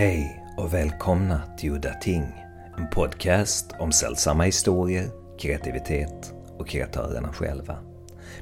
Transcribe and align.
Hej 0.00 0.44
och 0.56 0.74
välkomna 0.74 1.42
till 1.58 1.70
Udda 1.70 1.94
Ting, 1.94 2.22
en 2.78 2.90
podcast 2.90 3.66
om 3.78 3.92
sällsamma 3.92 4.42
historier, 4.42 5.10
kreativitet 5.38 6.32
och 6.58 6.68
kreatörerna 6.68 7.32
själva. 7.32 7.78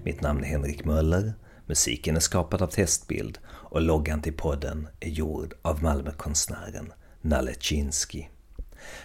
Mitt 0.02 0.20
namn 0.20 0.44
är 0.44 0.48
Henrik 0.48 0.84
Möller, 0.84 1.32
musiken 1.66 2.16
är 2.16 2.20
skapad 2.20 2.62
av 2.62 2.66
Testbild 2.66 3.38
och 3.48 3.82
loggan 3.82 4.22
till 4.22 4.32
podden 4.32 4.88
är 5.00 5.08
gjord 5.08 5.54
av 5.62 5.82
Malmökonstnären 5.82 6.92
Nalle 7.20 7.54
Chinsky. 7.60 8.24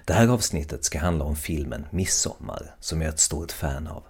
Det 0.06 0.14
här 0.14 0.28
avsnittet 0.28 0.84
ska 0.84 1.00
handla 1.00 1.26
om 1.26 1.36
filmen 1.36 1.86
Midsommar, 1.92 2.76
som 2.80 3.02
jag 3.02 3.08
är 3.08 3.14
ett 3.14 3.20
stort 3.20 3.52
fan 3.52 3.88
av. 3.88 4.04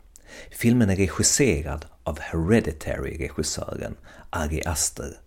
Filmen 0.52 0.90
är 0.90 0.96
regisserad 0.96 1.86
av 2.04 2.20
Hereditary-regissören 2.20 3.96
Ari 4.30 4.64
Aster. 4.66 5.18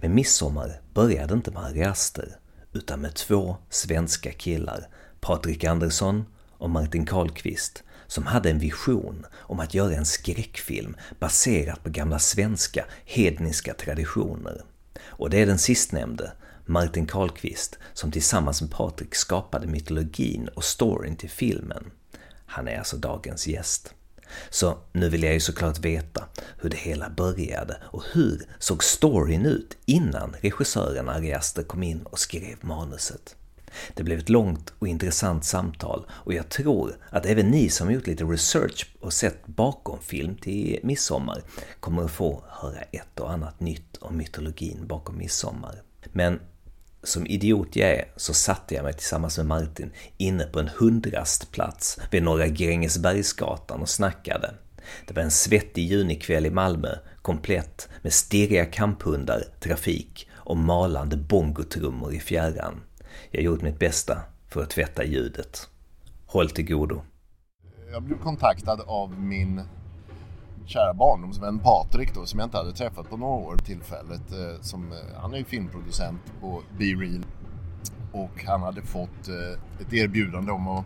Men 0.00 0.14
Midsommar 0.14 0.80
började 0.94 1.34
inte 1.34 1.50
med 1.50 1.64
Ari 1.64 1.84
Aster, 1.84 2.36
utan 2.72 3.00
med 3.00 3.14
två 3.14 3.56
svenska 3.70 4.32
killar, 4.32 4.88
Patrik 5.20 5.64
Andersson 5.64 6.24
och 6.50 6.70
Martin 6.70 7.06
Karlqvist, 7.06 7.82
som 8.06 8.26
hade 8.26 8.50
en 8.50 8.58
vision 8.58 9.26
om 9.34 9.60
att 9.60 9.74
göra 9.74 9.94
en 9.94 10.06
skräckfilm 10.06 10.96
baserad 11.18 11.82
på 11.82 11.90
gamla 11.90 12.18
svenska 12.18 12.84
hedniska 13.04 13.74
traditioner. 13.74 14.64
Och 15.00 15.30
det 15.30 15.42
är 15.42 15.46
den 15.46 15.58
sistnämnde, 15.58 16.32
Martin 16.66 17.06
Karlqvist, 17.06 17.78
som 17.92 18.10
tillsammans 18.10 18.62
med 18.62 18.70
Patrik 18.70 19.14
skapade 19.14 19.66
mytologin 19.66 20.48
och 20.48 20.64
storyn 20.64 21.16
till 21.16 21.30
filmen. 21.30 21.90
Han 22.46 22.68
är 22.68 22.78
alltså 22.78 22.96
dagens 22.96 23.46
gäst. 23.46 23.94
Så 24.50 24.78
nu 24.92 25.08
vill 25.08 25.22
jag 25.22 25.34
ju 25.34 25.40
såklart 25.40 25.78
veta 25.78 26.24
hur 26.58 26.70
det 26.70 26.76
hela 26.76 27.10
började 27.10 27.76
och 27.82 28.02
hur 28.12 28.42
såg 28.58 28.84
storyn 28.84 29.46
ut 29.46 29.76
innan 29.84 30.36
regissören 30.40 31.08
Ari 31.08 31.32
Aster 31.32 31.62
kom 31.62 31.82
in 31.82 32.02
och 32.02 32.18
skrev 32.18 32.56
manuset. 32.60 33.36
Det 33.94 34.02
blev 34.02 34.18
ett 34.18 34.28
långt 34.28 34.72
och 34.78 34.88
intressant 34.88 35.44
samtal 35.44 36.06
och 36.10 36.34
jag 36.34 36.48
tror 36.48 36.96
att 37.10 37.26
även 37.26 37.50
ni 37.50 37.70
som 37.70 37.92
gjort 37.92 38.06
lite 38.06 38.24
research 38.24 38.86
och 39.00 39.12
sett 39.12 39.46
bakom 39.46 39.98
film 40.00 40.36
till 40.36 40.80
Midsommar 40.82 41.42
kommer 41.80 42.04
att 42.04 42.10
få 42.10 42.44
höra 42.48 42.82
ett 42.82 43.20
och 43.20 43.32
annat 43.32 43.60
nytt 43.60 43.96
om 43.96 44.16
mytologin 44.16 44.86
bakom 44.86 45.18
Midsommar. 45.18 45.82
Men 46.12 46.40
som 47.02 47.26
idiot 47.26 47.76
jag 47.76 47.90
är 47.90 48.04
så 48.16 48.34
satte 48.34 48.74
jag 48.74 48.84
mig 48.84 48.92
tillsammans 48.92 49.36
med 49.38 49.46
Martin 49.46 49.92
inne 50.16 50.44
på 50.44 50.60
en 50.60 50.70
hundrastplats 50.78 51.98
vid 52.10 52.22
Norra 52.22 52.46
Grängesbergsgatan 52.46 53.80
och 53.80 53.88
snackade. 53.88 54.54
Det 55.06 55.14
var 55.14 55.22
en 55.22 55.30
svettig 55.30 55.86
junikväll 55.86 56.46
i 56.46 56.50
Malmö, 56.50 56.88
komplett 57.22 57.88
med 58.02 58.12
stirriga 58.12 58.64
kamphundar, 58.64 59.44
trafik 59.60 60.28
och 60.34 60.56
malande 60.56 61.16
bongotrummor 61.16 62.14
i 62.14 62.20
fjärran. 62.20 62.80
Jag 63.30 63.42
gjorde 63.42 63.64
mitt 63.64 63.78
bästa 63.78 64.18
för 64.48 64.62
att 64.62 64.70
tvätta 64.70 65.04
ljudet. 65.04 65.68
Håll 66.26 66.50
till 66.50 66.66
godo. 66.66 67.02
Jag 67.92 68.02
blev 68.02 68.18
kontaktad 68.18 68.80
av 68.80 69.20
min 69.20 69.62
kära 70.66 70.94
barndomsvän 70.94 71.58
Patrik 71.58 72.14
då, 72.14 72.26
som 72.26 72.38
jag 72.40 72.46
inte 72.46 72.56
hade 72.56 72.72
träffat 72.72 73.10
på 73.10 73.16
några 73.16 73.32
år 73.32 73.56
tillfället. 73.56 74.32
Eh, 74.32 74.60
som, 74.60 74.92
eh, 74.92 75.20
han 75.20 75.34
är 75.34 75.38
ju 75.38 75.44
filmproducent 75.44 76.20
på 76.40 76.62
Be 76.78 76.84
Real 76.84 77.24
och 78.12 78.44
han 78.44 78.62
hade 78.62 78.82
fått 78.82 79.28
eh, 79.28 79.86
ett 79.86 79.92
erbjudande 79.92 80.52
om 80.52 80.68
att, 80.68 80.84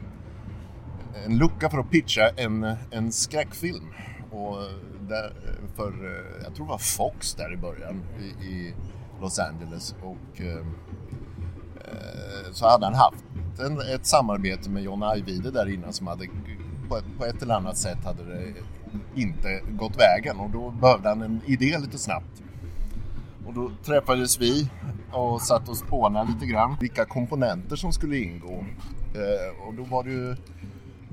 eh, 1.15 1.25
en 1.25 1.39
lucka 1.39 1.71
för 1.71 1.79
att 1.79 1.91
pitcha 1.91 2.29
en, 2.37 2.65
eh, 2.65 2.77
en 2.91 3.13
skräckfilm. 3.13 3.87
Och 4.31 4.63
eh, 4.63 4.69
där, 5.01 5.33
för, 5.77 6.23
jag 6.45 6.55
tror 6.55 6.67
det 6.67 6.71
var 6.71 6.79
Fox 6.79 7.35
där 7.35 7.53
i 7.53 7.57
början 7.57 8.03
i, 8.21 8.47
i 8.47 8.75
Los 9.21 9.39
Angeles. 9.39 9.95
Och 10.03 10.43
så 12.53 12.69
hade 12.69 12.87
han 12.87 12.95
haft 12.95 13.25
en, 13.61 13.95
ett 13.95 14.06
samarbete 14.06 14.71
med 14.71 14.83
John 14.83 15.03
Ajvide 15.03 15.50
där 15.50 15.69
innan 15.69 15.93
som 15.93 16.06
hade 16.06 16.27
på, 16.89 16.99
på 17.19 17.25
ett 17.25 17.43
eller 17.43 17.55
annat 17.55 17.77
sätt 17.77 18.05
hade 18.05 18.25
det 18.25 18.55
inte 19.15 19.61
gått 19.71 19.97
vägen 19.99 20.37
och 20.37 20.51
då 20.51 20.71
behövde 20.71 21.09
han 21.09 21.23
en 21.23 21.41
idé 21.47 21.79
lite 21.79 21.99
snabbt. 21.99 22.43
Och 23.47 23.55
då 23.55 23.71
träffades 23.85 24.41
vi 24.41 24.71
och 25.13 25.43
satt 25.43 25.69
och 25.69 25.77
spånade 25.77 26.33
lite 26.33 26.47
grann 26.47 26.77
vilka 26.81 27.05
komponenter 27.05 27.77
som 27.77 27.93
skulle 27.93 28.19
ingå. 28.19 28.65
Eh, 29.15 29.67
och 29.67 29.75
då 29.75 29.83
var 29.83 30.05
det 30.05 30.11
ju 30.11 30.37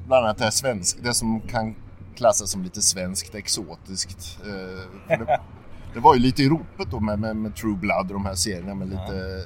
bland 0.07 0.25
annat 0.25 0.37
det, 0.37 0.43
här 0.43 0.51
svensk, 0.51 0.97
det 1.03 1.13
som 1.13 1.41
kan 1.41 1.75
klassas 2.15 2.51
som 2.51 2.63
lite 2.63 2.81
svenskt 2.81 3.35
exotiskt. 3.35 4.39
Eh, 4.45 5.17
det, 5.17 5.39
det, 5.93 5.99
var 5.99 6.13
ju 6.15 6.19
lite 6.19 6.43
i 6.43 6.49
ropet 6.49 6.91
då 6.91 6.99
med, 6.99 7.19
med, 7.19 7.35
med 7.35 7.55
True 7.55 7.75
Blood 7.75 8.07
och 8.07 8.13
de 8.13 8.25
här 8.25 8.35
serierna 8.35 8.75
med 8.75 8.89
lite, 8.89 9.45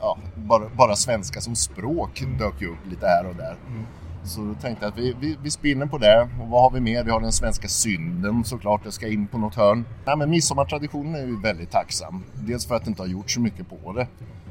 ja, 0.00 0.18
bara, 0.34 0.68
bara 0.68 0.96
svenska 0.96 1.40
som 1.40 1.56
språk 1.56 2.24
dök 2.38 2.60
ju 2.60 2.68
upp 2.68 2.86
lite 2.90 3.06
här 3.06 3.26
och 3.26 3.36
där. 3.36 3.56
Mm. 3.68 3.86
Så 4.26 4.40
då 4.40 4.54
tänkte 4.54 4.84
jag 4.84 4.92
att 4.92 4.98
vi, 4.98 5.16
vi, 5.20 5.38
vi 5.42 5.50
spinner 5.50 5.86
på 5.86 5.98
det. 5.98 6.28
Och 6.40 6.48
vad 6.48 6.62
har 6.62 6.70
vi 6.70 6.80
mer? 6.80 7.04
Vi 7.04 7.10
har 7.10 7.20
den 7.20 7.32
svenska 7.32 7.68
synden 7.68 8.44
såklart, 8.44 8.84
det 8.84 8.92
ska 8.92 9.08
in 9.08 9.26
på 9.26 9.38
något 9.38 9.54
hörn. 9.54 9.84
Nej, 10.06 10.16
men 10.16 10.30
midsommartraditionen 10.30 11.14
är 11.14 11.26
ju 11.26 11.40
väldigt 11.40 11.70
tacksam. 11.70 12.24
Dels 12.34 12.66
för 12.66 12.74
att 12.74 12.84
det 12.84 12.88
inte 12.88 13.02
har 13.02 13.08
gjort 13.08 13.30
så 13.30 13.40
mycket 13.40 13.68
på 13.68 13.92
det. 13.92 14.08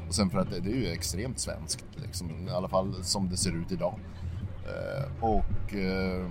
Och 0.08 0.14
sen 0.14 0.30
för 0.30 0.38
att 0.38 0.50
det, 0.50 0.60
det 0.60 0.70
är 0.70 0.76
ju 0.76 0.92
extremt 0.92 1.38
svenskt, 1.38 1.86
liksom, 1.94 2.30
i 2.48 2.50
alla 2.50 2.68
fall 2.68 2.94
som 3.04 3.28
det 3.28 3.36
ser 3.36 3.56
ut 3.56 3.72
idag. 3.72 3.94
Eh, 4.66 5.24
och 5.24 5.74
eh, 5.74 6.26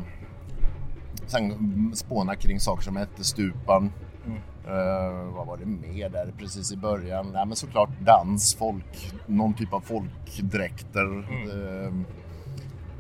sen 1.28 1.92
spåna 1.96 2.36
kring 2.36 2.60
saker 2.60 2.84
som 2.84 2.98
ättestupan. 2.98 3.92
Mm. 4.26 4.38
Uh, 4.68 5.34
vad 5.36 5.48
var 5.48 5.58
det 5.58 5.66
mer 5.66 6.10
där 6.10 6.34
precis 6.38 6.72
i 6.72 6.78
början? 6.78 7.32
Nej 7.34 7.46
men 7.46 7.56
såklart 7.56 7.90
dans, 8.00 8.56
folk, 8.56 9.14
någon 9.26 9.54
typ 9.54 9.74
av 9.74 9.80
folkdräkter. 9.80 11.06
Mm. 11.06 12.06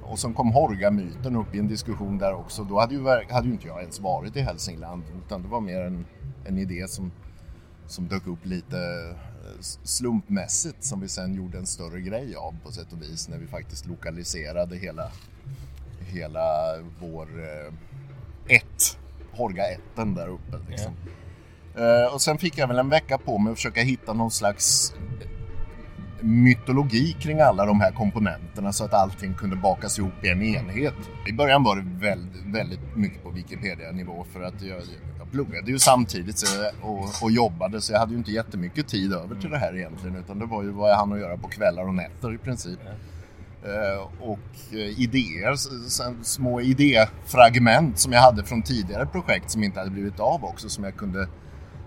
Uh, 0.05 0.11
och 0.11 0.19
sen 0.19 0.33
kom 0.33 0.51
Horga-myten 0.51 1.35
upp 1.35 1.55
i 1.55 1.59
en 1.59 1.67
diskussion 1.67 2.17
där 2.17 2.33
också. 2.33 2.63
Då 2.63 2.79
hade 2.79 2.95
ju, 2.95 3.07
hade 3.29 3.47
ju 3.47 3.53
inte 3.53 3.67
jag 3.67 3.81
ens 3.81 3.99
varit 3.99 4.35
i 4.35 4.41
Hälsingland 4.41 5.03
utan 5.25 5.41
det 5.41 5.47
var 5.47 5.61
mer 5.61 5.81
en, 5.81 6.05
en 6.45 6.57
idé 6.57 6.87
som, 6.87 7.11
som 7.87 8.07
dök 8.07 8.27
upp 8.27 8.45
lite 8.45 8.77
eh, 8.77 9.61
slumpmässigt 9.83 10.83
som 10.83 11.01
vi 11.01 11.07
sen 11.07 11.33
gjorde 11.33 11.57
en 11.57 11.65
större 11.65 12.01
grej 12.01 12.35
av 12.35 12.55
på 12.63 12.71
sätt 12.71 12.93
och 12.93 13.01
vis 13.01 13.29
när 13.29 13.37
vi 13.37 13.47
faktiskt 13.47 13.85
lokaliserade 13.85 14.77
hela, 14.77 15.11
hela 15.99 16.41
vår 16.99 17.27
eh, 17.43 17.73
ett, 18.55 18.97
Horga 19.31 19.63
etten 19.71 20.15
där 20.15 20.27
uppe. 20.27 20.57
Liksom. 20.69 20.93
Yeah. 21.77 22.13
och 22.13 22.21
sen 22.21 22.37
fick 22.37 22.57
jag 22.57 22.67
väl 22.67 22.79
en 22.79 22.89
vecka 22.89 23.17
på 23.17 23.37
mig 23.37 23.51
att 23.51 23.57
försöka 23.57 23.81
hitta 23.81 24.13
någon 24.13 24.31
slags 24.31 24.93
mytologi 26.25 27.15
kring 27.19 27.39
alla 27.39 27.65
de 27.65 27.81
här 27.81 27.91
komponenterna 27.91 28.73
så 28.73 28.83
att 28.85 28.93
allting 28.93 29.33
kunde 29.33 29.55
bakas 29.55 29.99
ihop 29.99 30.23
i 30.23 30.29
en 30.29 30.41
enhet. 30.41 30.93
I 31.27 31.33
början 31.33 31.63
var 31.63 31.75
det 31.75 32.07
väldigt, 32.07 32.45
väldigt 32.45 32.95
mycket 32.95 33.23
på 33.23 33.29
Wikipedia-nivå 33.29 34.25
för 34.33 34.41
att 34.41 34.61
jag, 34.61 34.81
jag 35.19 35.31
pluggade 35.31 35.71
ju 35.71 35.79
samtidigt 35.79 36.43
och, 36.81 37.23
och 37.23 37.31
jobbade 37.31 37.81
så 37.81 37.93
jag 37.93 37.99
hade 37.99 38.11
ju 38.11 38.17
inte 38.17 38.31
jättemycket 38.31 38.87
tid 38.87 39.13
över 39.13 39.35
till 39.35 39.49
det 39.49 39.57
här 39.57 39.75
egentligen 39.77 40.15
utan 40.15 40.39
det 40.39 40.45
var 40.45 40.63
ju 40.63 40.71
vad 40.71 40.91
jag 40.91 40.95
hann 40.95 41.13
att 41.13 41.19
göra 41.19 41.37
på 41.37 41.47
kvällar 41.47 41.87
och 41.87 41.93
nätter 41.93 42.33
i 42.33 42.37
princip. 42.37 42.79
Uh, 43.65 44.29
och 44.29 44.73
uh, 44.73 44.99
idéer, 44.99 45.55
små 46.23 46.61
idéfragment 46.61 47.99
som 47.99 48.13
jag 48.13 48.21
hade 48.21 48.43
från 48.43 48.61
tidigare 48.61 49.05
projekt 49.05 49.51
som 49.51 49.63
inte 49.63 49.79
hade 49.79 49.91
blivit 49.91 50.19
av 50.19 50.45
också 50.45 50.69
som 50.69 50.83
jag 50.83 50.95
kunde 50.95 51.27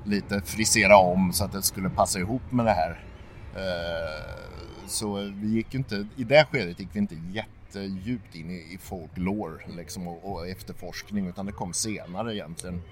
lite 0.04 0.40
frisera 0.40 0.96
om 0.96 1.32
så 1.32 1.44
att 1.44 1.52
det 1.52 1.62
skulle 1.62 1.90
passa 1.90 2.18
ihop 2.18 2.52
med 2.52 2.66
det 2.66 2.72
här. 2.72 3.07
Eh, 3.54 4.86
så 4.86 5.14
vi 5.14 5.48
gick 5.48 5.74
inte, 5.74 6.06
i 6.16 6.24
det 6.24 6.44
skedet 6.44 6.80
gick 6.80 6.88
vi 6.92 6.98
inte 6.98 7.16
jättedjupt 7.32 8.34
in 8.34 8.50
i, 8.50 8.74
i 8.74 8.78
folklore 8.80 9.60
liksom, 9.76 10.08
och, 10.08 10.32
och 10.32 10.48
efterforskning 10.48 11.26
utan 11.26 11.46
det 11.46 11.52
kom 11.52 11.72
senare 11.72 12.34
egentligen 12.34 12.82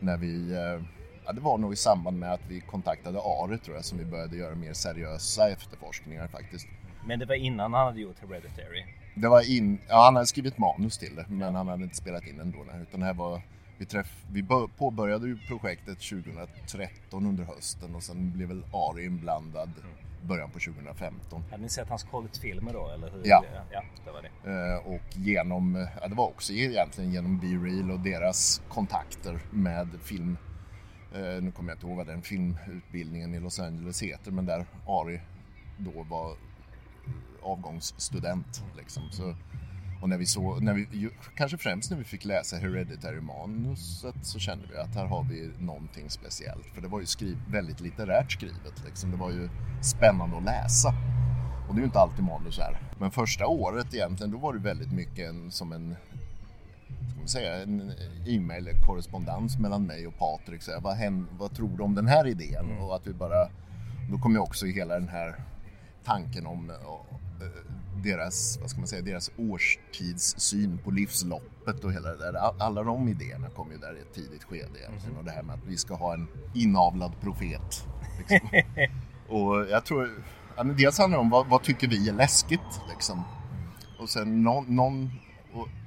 när 0.00 0.16
vi 0.16 0.52
eh, 0.52 0.82
Ja, 1.30 1.32
det 1.34 1.40
var 1.40 1.58
nog 1.58 1.72
i 1.72 1.76
samband 1.76 2.18
med 2.18 2.32
att 2.32 2.40
vi 2.48 2.60
kontaktade 2.60 3.18
Are 3.18 3.58
tror 3.58 3.76
jag 3.76 3.84
som 3.84 3.98
vi 3.98 4.04
började 4.04 4.36
göra 4.36 4.54
mer 4.54 4.72
seriösa 4.72 5.50
efterforskningar 5.50 6.28
faktiskt. 6.28 6.66
Men 7.06 7.18
det 7.18 7.26
var 7.26 7.34
innan 7.34 7.72
han 7.72 7.86
hade 7.86 8.00
gjort 8.00 8.16
Hereditary? 8.20 8.84
Det 9.14 9.28
var 9.28 9.50
in, 9.50 9.78
ja, 9.88 10.04
han 10.04 10.16
hade 10.16 10.26
skrivit 10.26 10.58
manus 10.58 10.98
till 10.98 11.16
det 11.16 11.24
men 11.28 11.54
han 11.54 11.68
hade 11.68 11.82
inte 11.82 11.96
spelat 11.96 12.26
in 12.26 12.40
ändå. 12.40 12.58
Utan 12.82 13.00
det 13.00 13.06
här 13.06 13.14
var, 13.14 13.42
vi, 13.80 13.86
träff, 13.86 14.24
vi 14.32 14.44
påbörjade 14.76 15.26
ju 15.26 15.38
projektet 15.38 15.98
2013 15.98 17.26
under 17.26 17.44
hösten 17.44 17.94
och 17.94 18.02
sen 18.02 18.32
blev 18.32 18.48
väl 18.48 18.64
Ari 18.72 19.04
inblandad 19.04 19.70
mm 19.82 20.00
början 20.22 20.50
på 20.50 20.58
2015. 20.58 21.44
Hade 21.50 21.62
ni 21.62 21.68
sett 21.68 21.88
hans 21.88 22.02
kortfilmer 22.02 22.72
då? 22.72 22.88
Eller 22.88 23.10
hur? 23.10 23.22
Ja. 23.24 23.44
ja 23.70 23.82
det 24.04 24.10
var 24.10 24.22
det. 24.22 24.50
Eh, 24.50 24.94
och 24.94 25.16
genom, 25.16 25.86
ja, 26.00 26.08
det 26.08 26.14
var 26.14 26.26
också 26.26 26.52
egentligen 26.52 27.12
genom 27.12 27.38
B-Real 27.38 27.90
och 27.90 28.00
deras 28.00 28.62
kontakter 28.68 29.38
med 29.50 29.88
film. 30.02 30.36
Eh, 31.14 31.42
nu 31.42 31.52
kommer 31.52 31.70
jag 31.70 31.76
inte 31.76 31.86
ihåg 31.86 31.96
vad 31.96 32.06
den 32.06 32.22
filmutbildningen 32.22 33.34
i 33.34 33.40
Los 33.40 33.60
Angeles 33.60 34.02
heter 34.02 34.30
men 34.30 34.46
där 34.46 34.66
Ari 34.86 35.20
då 35.78 36.02
var 36.02 36.36
avgångsstudent. 37.42 38.64
Liksom. 38.76 39.02
Så, 39.10 39.34
och 40.00 40.08
när 40.08 40.18
vi 40.18 40.26
såg, 40.26 40.62
när 40.62 40.74
vi, 40.74 41.10
kanske 41.36 41.58
främst 41.58 41.90
när 41.90 41.98
vi 41.98 42.04
fick 42.04 42.24
läsa 42.24 42.56
Hereditary 42.56 43.20
manuset 43.20 44.14
så 44.22 44.38
kände 44.38 44.66
vi 44.72 44.78
att 44.78 44.94
här 44.94 45.06
har 45.06 45.24
vi 45.24 45.50
någonting 45.58 46.10
speciellt. 46.10 46.66
För 46.74 46.80
det 46.80 46.88
var 46.88 47.00
ju 47.00 47.06
skriv, 47.06 47.38
väldigt 47.48 47.80
litterärt 47.80 48.32
skrivet. 48.32 48.84
Liksom. 48.86 49.10
Det 49.10 49.16
var 49.16 49.30
ju 49.30 49.48
spännande 49.82 50.36
att 50.36 50.44
läsa. 50.44 50.94
Och 51.68 51.74
det 51.74 51.78
är 51.78 51.82
ju 51.82 51.86
inte 51.86 51.98
alltid 51.98 52.24
manus 52.24 52.58
är. 52.58 52.80
Men 52.98 53.10
första 53.10 53.46
året 53.46 53.94
egentligen, 53.94 54.30
då 54.32 54.38
var 54.38 54.52
det 54.52 54.58
väldigt 54.58 54.92
mycket 54.92 55.28
en, 55.28 55.50
som 55.50 55.72
en 55.72 55.96
ska 57.10 57.18
man 57.18 57.28
säga, 57.28 57.62
en 57.62 57.92
e-mail-korrespondens 58.26 59.58
mellan 59.58 59.86
mig 59.86 60.06
och 60.06 60.18
Patrik. 60.18 60.62
Så 60.62 60.72
här, 60.72 60.80
vad, 60.80 60.96
händer, 60.96 61.32
vad 61.38 61.54
tror 61.54 61.76
du 61.76 61.82
om 61.82 61.94
den 61.94 62.06
här 62.06 62.26
idén? 62.26 62.64
Mm. 62.64 62.82
Och 62.82 62.96
att 62.96 63.06
vi 63.06 63.12
bara, 63.12 63.48
då 64.10 64.18
kom 64.18 64.32
ju 64.32 64.38
också 64.38 64.66
hela 64.66 64.94
den 64.94 65.08
här 65.08 65.34
tanken 66.04 66.46
om 66.46 66.72
deras, 68.02 68.58
vad 68.60 68.70
ska 68.70 68.80
man 68.80 68.88
säga, 68.88 69.02
deras 69.02 69.30
årstidssyn 69.36 70.78
på 70.78 70.90
livsloppet 70.90 71.84
och 71.84 71.92
hela 71.92 72.08
det 72.08 72.16
där. 72.16 72.62
Alla 72.62 72.82
de 72.82 73.08
idéerna 73.08 73.50
kom 73.50 73.70
ju 73.72 73.78
där 73.78 73.96
i 73.96 74.00
ett 74.00 74.14
tidigt 74.14 74.44
skede 74.44 74.78
egentligen. 74.78 75.04
Mm. 75.04 75.18
Och 75.18 75.24
det 75.24 75.30
här 75.30 75.42
med 75.42 75.54
att 75.54 75.66
vi 75.66 75.76
ska 75.76 75.94
ha 75.94 76.14
en 76.14 76.28
inavlad 76.54 77.12
profet. 77.20 77.86
Liksom. 78.18 78.48
och 79.28 79.66
jag 79.70 79.84
tror, 79.84 80.24
ja, 80.56 80.64
men 80.64 80.76
dels 80.76 80.98
handlar 80.98 81.18
det 81.18 81.22
om 81.22 81.30
vad, 81.30 81.46
vad 81.46 81.62
tycker 81.62 81.88
vi 81.88 82.08
är 82.08 82.12
läskigt 82.12 82.80
liksom. 82.88 83.22
Och 84.00 84.08
sen 84.08 84.42
någon, 84.42 84.76
någon, 84.76 85.10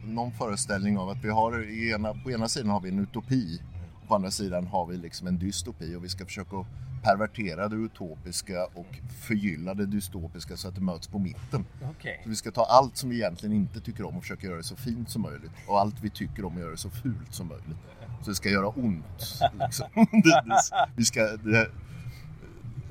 någon 0.03 0.31
föreställning 0.31 0.97
av 0.97 1.09
att 1.09 1.23
vi 1.23 1.29
har, 1.29 1.71
ena, 1.93 2.13
på 2.13 2.31
ena 2.31 2.47
sidan 2.47 2.69
har 2.69 2.81
vi 2.81 2.89
en 2.89 2.99
utopi 2.99 3.61
och 3.72 3.72
på 4.13 4.17
andra 4.17 4.31
sidan 4.31 4.67
har 4.67 4.85
vi 4.85 4.97
liksom 4.97 5.27
en 5.27 5.37
dystopi 5.37 5.95
och 5.95 6.03
vi 6.03 6.09
ska 6.09 6.25
försöka 6.25 6.65
pervertera 7.03 7.67
det 7.67 7.75
utopiska 7.75 8.65
och 8.65 8.99
förgylla 9.21 9.73
det 9.73 9.85
dystopiska 9.85 10.57
så 10.57 10.67
att 10.67 10.75
det 10.75 10.81
möts 10.81 11.07
på 11.07 11.19
mitten. 11.19 11.65
Okay. 11.89 12.17
Så 12.23 12.29
vi 12.29 12.35
ska 12.35 12.51
ta 12.51 12.65
allt 12.65 12.97
som 12.97 13.09
vi 13.09 13.15
egentligen 13.15 13.55
inte 13.55 13.81
tycker 13.81 14.05
om 14.05 14.17
och 14.17 14.21
försöka 14.21 14.47
göra 14.47 14.57
det 14.57 14.63
så 14.63 14.75
fint 14.75 15.09
som 15.09 15.21
möjligt 15.21 15.51
och 15.67 15.79
allt 15.79 15.95
vi 16.01 16.09
tycker 16.09 16.45
om 16.45 16.53
och 16.53 16.59
göra 16.59 16.71
det 16.71 16.77
så 16.77 16.89
fult 16.89 17.33
som 17.33 17.47
möjligt. 17.47 17.77
Så 18.21 18.29
det 18.29 18.35
ska 18.35 18.49
göra 18.49 18.67
ont. 18.67 19.39
Liksom. 19.53 19.87
vi 20.95 21.05
ska, 21.05 21.21
det, 21.21 21.69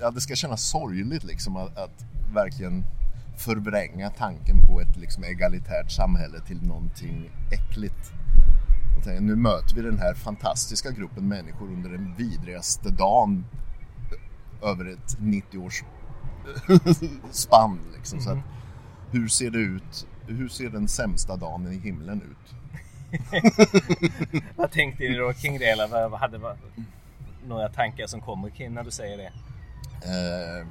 ja, 0.00 0.10
det 0.10 0.20
ska 0.20 0.34
kännas 0.34 0.70
sorgligt 0.70 1.24
liksom 1.24 1.56
att, 1.56 1.78
att 1.78 2.04
verkligen 2.34 2.84
förvränga 3.38 4.10
tanken 4.10 4.56
på 4.68 4.80
ett 4.80 4.96
liksom, 4.96 5.24
egalitärt 5.24 5.90
samhälle 5.90 6.40
till 6.40 6.62
någonting 6.62 7.30
äckligt. 7.52 8.12
Nu 9.20 9.36
möter 9.36 9.74
vi 9.74 9.82
den 9.82 9.98
här 9.98 10.14
fantastiska 10.14 10.90
gruppen 10.90 11.28
människor 11.28 11.66
under 11.66 11.90
den 11.90 12.14
vidrigaste 12.14 12.90
dagen 12.90 13.44
över 14.62 14.92
ett 14.92 15.18
90-års 15.18 15.82
spann. 17.30 17.80
Liksom. 17.96 18.18
Mm. 18.18 18.24
Så 18.24 18.30
att, 18.30 18.44
hur 19.10 19.28
ser 19.28 19.50
det 19.50 19.58
ut? 19.58 20.06
Hur 20.26 20.48
ser 20.48 20.70
den 20.70 20.88
sämsta 20.88 21.36
dagen 21.36 21.72
i 21.72 21.78
himlen 21.78 22.22
ut? 22.22 22.54
vad 24.56 24.70
tänkte 24.70 25.04
ni 25.04 25.16
då 25.16 25.32
kring 25.32 25.58
det? 25.58 25.64
Eller 25.64 26.08
vad 26.08 26.20
hade 26.20 26.38
vad, 26.38 26.56
några 27.46 27.68
tankar 27.68 28.06
som 28.06 28.20
kommer 28.20 28.50
kring 28.50 28.74
när 28.74 28.84
du 28.84 28.90
säger 28.90 29.16
det? 29.16 29.32
Eh, 30.04 30.66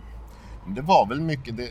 det 0.75 0.81
var 0.81 1.07
väl 1.07 1.21
mycket 1.21 1.57
det, 1.57 1.69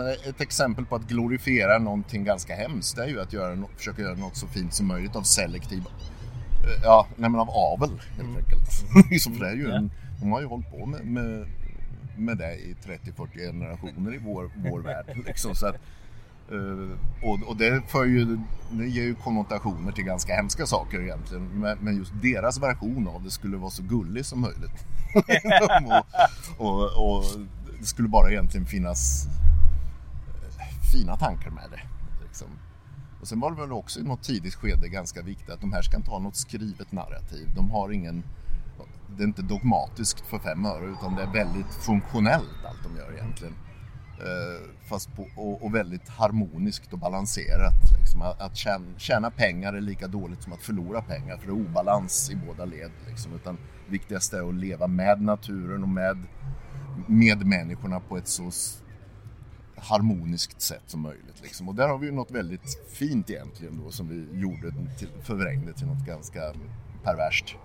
ett 0.00 0.40
exempel 0.40 0.86
på 0.86 0.96
att 0.96 1.08
glorifiera 1.08 1.78
någonting 1.78 2.24
ganska 2.24 2.54
hemskt 2.54 2.96
det 2.96 3.02
är 3.02 3.08
ju 3.08 3.20
att 3.20 3.32
göra, 3.32 3.58
försöka 3.76 4.02
göra 4.02 4.14
något 4.14 4.36
så 4.36 4.46
fint 4.46 4.74
som 4.74 4.86
möjligt 4.86 5.16
av 5.16 5.22
selektiv 5.22 5.78
eh, 5.78 6.82
Ja, 6.82 7.06
nej 7.16 7.30
men 7.30 7.40
av 7.40 7.50
avel 7.50 7.90
helt 8.16 8.20
mm. 8.20 8.36
enkelt. 8.36 8.72
så 9.22 9.30
för 9.30 9.40
det 9.40 9.50
är 9.50 9.54
ju 9.54 9.70
en, 9.70 9.90
de 10.20 10.32
har 10.32 10.40
ju 10.40 10.46
hållit 10.46 10.70
på 10.70 10.86
med, 10.86 11.06
med, 11.06 11.46
med 12.16 12.38
det 12.38 12.54
i 12.54 12.76
30-40 12.84 13.38
generationer 13.38 14.14
i 14.14 14.18
vår, 14.18 14.50
vår 14.70 14.80
värld. 14.88 15.06
Liksom, 15.26 15.54
så 15.54 15.66
att, 15.66 15.76
uh, 16.52 16.90
och, 17.22 17.48
och 17.48 17.56
det, 17.56 17.82
för 17.88 18.04
ju, 18.04 18.38
det 18.70 18.86
ger 18.86 19.02
ju 19.02 19.14
konnotationer 19.14 19.92
till 19.92 20.04
ganska 20.04 20.34
hemska 20.34 20.66
saker 20.66 21.00
egentligen. 21.00 21.60
Men, 21.60 21.78
men 21.80 21.96
just 21.96 22.12
deras 22.22 22.62
version 22.62 23.08
av 23.08 23.24
det 23.24 23.30
skulle 23.30 23.56
vara 23.56 23.70
så 23.70 23.82
gullig 23.82 24.26
som 24.26 24.40
möjligt. 24.40 24.86
och, 26.58 26.82
och, 26.82 27.16
och, 27.16 27.24
det 27.80 27.86
skulle 27.86 28.08
bara 28.08 28.30
egentligen 28.30 28.66
finnas 28.66 29.26
fina 30.92 31.16
tankar 31.16 31.50
med 31.50 31.70
det. 31.70 31.80
Liksom. 32.24 32.48
Och 33.20 33.28
sen 33.28 33.40
var 33.40 33.50
det 33.50 33.60
väl 33.60 33.72
också 33.72 34.00
i 34.00 34.02
något 34.02 34.22
tidigt 34.22 34.54
skede 34.54 34.88
ganska 34.88 35.22
viktigt 35.22 35.50
att 35.50 35.60
de 35.60 35.72
här 35.72 35.82
ska 35.82 35.96
inte 35.96 36.10
ha 36.10 36.18
något 36.18 36.36
skrivet 36.36 36.92
narrativ. 36.92 37.48
De 37.54 37.70
har 37.70 37.90
ingen 37.90 38.24
det 39.16 39.22
är 39.22 39.26
inte 39.26 39.42
dogmatiskt 39.42 40.26
för 40.26 40.38
fem 40.38 40.66
öre 40.66 40.86
utan 40.86 41.16
det 41.16 41.22
är 41.22 41.32
väldigt 41.32 41.74
funktionellt 41.74 42.64
allt 42.64 42.82
de 42.82 42.96
gör 42.96 43.12
egentligen. 43.12 43.54
Eh, 44.18 44.88
fast 44.88 45.16
på, 45.16 45.26
och, 45.36 45.64
och, 45.64 45.74
väldigt 45.74 46.08
harmoniskt 46.08 46.92
och 46.92 46.98
balanserat. 46.98 47.74
Liksom. 47.98 48.22
Att, 48.22 48.40
att 48.40 48.56
tjäna, 48.56 48.84
tjäna, 48.96 49.30
pengar 49.30 49.72
är 49.72 49.80
lika 49.80 50.08
dåligt 50.08 50.42
som 50.42 50.52
att 50.52 50.62
förlora 50.62 51.02
pengar 51.02 51.36
för 51.36 51.46
det 51.46 51.52
är 51.52 51.66
obalans 51.66 52.30
i 52.30 52.36
båda 52.36 52.64
led. 52.64 52.90
Liksom. 53.08 53.34
Utan 53.34 53.58
viktigaste 53.88 54.38
är 54.38 54.48
att 54.48 54.54
leva 54.54 54.86
med 54.86 55.22
naturen 55.22 55.82
och 55.82 55.88
med 55.88 56.18
medmänniskorna 57.06 58.00
på 58.00 58.16
ett 58.16 58.28
så 58.28 58.50
harmoniskt 59.82 60.60
sätt 60.60 60.82
som 60.86 61.00
möjligt. 61.00 61.42
Liksom. 61.42 61.68
Och 61.68 61.74
där 61.74 61.88
har 61.88 61.98
vi 61.98 62.06
ju 62.06 62.12
något 62.12 62.30
väldigt 62.30 62.78
fint 62.92 63.30
egentligen 63.30 63.80
då 63.84 63.90
som 63.90 64.08
vi 64.08 64.40
gjorde 64.40 64.72
till, 64.98 65.08
förvrängde 65.22 65.72
till 65.72 65.86
något 65.86 66.06
ganska 66.06 66.40
perverst. 67.02 67.56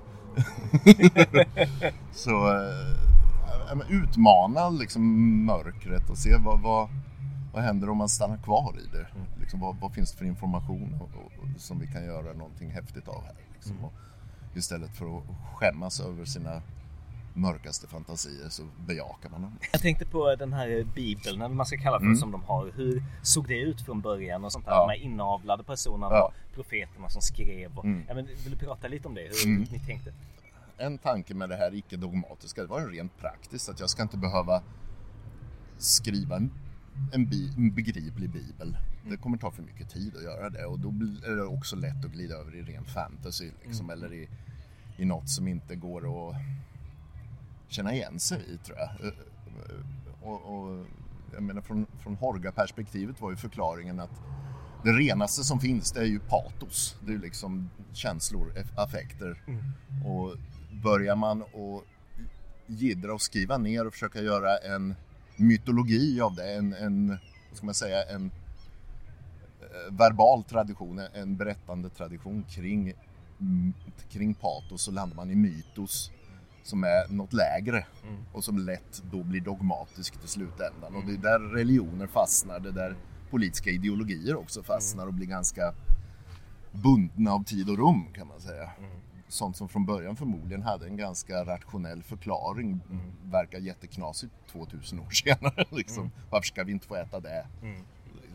så 2.11 2.47
äh, 3.71 3.81
utmana 3.89 4.69
liksom 4.69 5.45
mörkret 5.45 6.09
och 6.09 6.17
se 6.17 6.35
vad, 6.45 6.61
vad, 6.61 6.89
vad 7.53 7.63
händer 7.63 7.89
om 7.89 7.97
man 7.97 8.09
stannar 8.09 8.37
kvar 8.37 8.75
i 8.79 8.87
det. 8.91 9.07
Mm. 9.15 9.27
Liksom, 9.39 9.59
vad, 9.59 9.75
vad, 9.75 9.93
finns 9.93 10.11
det 10.11 10.17
för 10.17 10.25
information 10.25 10.95
och, 11.01 11.09
och, 11.21 11.61
som 11.61 11.79
vi 11.79 11.87
kan 11.87 12.05
göra 12.05 12.33
någonting 12.33 12.69
häftigt 12.69 13.07
av 13.07 13.23
här. 13.23 13.35
Liksom. 13.53 13.71
Mm. 13.71 13.85
Och 13.85 13.93
istället 14.55 14.95
för 14.95 15.17
att 15.17 15.23
skämmas 15.53 15.99
över 15.99 16.25
sina 16.25 16.61
mörkaste 17.37 17.87
fantasier 17.87 18.49
så 18.49 18.63
bejakar 18.85 19.29
man 19.29 19.41
dem. 19.41 19.57
Jag 19.71 19.81
tänkte 19.81 20.05
på 20.05 20.35
den 20.35 20.53
här 20.53 20.83
bibeln, 20.95 21.41
eller 21.41 21.55
man 21.55 21.65
ska 21.65 21.77
kalla 21.77 21.99
för 21.99 22.05
mm. 22.05 22.17
som 22.17 22.31
de 22.31 22.43
har. 22.43 22.71
Hur 22.75 23.03
såg 23.21 23.47
det 23.47 23.59
ut 23.59 23.81
från 23.81 24.01
början 24.01 24.45
och 24.45 24.51
sånt 24.51 24.65
där? 24.65 24.71
Ja. 24.71 24.87
De 24.87 24.89
här 24.89 25.05
inavlade 25.05 25.63
personerna 25.63 26.15
ja. 26.15 26.23
och 26.23 26.55
profeterna 26.55 27.09
som 27.09 27.21
skrev. 27.21 27.77
Och, 27.77 27.85
mm. 27.85 28.03
ja, 28.07 28.13
men 28.13 28.25
vill 28.25 28.51
du 28.51 28.57
prata 28.57 28.87
lite 28.87 29.07
om 29.07 29.15
det? 29.15 29.21
Hur 29.21 29.45
mm. 29.45 29.67
ni 29.71 29.79
tänkte? 29.79 30.13
En 30.77 30.97
tanke 30.97 31.33
med 31.33 31.49
det 31.49 31.55
här 31.55 31.73
icke-dogmatiska, 31.73 32.61
det 32.61 32.67
var 32.67 32.87
rent 32.87 33.17
praktiskt 33.17 33.69
att 33.69 33.79
jag 33.79 33.89
ska 33.89 34.01
inte 34.01 34.17
behöva 34.17 34.63
skriva 35.77 36.35
en, 36.35 36.51
en, 37.13 37.25
bi, 37.29 37.53
en 37.57 37.75
begriplig 37.75 38.29
bibel. 38.29 38.77
Det 39.01 39.07
mm. 39.07 39.21
kommer 39.21 39.37
ta 39.37 39.51
för 39.51 39.63
mycket 39.63 39.89
tid 39.89 40.15
att 40.15 40.23
göra 40.23 40.49
det 40.49 40.65
och 40.65 40.79
då 40.79 40.89
är 41.31 41.35
det 41.35 41.43
också 41.43 41.75
lätt 41.75 42.05
att 42.05 42.11
glida 42.11 42.35
över 42.35 42.55
i 42.55 42.61
ren 42.61 42.85
fantasy 42.85 43.51
liksom, 43.63 43.89
mm. 43.89 43.97
eller 43.97 44.13
i, 44.13 44.29
i 44.97 45.05
något 45.05 45.29
som 45.29 45.47
inte 45.47 45.75
går 45.75 46.29
att 46.29 46.35
känna 47.67 47.93
igen 47.93 48.19
sig 48.19 48.39
i 48.53 48.57
tror 48.57 48.77
jag. 48.77 48.89
Eh, 48.89 49.07
eh, 49.07 50.27
och, 50.27 50.53
och 50.53 50.85
jag 51.33 51.43
menar 51.43 51.61
från, 51.61 51.85
från 52.03 52.15
Horga-perspektivet 52.15 53.21
var 53.21 53.31
ju 53.31 53.37
förklaringen 53.37 53.99
att 53.99 54.21
det 54.83 54.91
renaste 54.91 55.43
som 55.43 55.59
finns 55.59 55.91
det 55.91 55.99
är 55.99 56.05
ju 56.05 56.19
patos. 56.19 56.97
Det 57.01 57.11
är 57.11 57.13
ju 57.13 57.21
liksom 57.21 57.69
känslor, 57.93 58.53
affekter. 58.75 59.41
Mm. 59.47 59.63
Och 60.05 60.35
börjar 60.83 61.15
man 61.15 61.41
att 61.41 61.83
gidra 62.67 63.13
och 63.13 63.21
skriva 63.21 63.57
ner 63.57 63.87
och 63.87 63.93
försöka 63.93 64.21
göra 64.21 64.57
en 64.57 64.95
mytologi 65.35 66.21
av 66.21 66.35
det, 66.35 66.53
en, 66.53 66.73
en 66.73 67.07
vad 67.49 67.57
ska 67.57 67.65
man 67.65 67.75
säga, 67.75 68.03
en 68.03 68.31
eh, 69.61 69.93
verbal 69.93 70.43
tradition, 70.43 71.01
en 71.13 71.37
berättande 71.37 71.89
tradition 71.89 72.43
kring, 72.49 72.93
kring 74.09 74.33
patos 74.33 74.81
så 74.81 74.91
landar 74.91 75.15
man 75.15 75.31
i 75.31 75.35
mytos 75.35 76.11
som 76.67 76.83
är 76.83 77.13
något 77.13 77.33
lägre 77.33 77.85
mm. 78.03 78.23
och 78.33 78.43
som 78.43 78.57
lätt 78.57 79.03
då 79.11 79.23
blir 79.23 79.41
dogmatiskt 79.41 80.23
i 80.23 80.27
slutändan. 80.27 80.95
Och 80.95 81.05
det 81.05 81.13
är 81.13 81.17
där 81.17 81.39
religioner 81.39 82.07
fastnar, 82.07 82.59
det 82.59 82.69
är 82.69 82.73
där 82.73 82.95
politiska 83.29 83.69
ideologier 83.69 84.35
också 84.35 84.63
fastnar 84.63 85.07
och 85.07 85.13
blir 85.13 85.27
ganska 85.27 85.73
bundna 86.71 87.31
av 87.31 87.43
tid 87.43 87.69
och 87.69 87.77
rum 87.77 88.05
kan 88.13 88.27
man 88.27 88.39
säga. 88.39 88.71
Mm. 88.79 88.91
Sånt 89.27 89.57
som 89.57 89.69
från 89.69 89.85
början 89.85 90.15
förmodligen 90.15 90.61
hade 90.61 90.85
en 90.85 90.97
ganska 90.97 91.45
rationell 91.45 92.03
förklaring 92.03 92.79
mm. 92.89 93.31
verkar 93.31 93.59
jätteknasigt 93.59 94.33
2000 94.51 94.99
år 94.99 95.09
senare. 95.11 95.65
Liksom. 95.69 96.03
Mm. 96.03 96.11
Varför 96.29 96.47
ska 96.47 96.63
vi 96.63 96.71
inte 96.71 96.87
få 96.87 96.95
äta 96.95 97.19
det? 97.19 97.45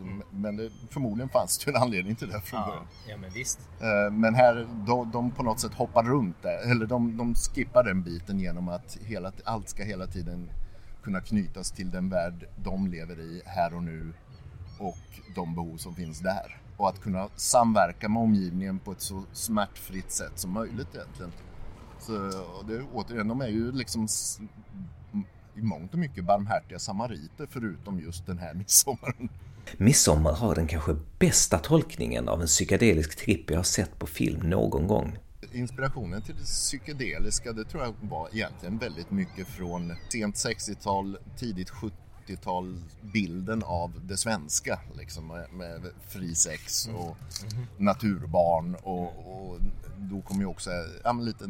Mm. 0.03 0.23
Men 0.31 0.57
det, 0.57 0.71
förmodligen 0.91 1.29
fanns 1.29 1.59
det 1.59 1.71
en 1.71 1.77
anledning 1.77 2.17
till 2.17 2.29
det 2.29 2.41
från 2.41 2.61
ja, 2.61 2.67
början. 2.67 2.87
Ja, 3.09 3.17
men 3.17 3.31
visst. 3.31 3.61
Eh, 3.81 4.13
men 4.13 4.35
här, 4.35 4.69
de, 4.87 5.11
de 5.11 5.31
på 5.31 5.43
något 5.43 5.61
sätt 5.61 5.75
hoppar 5.75 6.03
runt 6.03 6.37
det, 6.43 6.71
eller 6.71 6.87
de, 6.87 7.17
de 7.17 7.35
skippar 7.35 7.85
den 7.85 8.03
biten 8.03 8.41
genom 8.41 8.69
att 8.69 8.99
hela, 9.01 9.33
allt 9.45 9.69
ska 9.69 9.85
hela 9.85 10.07
tiden 10.07 10.51
kunna 11.03 11.21
knytas 11.21 11.71
till 11.71 11.91
den 11.91 12.09
värld 12.09 12.49
de 12.57 12.87
lever 12.87 13.21
i 13.21 13.43
här 13.47 13.75
och 13.75 13.83
nu 13.83 14.13
och 14.79 14.99
de 15.35 15.55
behov 15.55 15.77
som 15.77 15.95
finns 15.95 16.21
där. 16.21 16.59
Och 16.77 16.89
att 16.89 17.01
kunna 17.01 17.29
samverka 17.37 18.09
med 18.09 18.23
omgivningen 18.23 18.79
på 18.79 18.93
ett 18.93 19.01
så 19.01 19.23
smärtfritt 19.33 20.11
sätt 20.11 20.33
som 20.35 20.51
möjligt 20.51 20.95
egentligen. 20.95 21.33
Så 21.99 22.13
det, 22.69 22.83
återigen, 22.93 23.29
de 23.29 23.41
är 23.41 23.49
ju 23.49 23.73
liksom 23.73 24.09
i 25.55 25.63
mångt 25.63 25.93
och 25.93 25.99
mycket 25.99 26.25
barmhärtiga 26.25 26.79
samariter 26.79 27.47
förutom 27.51 28.01
just 28.01 28.27
den 28.27 28.39
här 28.39 28.55
midsommaren. 28.59 29.29
Midsommar 29.77 30.33
har 30.33 30.55
den 30.55 30.67
kanske 30.67 30.97
bästa 31.19 31.59
tolkningen 31.59 32.29
av 32.29 32.41
en 32.41 32.47
psykedelisk 32.47 33.17
tripp 33.17 33.51
jag 33.51 33.59
har 33.59 33.65
sett 33.65 33.99
på 33.99 34.07
film 34.07 34.51
någon 34.51 34.87
gång. 34.87 35.19
Inspirationen 35.53 36.23
till 36.23 36.35
det 36.35 36.45
psykedeliska 36.45 37.53
det 37.53 37.65
tror 37.65 37.83
jag 37.83 37.95
var 38.01 38.29
egentligen 38.33 38.79
väldigt 38.79 39.11
mycket 39.11 39.47
från 39.47 39.93
sent 40.09 40.35
60-tal, 40.37 41.19
tidigt 41.39 41.73
80-talsbilden 42.27 43.63
av 43.65 44.01
det 44.05 44.17
svenska 44.17 44.81
liksom, 44.99 45.27
med, 45.27 45.53
med 45.53 45.81
fri 46.09 46.35
sex 46.35 46.89
och 46.95 47.17
mm. 47.53 47.67
naturbarn 47.77 48.75
och, 48.75 49.05
och, 49.05 49.59
då 49.97 50.21
kom 50.21 50.41
ju 50.41 50.47
också 50.47 50.71
ja, 51.05 51.13
lite 51.13 51.47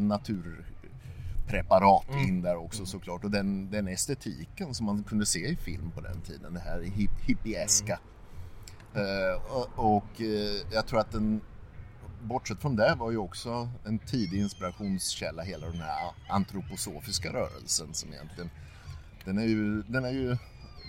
naturpreparat 1.42 2.08
mm. 2.08 2.28
in 2.28 2.42
där 2.42 2.56
också 2.56 2.86
såklart 2.86 3.24
och 3.24 3.30
den, 3.30 3.70
den 3.70 3.88
estetiken 3.88 4.74
som 4.74 4.86
man 4.86 5.04
kunde 5.04 5.26
se 5.26 5.46
i 5.46 5.56
film 5.56 5.90
på 5.90 6.00
den 6.00 6.20
tiden, 6.20 6.54
det 6.54 6.60
här 6.60 6.80
hip, 6.80 7.10
hippieska. 7.26 7.98
Mm. 8.94 9.06
Uh, 9.06 9.34
och, 9.52 9.96
och 9.96 10.20
uh, 10.20 10.72
jag 10.72 10.86
tror 10.86 11.00
att 11.00 11.12
den 11.12 11.40
bortsett 12.22 12.60
från 12.60 12.76
det 12.76 12.94
var 12.98 13.10
ju 13.10 13.16
också 13.16 13.68
en 13.84 13.98
tidig 13.98 14.40
inspirationskälla 14.40 15.42
hela 15.42 15.66
den 15.66 15.80
här 15.80 16.12
antroposofiska 16.28 17.32
rörelsen 17.32 17.94
som 17.94 18.12
egentligen 18.12 18.50
den 19.24 19.38
är 19.38 19.46
ju, 19.46 19.82
den 19.82 20.04
är 20.04 20.10
ju 20.10 20.36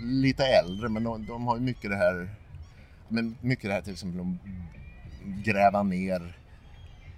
lite 0.04 0.46
äldre 0.46 0.90
men 0.90 1.04
de, 1.04 1.26
de 1.26 1.48
har 1.48 1.56
ju 1.56 1.62
mycket 1.62 1.92
det 1.92 1.98
här 1.98 2.36
men 3.08 3.38
mycket 3.42 3.70
det 3.70 3.74
här 3.74 3.82
till 3.82 3.94
exempel 3.94 4.22
att 4.22 5.46
gräva 5.46 5.84
ner 5.84 6.22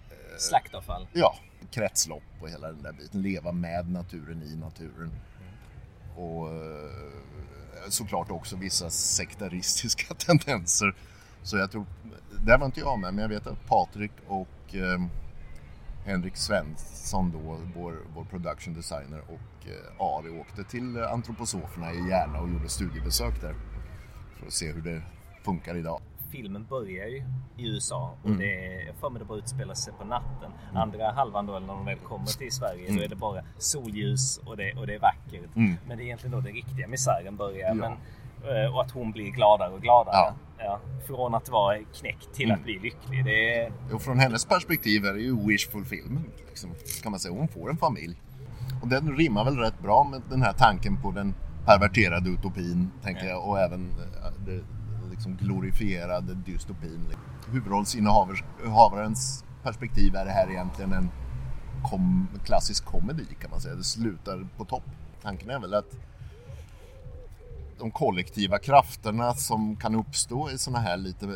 eh, 0.09 0.37
Slaktavfall? 0.37 1.07
Ja, 1.13 1.35
kretslopp 1.71 2.23
och 2.41 2.49
hela 2.49 2.67
den 2.67 2.83
där 2.83 2.93
biten. 2.93 3.21
Leva 3.21 3.51
med 3.51 3.89
naturen, 3.89 4.43
i 4.43 4.55
naturen. 4.55 5.11
Och 6.15 6.49
eh, 6.49 7.89
såklart 7.89 8.31
också 8.31 8.55
vissa 8.55 8.89
sektaristiska 8.89 10.13
tendenser. 10.25 10.95
Så 11.43 11.57
jag 11.57 11.71
tror, 11.71 11.85
där 12.45 12.57
var 12.57 12.65
inte 12.65 12.79
jag 12.79 12.99
med, 12.99 13.13
men 13.13 13.21
jag 13.21 13.29
vet 13.29 13.47
att 13.47 13.65
Patrik 13.65 14.11
och 14.27 14.75
eh, 14.75 14.99
Henrik 16.05 16.37
Svensson 16.37 17.31
då, 17.31 17.57
vår, 17.75 17.97
vår 18.15 18.23
production 18.23 18.73
designer 18.73 19.19
och 19.19 19.67
eh, 19.67 20.01
Ari 20.05 20.39
åkte 20.39 20.63
till 20.63 20.97
eh, 20.97 21.11
antroposoferna 21.11 21.93
i 21.93 22.09
Järna 22.09 22.39
och 22.39 22.49
gjorde 22.49 22.69
studiebesök 22.69 23.41
där. 23.41 23.55
För 24.39 24.47
att 24.47 24.53
se 24.53 24.71
hur 24.71 24.81
det 24.81 25.01
funkar 25.43 25.75
idag. 25.75 26.01
Filmen 26.31 26.65
börjar 26.65 27.07
ju 27.07 27.23
i 27.57 27.67
USA 27.67 28.17
och 28.23 28.29
mm. 28.29 28.39
det, 28.39 28.83
jag 28.85 28.95
för 28.95 29.09
mig 29.09 29.19
det 29.19 29.25
bara 29.25 29.37
utspelar 29.37 29.73
sig 29.73 29.93
på 29.93 30.05
natten. 30.05 30.51
Mm. 30.69 30.81
Andra 30.81 31.11
halvan 31.11 31.45
då, 31.45 31.59
när 31.59 31.67
de 31.67 31.85
väl 31.85 31.97
kommer 31.97 32.25
till 32.25 32.51
Sverige, 32.51 32.85
mm. 32.87 32.97
då 32.97 33.03
är 33.03 33.07
det 33.07 33.15
bara 33.15 33.41
solljus 33.57 34.37
och 34.37 34.57
det, 34.57 34.73
och 34.73 34.87
det 34.87 34.95
är 34.95 34.99
vackert. 34.99 35.55
Mm. 35.55 35.75
Men 35.87 35.97
det 35.97 36.03
är 36.03 36.05
egentligen 36.05 36.31
då 36.31 36.41
den 36.41 36.53
riktiga 36.53 36.87
misären 36.87 37.35
börjar. 37.35 37.67
Ja. 37.67 37.73
Men, 37.73 37.91
eh, 37.91 38.75
och 38.75 38.81
att 38.81 38.91
hon 38.91 39.11
blir 39.11 39.31
gladare 39.31 39.73
och 39.73 39.81
gladare. 39.81 40.15
Ja. 40.15 40.33
Ja, 40.57 40.79
från 41.07 41.35
att 41.35 41.49
vara 41.49 41.77
knäckt 41.77 42.33
till 42.33 42.45
mm. 42.45 42.57
att 42.57 42.63
bli 42.63 42.79
lycklig. 42.79 43.25
Det 43.25 43.59
är... 43.59 43.71
Och 43.93 44.01
från 44.01 44.19
hennes 44.19 44.45
perspektiv 44.45 45.05
är 45.05 45.13
det 45.13 45.19
ju 45.19 45.47
wish 45.47 45.69
fulfillment. 45.69 46.43
Liksom, 46.49 46.69
kan 47.03 47.11
man 47.11 47.19
säga. 47.19 47.33
Hon 47.33 47.47
får 47.47 47.69
en 47.69 47.77
familj. 47.77 48.21
Och 48.81 48.87
den 48.87 49.17
rimmar 49.17 49.45
väl 49.45 49.57
rätt 49.57 49.79
bra 49.79 50.03
med 50.03 50.21
den 50.29 50.41
här 50.41 50.53
tanken 50.53 51.01
på 51.01 51.11
den 51.11 51.33
perverterade 51.65 52.29
utopin, 52.29 52.91
tänker 53.03 53.25
jag. 53.25 53.49
Och 53.49 53.59
även 53.59 53.89
eh, 53.89 54.45
det 54.45 54.63
liksom 55.15 55.35
glorifierade 55.35 56.33
dystopin. 56.33 57.07
Huvudrollsinnehavarens 57.51 59.43
perspektiv 59.63 60.15
är 60.15 60.25
det 60.25 60.31
här 60.31 60.51
egentligen 60.51 60.93
en 60.93 61.09
kom 61.83 62.27
klassisk 62.43 62.85
komedi 62.85 63.25
kan 63.41 63.49
man 63.49 63.61
säga. 63.61 63.75
Det 63.75 63.83
slutar 63.83 64.47
på 64.57 64.65
topp. 64.65 64.83
Tanken 65.21 65.49
är 65.49 65.59
väl 65.59 65.73
att 65.73 65.97
de 67.79 67.91
kollektiva 67.91 68.57
krafterna 68.57 69.33
som 69.33 69.75
kan 69.75 69.95
uppstå 69.95 70.49
i 70.49 70.57
sådana 70.57 70.79
här 70.79 70.97
lite 70.97 71.35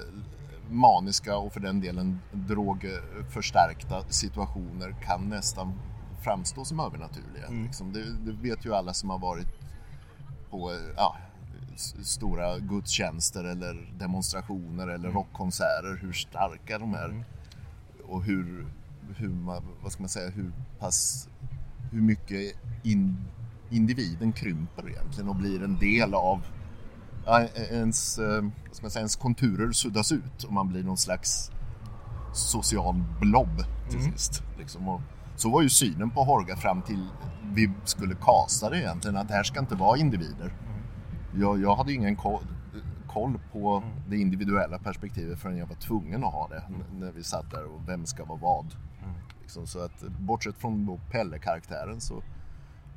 maniska 0.69 1.37
och 1.37 1.53
för 1.53 1.59
den 1.59 1.81
delen 1.81 2.19
drogförstärkta 2.31 4.03
situationer 4.09 4.95
kan 5.01 5.29
nästan 5.29 5.79
framstå 6.23 6.65
som 6.65 6.79
övernaturliga. 6.79 7.45
Mm. 7.47 7.63
Liksom, 7.63 7.93
det, 7.93 8.03
det, 8.25 8.31
vet 8.31 8.65
ju 8.65 8.73
alla 8.73 8.93
som 8.93 9.09
har 9.09 9.19
varit 9.19 9.47
på 10.49 10.75
ja, 10.95 11.15
stora 12.03 12.59
gudstjänster 12.59 13.43
eller 13.43 13.93
demonstrationer 13.99 14.87
eller 14.87 15.09
mm. 15.09 15.13
rockkonserter 15.13 15.99
hur 16.01 16.13
starka 16.13 16.79
de 16.79 16.93
är 16.93 17.05
mm. 17.05 17.23
och 18.07 18.23
hur, 18.23 18.67
hur 19.17 19.29
man, 19.29 19.63
vad 19.83 19.91
ska 19.91 20.01
man 20.01 20.09
säga, 20.09 20.29
hur 20.29 20.51
pass 20.79 21.29
hur 21.91 22.01
mycket 22.01 22.55
in, 22.83 23.17
individen 23.69 24.31
krymper 24.31 24.89
egentligen 24.89 25.29
och 25.29 25.35
blir 25.35 25.63
en 25.63 25.77
del 25.79 26.13
av 26.13 26.41
ens, 27.71 28.19
eh, 28.19 28.43
ska 28.71 28.81
man 28.81 28.91
säga, 28.91 29.01
ens 29.01 29.15
konturer 29.15 29.71
suddas 29.71 30.11
ut 30.11 30.43
och 30.43 30.53
man 30.53 30.67
blir 30.67 30.83
någon 30.83 30.97
slags 30.97 31.51
social 32.33 33.03
blob 33.21 33.63
till 33.89 33.99
mm. 33.99 34.11
sist. 34.11 34.43
Liksom. 34.57 34.89
Och 34.89 35.01
så 35.35 35.49
var 35.49 35.61
ju 35.61 35.69
synen 35.69 36.09
på 36.09 36.23
Horga 36.23 36.55
fram 36.55 36.81
till 36.81 37.07
vi 37.53 37.71
skulle 37.85 38.15
kasta 38.15 38.69
det 38.69 38.77
egentligen, 38.77 39.17
att 39.17 39.27
det 39.27 39.33
här 39.33 39.43
ska 39.43 39.59
inte 39.59 39.75
vara 39.75 39.97
individer. 39.97 40.53
Jag, 41.35 41.61
jag 41.61 41.75
hade 41.75 41.93
ingen 41.93 42.15
koll, 42.15 42.43
koll 43.07 43.39
på 43.51 43.75
mm. 43.75 43.89
det 44.07 44.17
individuella 44.17 44.79
perspektivet 44.79 45.39
förrän 45.39 45.57
jag 45.57 45.67
var 45.67 45.75
tvungen 45.75 46.23
att 46.23 46.33
ha 46.33 46.47
det 46.47 46.63
mm. 46.67 46.81
när 46.99 47.11
vi 47.11 47.23
satt 47.23 47.51
där 47.51 47.65
och 47.65 47.89
vem 47.89 48.05
ska 48.05 48.25
vara 48.25 48.39
vad. 48.39 48.75
Mm. 49.03 49.15
Liksom, 49.41 49.67
så 49.67 49.79
att 49.79 50.01
bortsett 50.01 50.57
från 50.57 50.99
Pelle-karaktären 51.11 52.01
så 52.01 52.23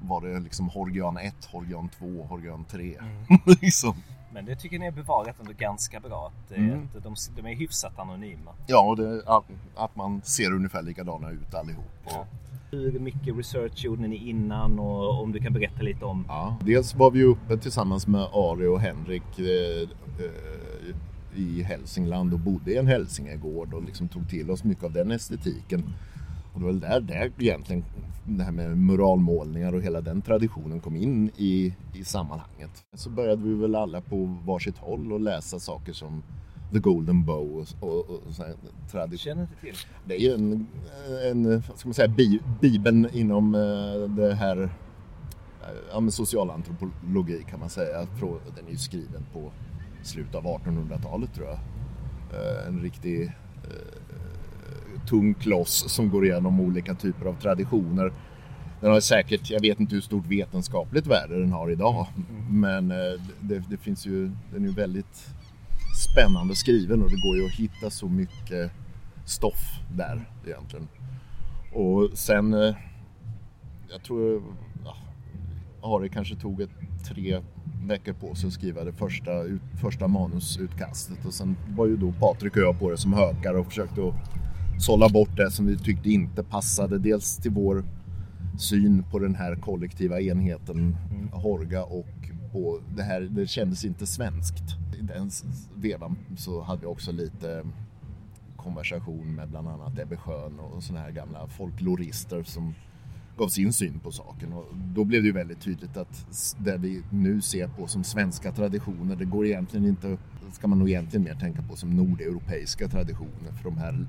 var 0.01 0.21
det 0.21 0.41
liksom 0.41 0.69
Horgian 0.69 1.17
1, 1.17 1.45
Horgian 1.45 1.89
2, 1.89 2.23
Horgian 2.25 2.65
3. 2.65 2.97
Mm. 2.99 3.41
liksom. 3.61 3.95
Men 4.33 4.45
det 4.45 4.57
tycker 4.57 4.79
ni 4.79 4.87
är 4.87 4.91
bevarat 4.91 5.41
ändå 5.41 5.53
ganska 5.59 6.01
bra. 6.01 6.33
Att, 6.47 6.57
mm. 6.57 6.89
att 6.97 7.03
de, 7.03 7.15
de, 7.37 7.47
är 7.47 7.55
hyfsat 7.55 7.99
anonyma. 7.99 8.51
Ja, 8.67 8.81
och 8.81 8.97
det, 8.97 9.23
att, 9.27 9.45
att, 9.75 9.97
man 9.97 10.23
ser 10.25 10.53
ungefär 10.53 10.83
likadana 10.83 11.31
ut 11.31 11.55
allihop. 11.55 11.85
Ja. 12.05 12.27
Hur 12.71 12.99
mycket 12.99 13.37
research 13.37 13.85
gjorde 13.85 14.09
ni 14.09 14.17
innan 14.17 14.79
och 14.79 15.23
om 15.23 15.33
du 15.33 15.39
kan 15.39 15.53
berätta 15.53 15.83
lite 15.83 16.05
om? 16.05 16.25
Ja, 16.29 16.57
dels 16.65 16.95
var 16.95 17.11
vi 17.11 17.25
uppe 17.25 17.57
tillsammans 17.57 18.07
med 18.07 18.21
Ari 18.21 18.67
och 18.67 18.81
Henrik 18.81 19.39
eh, 19.39 19.89
eh, 20.25 20.95
i 21.35 21.63
Hälsingland 21.63 22.33
och 22.33 22.39
bodde 22.39 22.73
i 22.73 22.77
en 22.77 22.87
hälsingegård 22.87 23.75
och 23.75 23.83
liksom 23.83 24.09
tog 24.09 24.29
till 24.29 24.51
oss 24.51 24.65
mycket 24.65 24.85
av 24.85 24.93
den 24.93 25.11
estetiken. 25.11 25.95
Och 26.53 26.61
det 26.61 26.67
var 26.67 26.73
där, 26.73 27.01
där 27.01 27.33
egentligen 27.39 27.85
det 28.25 28.45
här 28.45 28.53
med 28.53 28.79
muralmålningar 28.79 29.75
och 29.75 29.83
hela 29.83 30.01
den 30.01 30.23
traditionen 30.23 30.81
kom 30.81 30.97
in 30.97 31.31
i, 31.37 31.75
i 31.95 32.05
sammanhanget. 32.05 32.85
Så 32.95 33.11
började 33.11 33.43
vi 33.43 33.55
väl 33.55 33.75
alla 33.75 34.01
på 34.01 34.37
varsitt 34.45 34.79
håll 34.79 35.13
och 35.13 35.21
läsa 35.21 35.59
saker 35.59 35.93
som 35.93 36.23
The 36.73 36.79
Golden 36.79 37.25
Bow 37.25 37.67
och, 37.81 37.89
och, 37.89 38.11
och 38.11 38.23
tradition. 38.91 39.19
Känner 39.19 39.43
inte 39.43 39.57
till. 39.61 39.75
Det 40.05 40.15
är 40.15 40.19
ju 40.19 40.35
en, 40.35 40.67
en 41.31 41.63
ska 41.63 41.89
man 41.89 41.95
säga, 41.95 42.09
bi, 42.09 42.41
bibeln 42.61 43.09
inom 43.13 43.55
eh, 43.55 44.17
det 44.17 44.35
här 44.35 44.71
ja, 45.93 46.11
socialantropologi 46.11 47.45
kan 47.51 47.61
man 47.61 47.71
säga. 47.71 48.07
Den 48.57 48.67
är 48.67 48.71
ju 48.71 48.77
skriven 48.77 49.27
på 49.33 49.53
slutet 50.03 50.35
av 50.35 50.45
1800-talet 50.45 51.35
tror 51.35 51.47
jag. 51.47 51.59
Eh, 52.33 52.69
en 52.69 52.81
riktig 52.81 53.23
eh, 53.23 54.02
tung 55.09 55.35
kloss 55.35 55.85
som 55.89 56.11
går 56.11 56.25
igenom 56.27 56.61
olika 56.61 56.95
typer 56.95 57.27
av 57.27 57.35
traditioner. 57.41 58.13
Den 58.81 58.91
har 58.91 59.01
säkert, 59.01 59.51
jag 59.51 59.61
vet 59.61 59.81
inte 59.81 59.95
hur 59.95 60.03
stort 60.03 60.27
vetenskapligt 60.27 61.07
värde 61.07 61.41
den 61.41 61.53
har 61.53 61.71
idag, 61.71 62.07
mm. 62.17 62.61
men 62.61 62.91
eh, 62.91 63.21
det, 63.41 63.63
det, 63.71 63.77
finns 63.77 64.07
ju, 64.07 64.31
den 64.53 64.65
är 64.65 64.69
ju 64.69 64.75
väldigt 64.75 65.27
spännande 66.13 66.55
skriven 66.57 67.03
och 67.03 67.11
det 67.11 67.17
går 67.17 67.37
ju 67.37 67.47
att 67.47 67.53
hitta 67.53 67.91
så 67.91 68.09
mycket 68.09 68.73
stoff 69.25 69.81
där 69.97 70.29
egentligen. 70.47 70.89
Och 71.73 72.11
sen, 72.15 72.55
eh, 72.55 72.75
jag 73.91 74.03
tror, 74.03 74.43
ja, 74.85 74.97
Ari 75.83 76.09
kanske 76.09 76.37
tog 76.37 76.61
ett 76.61 76.71
tre 77.09 77.41
veckor 77.85 78.13
på 78.13 78.35
sig 78.35 78.47
att 78.47 78.53
skriva 78.53 78.85
det 78.85 78.93
första, 78.93 79.43
ut, 79.43 79.63
första 79.81 80.09
manusutkastet 80.09 81.27
och 81.27 81.35
sen 81.35 81.57
var 81.77 81.87
ju 81.87 81.97
då 81.97 82.13
Patrik 82.13 82.57
och 82.57 82.63
jag 82.63 82.79
på 82.79 82.91
det 82.91 82.97
som 82.97 83.13
hökar 83.13 83.55
och 83.55 83.67
försökte 83.67 84.09
att 84.09 84.15
sålla 84.83 85.09
bort 85.09 85.37
det 85.37 85.51
som 85.51 85.67
vi 85.67 85.79
tyckte 85.79 86.11
inte 86.11 86.43
passade. 86.43 86.99
Dels 86.99 87.37
till 87.37 87.51
vår 87.51 87.85
syn 88.59 89.05
på 89.11 89.19
den 89.19 89.35
här 89.35 89.57
kollektiva 89.57 90.21
enheten 90.21 90.97
mm. 91.11 91.29
Horga 91.29 91.85
och 91.85 92.07
på 92.53 92.81
det 92.97 93.03
här, 93.03 93.21
det 93.21 93.47
kändes 93.47 93.85
inte 93.85 94.07
svenskt. 94.07 94.65
I 95.01 95.03
den 95.03 95.31
vevan 95.75 96.17
så 96.37 96.63
hade 96.63 96.81
vi 96.81 96.87
också 96.87 97.13
lite 97.13 97.65
konversation 98.57 99.35
med 99.35 99.49
bland 99.49 99.69
annat 99.69 99.99
Ebbe 99.99 100.17
Schön 100.17 100.59
och 100.59 100.83
sådana 100.83 101.05
här 101.05 101.11
gamla 101.11 101.47
folklorister 101.47 102.43
som 102.43 102.75
gav 103.39 103.49
sin 103.49 103.73
syn 103.73 103.99
på 103.99 104.11
saken 104.11 104.53
och 104.53 104.65
då 104.95 105.05
blev 105.05 105.23
det 105.23 105.27
ju 105.27 105.33
väldigt 105.33 105.61
tydligt 105.61 105.97
att 105.97 106.27
det 106.59 106.77
vi 106.77 107.03
nu 107.11 107.41
ser 107.41 107.69
på 107.69 107.87
som 107.87 108.05
svenska 108.05 108.53
traditioner 108.53 109.17
det 109.17 109.25
går 109.25 109.47
egentligen 109.47 109.87
inte, 109.87 110.19
ska 110.53 110.67
man 110.67 110.79
nog 110.79 110.91
egentligen 110.91 111.25
mer 111.25 111.35
tänka 111.35 111.63
på 111.63 111.77
som 111.77 111.97
nordeuropeiska 111.97 112.89
traditioner 112.89 113.53
för 113.57 113.65
de 113.65 113.79
här 113.79 114.07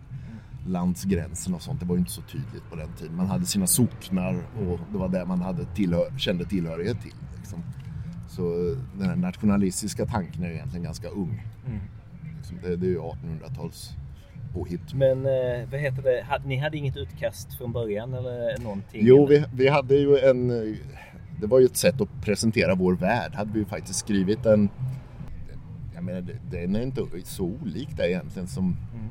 landsgränsen 0.67 1.53
och 1.53 1.61
sånt. 1.61 1.79
Det 1.79 1.85
var 1.85 1.95
ju 1.95 1.99
inte 1.99 2.11
så 2.11 2.21
tydligt 2.21 2.69
på 2.69 2.75
den 2.75 2.93
tiden. 2.99 3.15
Man 3.15 3.25
hade 3.25 3.45
sina 3.45 3.67
socknar 3.67 4.33
och 4.33 4.79
det 4.91 4.97
var 4.97 5.09
det 5.09 5.25
man 5.25 5.41
hade 5.41 5.65
tillhör, 5.65 6.17
kände 6.17 6.45
tillhörighet 6.45 7.01
till. 7.01 7.13
Liksom. 7.37 7.63
Så 8.29 8.75
den 8.97 9.09
här 9.09 9.15
nationalistiska 9.15 10.05
tanken 10.05 10.43
är 10.43 10.47
ju 10.47 10.53
egentligen 10.53 10.83
ganska 10.83 11.07
ung. 11.07 11.43
Mm. 11.67 11.79
Liksom, 12.37 12.57
det, 12.61 12.75
det, 12.75 12.85
är 12.85 12.89
ju 12.89 12.99
1800-tals 12.99 13.91
påhitt. 14.53 14.93
Men 14.93 15.25
eh, 15.25 15.69
vad 15.71 15.79
heter 15.79 16.01
det, 16.01 16.41
ni 16.45 16.57
hade 16.57 16.77
inget 16.77 16.97
utkast 16.97 17.57
från 17.57 17.71
början 17.71 18.13
eller 18.13 18.63
någonting? 18.63 19.01
Jo, 19.03 19.25
vi, 19.25 19.45
vi 19.53 19.67
hade 19.67 19.95
ju 19.95 20.17
en 20.17 20.51
det 21.43 21.47
var 21.47 21.59
ju 21.59 21.65
ett 21.65 21.77
sätt 21.77 22.01
att 22.01 22.21
presentera 22.21 22.75
vår 22.75 22.93
värld. 22.93 23.35
Hade 23.35 23.53
vi 23.53 23.59
ju 23.59 23.65
faktiskt 23.65 23.99
skrivit 23.99 24.45
en... 24.45 24.69
Jag 26.07 26.15
menar, 26.15 26.39
den 26.51 26.75
är 26.75 26.81
inte 26.81 27.07
så 27.23 27.45
olik 27.45 27.89
det 27.97 28.09
egentligen 28.09 28.47
som, 28.47 28.63
mm. 28.63 29.09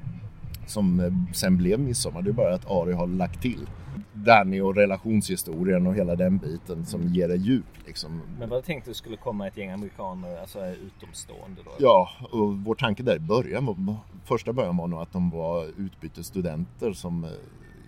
som 0.67 1.01
eh, 1.01 1.13
sen 1.33 1.57
blev 1.57 1.81
Midsommar. 1.81 2.23
Det 2.23 2.31
är 2.31 2.35
bara 2.35 2.55
att 2.55 2.71
Ari 2.71 2.93
har 2.93 3.07
lagt 3.07 3.43
till 3.43 3.67
Danny 4.13 4.61
och 4.61 4.75
relationshistorien 4.75 5.87
och 5.87 5.95
hela 5.95 6.17
den 6.17 6.39
biten 6.39 6.87
som 6.87 7.09
ger 7.09 7.29
det 7.29 7.37
djup. 7.37 7.65
Liksom. 7.87 8.21
Men 8.39 8.49
vad 8.49 8.65
tänkte 8.65 8.91
du 8.91 8.95
skulle 8.95 9.17
komma 9.17 9.49
ett 9.49 9.57
gäng 9.57 9.71
amerikaner, 9.71 10.41
alltså 10.41 10.67
utomstående 10.67 11.63
då? 11.65 11.71
Ja, 11.79 12.09
och 12.31 12.57
vår 12.57 12.75
tanke 12.75 13.03
där 13.03 13.17
i 13.17 13.21
början, 13.21 13.97
första 14.25 14.53
början 14.53 14.77
var 14.77 14.87
nog 14.87 15.01
att 15.01 15.13
de 15.13 15.31
var 15.31 15.67
utbytesstudenter 15.79 16.93
som 16.93 17.25
eh, 17.25 17.31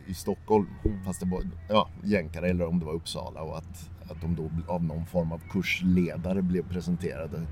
i 0.07 0.15
Stockholm, 0.15 0.67
fast 1.05 1.21
det 1.21 1.27
var 1.27 1.43
ja, 1.69 1.89
jänkare 2.03 2.49
eller 2.49 2.67
om 2.67 2.79
det 2.79 2.87
var 2.87 2.93
Uppsala 2.93 3.43
och 3.43 3.59
att, 3.59 3.91
att 4.11 4.21
de 4.21 4.35
då 4.35 4.73
av 4.73 4.85
någon 4.85 5.07
form 5.07 5.33
av 5.33 5.41
kursledare 5.51 6.43
blev 6.43 6.69
presenterade 6.69 7.47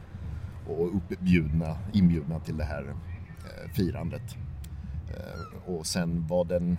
och 0.67 0.97
uppbjudna, 0.97 1.77
inbjudna 1.93 2.41
till 2.41 2.57
det 2.57 2.65
här 2.65 2.85
eh, 2.85 3.71
firandet. 3.73 4.37
Eh, 5.11 5.71
och 5.75 5.87
sen 5.87 6.27
var 6.27 6.45
den 6.45 6.79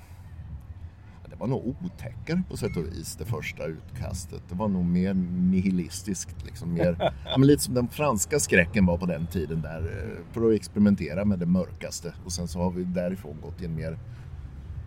det 1.33 1.39
var 1.39 1.47
nog 1.47 1.75
otäckare 1.83 2.43
på 2.49 2.57
sätt 2.57 2.77
och 2.77 2.85
vis 2.85 3.15
det 3.15 3.25
första 3.25 3.65
utkastet. 3.65 4.43
Det 4.49 4.55
var 4.55 4.67
nog 4.67 4.85
mer 4.85 5.13
nihilistiskt. 5.13 6.45
Liksom, 6.45 6.73
mer, 6.73 6.95
ja, 7.25 7.37
lite 7.37 7.63
som 7.63 7.73
den 7.73 7.87
franska 7.87 8.39
skräcken 8.39 8.85
var 8.85 8.97
på 8.97 9.05
den 9.05 9.27
tiden 9.27 9.61
där 9.61 9.81
eh, 9.81 10.33
för 10.33 10.47
att 10.49 10.55
experimentera 10.55 11.25
med 11.25 11.39
det 11.39 11.45
mörkaste. 11.45 12.13
Och 12.25 12.31
sen 12.31 12.47
så 12.47 12.59
har 12.59 12.71
vi 12.71 12.83
därifrån 12.83 13.37
gått 13.41 13.61
i 13.61 13.65
en 13.65 13.75
mer 13.75 13.99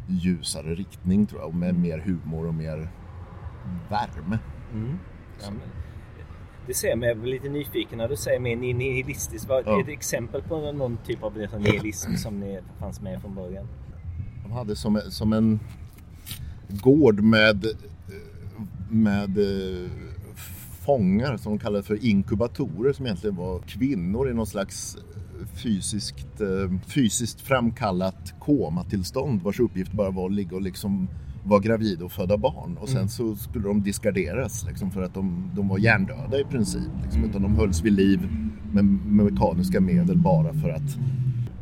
ljusare 0.08 0.74
riktning 0.74 1.26
tror 1.26 1.40
jag. 1.40 1.54
Med 1.54 1.74
mer 1.74 1.98
humor 1.98 2.46
och 2.46 2.54
mer 2.54 2.88
värme. 3.88 4.38
Mm. 4.72 4.98
Ja, 5.42 5.50
det 6.66 6.74
ser 6.74 6.96
mig 6.96 7.14
lite 7.14 7.48
nyfiken 7.48 7.98
när 7.98 8.08
du 8.08 8.16
säger 8.16 8.40
mer 8.40 8.56
nihilistiskt. 8.56 9.48
Vad 9.48 9.62
ja. 9.66 9.78
är 9.78 9.82
ett 9.82 9.88
exempel 9.88 10.42
på 10.42 10.72
någon 10.72 10.98
typ 11.06 11.22
av 11.22 11.36
nihilism 11.58 12.14
som 12.14 12.40
ni 12.40 12.60
fanns 12.80 13.00
med 13.00 13.20
från 13.20 13.34
början? 13.34 13.66
De 14.42 14.52
hade 14.52 14.76
som, 14.76 15.00
som 15.08 15.32
en 15.32 15.60
gård 16.68 17.20
med, 17.20 17.66
med 18.90 19.38
eh, 19.38 19.90
fångar 20.84 21.36
som 21.36 21.52
de 21.52 21.58
kallade 21.58 21.82
för 21.82 22.04
inkubatorer 22.04 22.92
som 22.92 23.06
egentligen 23.06 23.36
var 23.36 23.58
kvinnor 23.58 24.30
i 24.30 24.34
någon 24.34 24.46
slags 24.46 24.96
fysiskt, 25.62 26.40
eh, 26.40 26.80
fysiskt 26.86 27.40
framkallat 27.40 28.34
komatillstånd 28.38 29.42
vars 29.42 29.60
uppgift 29.60 29.92
bara 29.92 30.10
var 30.10 30.26
att 30.26 30.32
ligga 30.32 30.56
och 30.56 30.62
liksom 30.62 31.08
vara 31.46 31.60
gravid 31.60 32.02
och 32.02 32.12
föda 32.12 32.36
barn 32.36 32.76
och 32.80 32.88
sen 32.88 32.96
mm. 32.96 33.08
så 33.08 33.36
skulle 33.36 33.68
de 33.68 33.82
diskarderas 33.82 34.64
liksom, 34.68 34.90
för 34.90 35.02
att 35.02 35.14
de, 35.14 35.50
de 35.54 35.68
var 35.68 35.78
hjärndöda 35.78 36.40
i 36.40 36.44
princip. 36.44 36.90
Liksom, 37.02 37.24
utan 37.24 37.42
de 37.42 37.56
hölls 37.56 37.82
vid 37.82 37.92
liv 37.92 38.28
med 38.72 38.84
mekaniska 39.06 39.80
medel 39.80 40.18
bara 40.18 40.52
för 40.52 40.68
att 40.68 40.98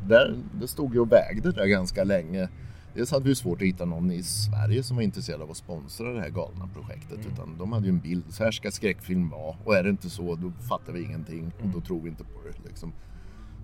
där, 0.09 0.37
det 0.61 0.69
stod 0.69 0.95
ju 0.95 1.01
och 1.01 1.13
vägde 1.13 1.53
där 1.53 1.67
ganska 1.67 2.05
länge. 2.05 2.49
Dels 2.95 3.11
hade 3.11 3.25
vi 3.25 3.35
svårt 3.35 3.63
att 3.63 3.69
hitta 3.69 3.85
någon 3.85 4.11
i 4.11 4.23
Sverige 4.23 4.83
som 4.83 4.97
var 4.97 5.03
intresserad 5.03 5.43
av 5.43 5.51
att 5.51 5.57
sponsra 5.57 6.13
det 6.13 6.21
här 6.21 6.31
galna 6.31 6.69
projektet. 6.75 7.19
Mm. 7.19 7.33
Utan 7.33 7.59
de 7.59 7.73
hade 7.73 7.87
ju 7.87 7.91
en 7.91 7.99
bild, 7.99 8.25
så 8.29 8.45
här 8.45 8.51
ska 8.51 8.71
skräckfilm 8.71 9.29
vara. 9.29 9.57
Och 9.65 9.77
är 9.77 9.83
det 9.83 9.91
inte 9.91 10.11
så, 10.11 10.35
då 10.35 10.51
fattar 10.51 10.93
vi 10.93 11.05
ingenting 11.05 11.47
och 11.47 11.63
då 11.63 11.69
mm. 11.69 11.83
tror 11.83 12.01
vi 12.01 12.09
inte 12.09 12.25
på 12.25 12.41
det. 12.45 12.69
Liksom. 12.69 12.93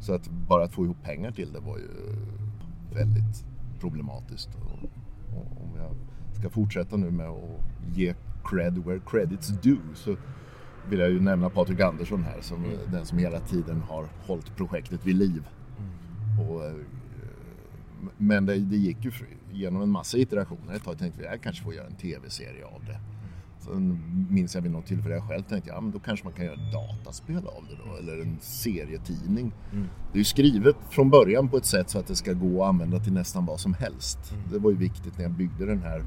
Så 0.00 0.14
att 0.14 0.30
bara 0.30 0.64
att 0.64 0.72
få 0.72 0.84
ihop 0.84 1.02
pengar 1.02 1.30
till 1.30 1.52
det 1.52 1.60
var 1.60 1.78
ju 1.78 1.88
väldigt 2.94 3.44
problematiskt. 3.80 4.48
Och, 4.54 4.84
och 5.36 5.78
jag 5.78 5.94
ska 6.40 6.50
fortsätta 6.50 6.96
nu 6.96 7.10
med 7.10 7.26
att 7.26 7.60
ge 7.94 8.14
cred 8.44 8.78
where 8.78 8.98
credit's 8.98 9.62
due 9.62 9.94
så 9.94 10.16
vill 10.88 10.98
jag 10.98 11.10
ju 11.10 11.20
nämna 11.20 11.50
Patrik 11.50 11.80
Andersson 11.80 12.22
här 12.22 12.40
som 12.40 12.64
mm. 12.64 12.76
den 12.92 13.06
som 13.06 13.18
hela 13.18 13.40
tiden 13.40 13.80
har 13.80 14.08
hållit 14.26 14.56
projektet 14.56 15.06
vid 15.06 15.16
liv. 15.16 15.48
Mm. 15.78 16.48
Och 16.48 16.64
eh, 16.64 16.74
men 18.16 18.46
det, 18.46 18.58
det, 18.58 18.76
gick 18.76 19.04
ju 19.04 19.10
genom 19.52 19.82
en 19.82 19.90
massa 19.90 20.18
iterationer. 20.18 20.74
Ett 20.74 20.84
tag 20.84 20.98
tänkte 20.98 21.20
vi 21.20 21.26
att 21.26 21.32
jag 21.32 21.42
kanske 21.42 21.64
får 21.64 21.74
göra 21.74 21.86
en 21.86 21.96
tv-serie 21.96 22.64
av 22.64 22.84
det. 22.86 23.00
Sen 23.60 23.98
minns 24.30 24.54
jag 24.54 24.62
vid 24.62 24.72
något 24.72 24.86
tillfälle 24.86 25.14
jag 25.14 25.28
själv 25.28 25.42
tänkte 25.42 25.70
ja 25.70 25.80
men 25.80 25.90
då 25.90 25.98
kanske 25.98 26.24
man 26.24 26.32
kan 26.32 26.44
göra 26.44 26.54
ett 26.54 26.72
dataspel 26.72 27.36
av 27.36 27.64
det 27.68 27.76
då 27.84 27.96
eller 27.96 28.22
en 28.22 28.36
serietidning. 28.40 29.52
Mm. 29.72 29.88
Det 30.12 30.16
är 30.16 30.18
ju 30.18 30.24
skrivet 30.24 30.76
från 30.90 31.10
början 31.10 31.48
på 31.48 31.56
ett 31.56 31.66
sätt 31.66 31.90
så 31.90 31.98
att 31.98 32.06
det 32.06 32.16
ska 32.16 32.32
gå 32.32 32.62
att 32.62 32.68
använda 32.68 32.98
till 32.98 33.12
nästan 33.12 33.46
vad 33.46 33.60
som 33.60 33.74
helst. 33.74 34.18
Mm. 34.32 34.44
Det 34.52 34.58
var 34.58 34.70
ju 34.70 34.76
viktigt 34.76 35.16
när 35.16 35.24
jag 35.24 35.32
byggde 35.32 35.66
den 35.66 35.82
här 35.82 35.98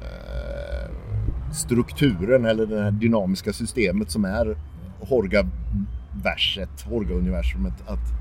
eh, 0.00 0.90
strukturen 1.52 2.44
eller 2.44 2.66
det 2.66 2.82
här 2.82 2.90
dynamiska 2.90 3.52
systemet 3.52 4.10
som 4.10 4.24
är 4.24 4.56
Horga-verset, 5.00 6.82
Horga-universumet. 6.82 7.82
Att 7.86 8.12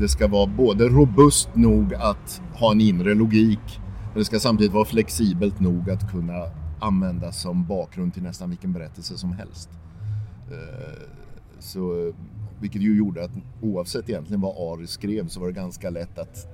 det 0.00 0.08
ska 0.08 0.28
vara 0.28 0.46
både 0.46 0.84
robust 0.84 1.48
nog 1.54 1.94
att 1.94 2.42
ha 2.54 2.72
en 2.72 2.80
inre 2.80 3.14
logik 3.14 3.80
men 4.02 4.18
det 4.18 4.24
ska 4.24 4.38
samtidigt 4.38 4.72
vara 4.72 4.84
flexibelt 4.84 5.60
nog 5.60 5.90
att 5.90 6.10
kunna 6.10 6.44
användas 6.80 7.40
som 7.40 7.66
bakgrund 7.66 8.14
till 8.14 8.22
nästan 8.22 8.50
vilken 8.50 8.72
berättelse 8.72 9.18
som 9.18 9.32
helst. 9.32 9.70
Eh, 10.50 11.02
så, 11.58 12.12
vilket 12.60 12.82
ju 12.82 12.96
gjorde 12.96 13.24
att 13.24 13.30
oavsett 13.62 14.08
egentligen 14.08 14.40
vad 14.40 14.72
Ari 14.72 14.86
skrev 14.86 15.28
så 15.28 15.40
var 15.40 15.46
det 15.46 15.52
ganska 15.52 15.90
lätt 15.90 16.18
att 16.18 16.46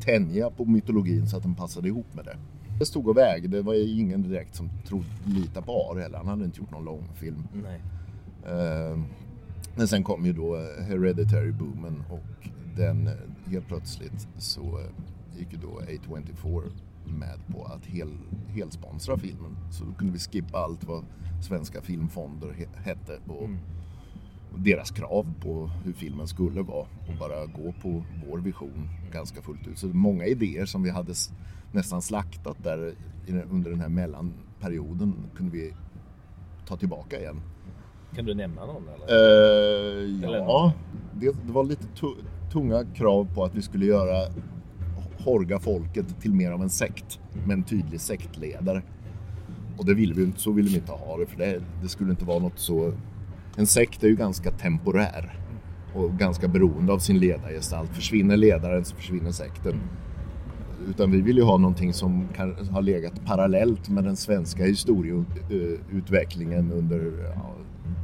tänja 0.00 0.50
på 0.50 0.64
mytologin 0.64 1.28
så 1.28 1.36
att 1.36 1.42
den 1.42 1.54
passade 1.54 1.88
ihop 1.88 2.14
med 2.14 2.24
det. 2.24 2.36
Det 2.78 2.86
stod 2.86 3.08
och 3.08 3.16
vägde. 3.16 3.48
Det 3.48 3.62
var 3.62 3.98
ingen 3.98 4.22
direkt 4.22 4.54
som 4.54 4.70
trodde, 4.86 5.06
lita 5.26 5.62
på 5.62 5.90
Ari 5.90 6.02
heller. 6.02 6.18
Han 6.18 6.28
hade 6.28 6.44
inte 6.44 6.60
gjort 6.60 6.70
någon 6.70 6.84
långfilm. 6.84 7.42
Nej. 7.52 7.80
Uh, 8.54 8.98
men 9.76 9.88
sen 9.88 10.04
kom 10.04 10.26
ju 10.26 10.32
då 10.32 10.56
eh, 10.56 10.84
Hereditary-boomen 10.84 12.02
och 12.10 12.48
den 12.76 13.06
eh, 13.06 13.12
helt 13.50 13.68
plötsligt 13.68 14.28
så 14.38 14.60
eh, 14.60 15.38
gick 15.38 15.52
ju 15.52 15.58
då 15.58 15.80
A24 15.80 16.62
med 17.06 17.38
på 17.52 17.64
att 17.64 17.86
hel, 17.86 18.08
helsponsra 18.48 19.18
filmen. 19.18 19.56
Så 19.70 19.84
då 19.84 19.92
kunde 19.92 20.12
vi 20.12 20.18
skippa 20.18 20.58
allt 20.58 20.84
vad 20.84 21.04
svenska 21.42 21.82
filmfonder 21.82 22.68
hette 22.84 23.18
och, 23.28 23.44
mm. 23.44 23.58
deras 24.56 24.90
krav 24.90 25.34
på 25.40 25.70
hur 25.84 25.92
filmen 25.92 26.26
skulle 26.28 26.62
vara 26.62 26.86
och 27.08 27.14
bara 27.18 27.46
gå 27.46 27.74
på 27.82 28.04
vår 28.28 28.38
vision 28.38 28.88
ganska 29.12 29.42
fullt 29.42 29.66
ut. 29.66 29.78
Så 29.78 29.86
många 29.86 30.24
idéer 30.24 30.66
som 30.66 30.82
vi 30.82 30.90
hade 30.90 31.14
nästan 31.72 32.02
slaktat 32.02 32.56
där 32.62 32.94
under 33.50 33.70
den 33.70 33.80
här 33.80 33.88
mellanperioden 33.88 35.14
kunde 35.36 35.52
vi 35.52 35.74
ta 36.66 36.76
tillbaka 36.76 37.20
igen. 37.20 37.40
Kan 38.14 38.24
du 38.24 38.34
nämna 38.34 38.66
någon? 38.66 38.88
Eller? 38.88 39.06
Uh, 39.06 40.24
eller 40.24 40.38
ja, 40.38 40.44
någon? 40.44 40.70
Det, 41.20 41.46
det, 41.46 41.52
var 41.52 41.64
lite 41.64 41.86
tunga 42.52 42.84
krav 42.84 43.34
på 43.34 43.44
att 43.44 43.54
vi 43.54 43.62
skulle 43.62 43.86
göra 43.86 44.28
Horga 45.24 45.58
folket 45.58 46.20
till 46.20 46.34
mer 46.34 46.50
av 46.50 46.62
en 46.62 46.70
sekt 46.70 47.20
med 47.46 47.54
en 47.54 47.62
tydlig 47.62 48.00
sektledare. 48.00 48.82
Och 49.76 49.86
det 49.86 49.94
ville 49.94 50.14
vi 50.14 50.22
inte, 50.22 50.40
så 50.40 50.52
ville 50.52 50.68
vi 50.68 50.76
inte 50.76 50.92
ha 50.92 51.18
det 51.18 51.26
för 51.26 51.38
det, 51.38 51.62
det 51.82 51.88
skulle 51.88 52.10
inte 52.10 52.24
vara 52.24 52.38
något 52.38 52.58
så... 52.58 52.92
En 53.56 53.66
sekt 53.66 54.04
är 54.04 54.08
ju 54.08 54.16
ganska 54.16 54.50
temporär 54.50 55.38
och 55.94 56.18
ganska 56.18 56.48
beroende 56.48 56.92
av 56.92 56.98
sin 56.98 57.18
ledargestalt. 57.18 57.90
Försvinner 57.90 58.36
ledaren 58.36 58.84
så 58.84 58.96
försvinner 58.96 59.30
sekten. 59.30 59.80
Utan 60.88 61.10
vi 61.10 61.20
vill 61.20 61.36
ju 61.36 61.42
ha 61.42 61.58
någonting 61.58 61.92
som 61.92 62.28
kan 62.36 62.54
har 62.70 62.82
legat 62.82 63.24
parallellt 63.24 63.88
med 63.88 64.04
den 64.04 64.16
svenska 64.16 64.64
historieutvecklingen 64.64 66.72
under 66.72 67.12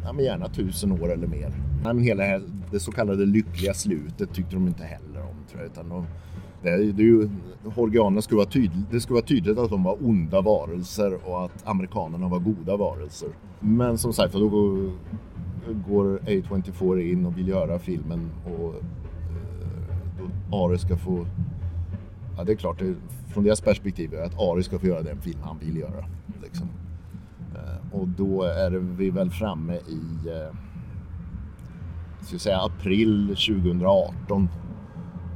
ja, 0.05 0.13
men 0.13 0.25
gärna 0.25 0.49
tusen 0.49 0.93
år 0.93 1.13
eller 1.13 1.27
mer. 1.27 1.53
Men 1.85 1.99
hela 1.99 2.25
det 2.71 2.81
så 2.81 2.93
kallade 2.93 3.27
lyckliga 3.27 3.75
slutet 3.75 4.35
tyckte 4.35 4.55
de 4.55 4.67
inte 4.67 4.85
heller 4.85 5.21
om 5.21 5.37
tror 5.51 5.63
jag. 5.63 5.71
Utan 5.71 5.89
de, 5.89 6.07
det, 6.63 6.93
det 6.93 7.03
är 7.03 7.07
ju, 7.07 7.29
Horgianerna 7.75 8.23
skulle 8.23 8.39
vara 8.39 8.49
tydligt, 8.49 8.91
det 8.91 9.01
skulle 9.01 9.15
vara 9.15 9.27
tydligt 9.27 9.59
att 9.59 9.71
de 9.71 9.83
var 9.83 9.97
onda 10.05 10.41
varelser 10.41 11.19
och 11.25 11.45
att 11.45 11.69
amerikanerna 11.69 12.29
var 12.29 12.39
goda 12.39 12.77
varelser. 12.77 13.29
Men 13.61 13.99
som 13.99 14.13
sagt, 14.13 14.33
då 14.33 14.49
går, 14.49 14.91
går 15.89 16.19
A24 16.27 16.99
in 16.99 17.27
och 17.27 17.39
vill 17.39 17.49
göra 17.49 17.79
filmen 17.79 18.31
och 18.45 18.75
eh, 18.75 18.83
då 20.51 20.57
Ari 20.57 20.79
ska 20.79 20.97
få... 20.97 21.27
Ja, 22.37 22.45
det 22.45 22.53
är 22.53 22.57
klart, 22.57 22.79
det, 22.79 22.95
från 23.29 23.45
deras 23.45 23.61
perspektiv 23.61 24.15
är 24.15 24.23
att 24.23 24.41
Ari 24.41 24.63
ska 24.63 24.79
få 24.79 24.87
göra 24.87 25.03
den 25.03 25.21
film 25.21 25.39
han 25.43 25.59
vill 25.59 25.77
göra. 25.77 26.05
Liksom. 26.43 26.69
Eh, 27.55 28.01
och 28.01 28.09
då 28.09 28.43
är 28.43 28.71
vi 28.71 29.11
väl 29.11 29.31
framme 29.31 29.75
i 29.75 30.29
eh, 30.29 30.57
ska 32.21 32.29
ska 32.29 32.39
säga 32.39 32.61
april 32.61 33.29
2018. 33.29 34.49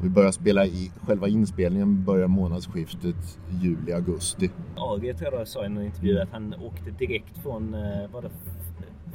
Vi 0.04 0.10
börjar 0.10 0.32
spela 0.32 0.66
i, 0.66 0.90
själva 1.06 1.28
inspelningen 1.28 2.04
börjar 2.04 2.28
månadsskiftet 2.28 3.38
juli-augusti. 3.62 4.50
Agri 4.76 5.14
tror 5.14 5.34
jag 5.34 5.48
sa 5.48 5.62
i 5.62 5.66
en 5.66 5.82
intervju 5.82 6.20
att 6.20 6.32
han 6.32 6.54
åkte 6.54 6.90
direkt 6.90 7.38
från 7.42 7.74
eh, 7.74 8.10
var 8.12 8.22
det 8.22 8.30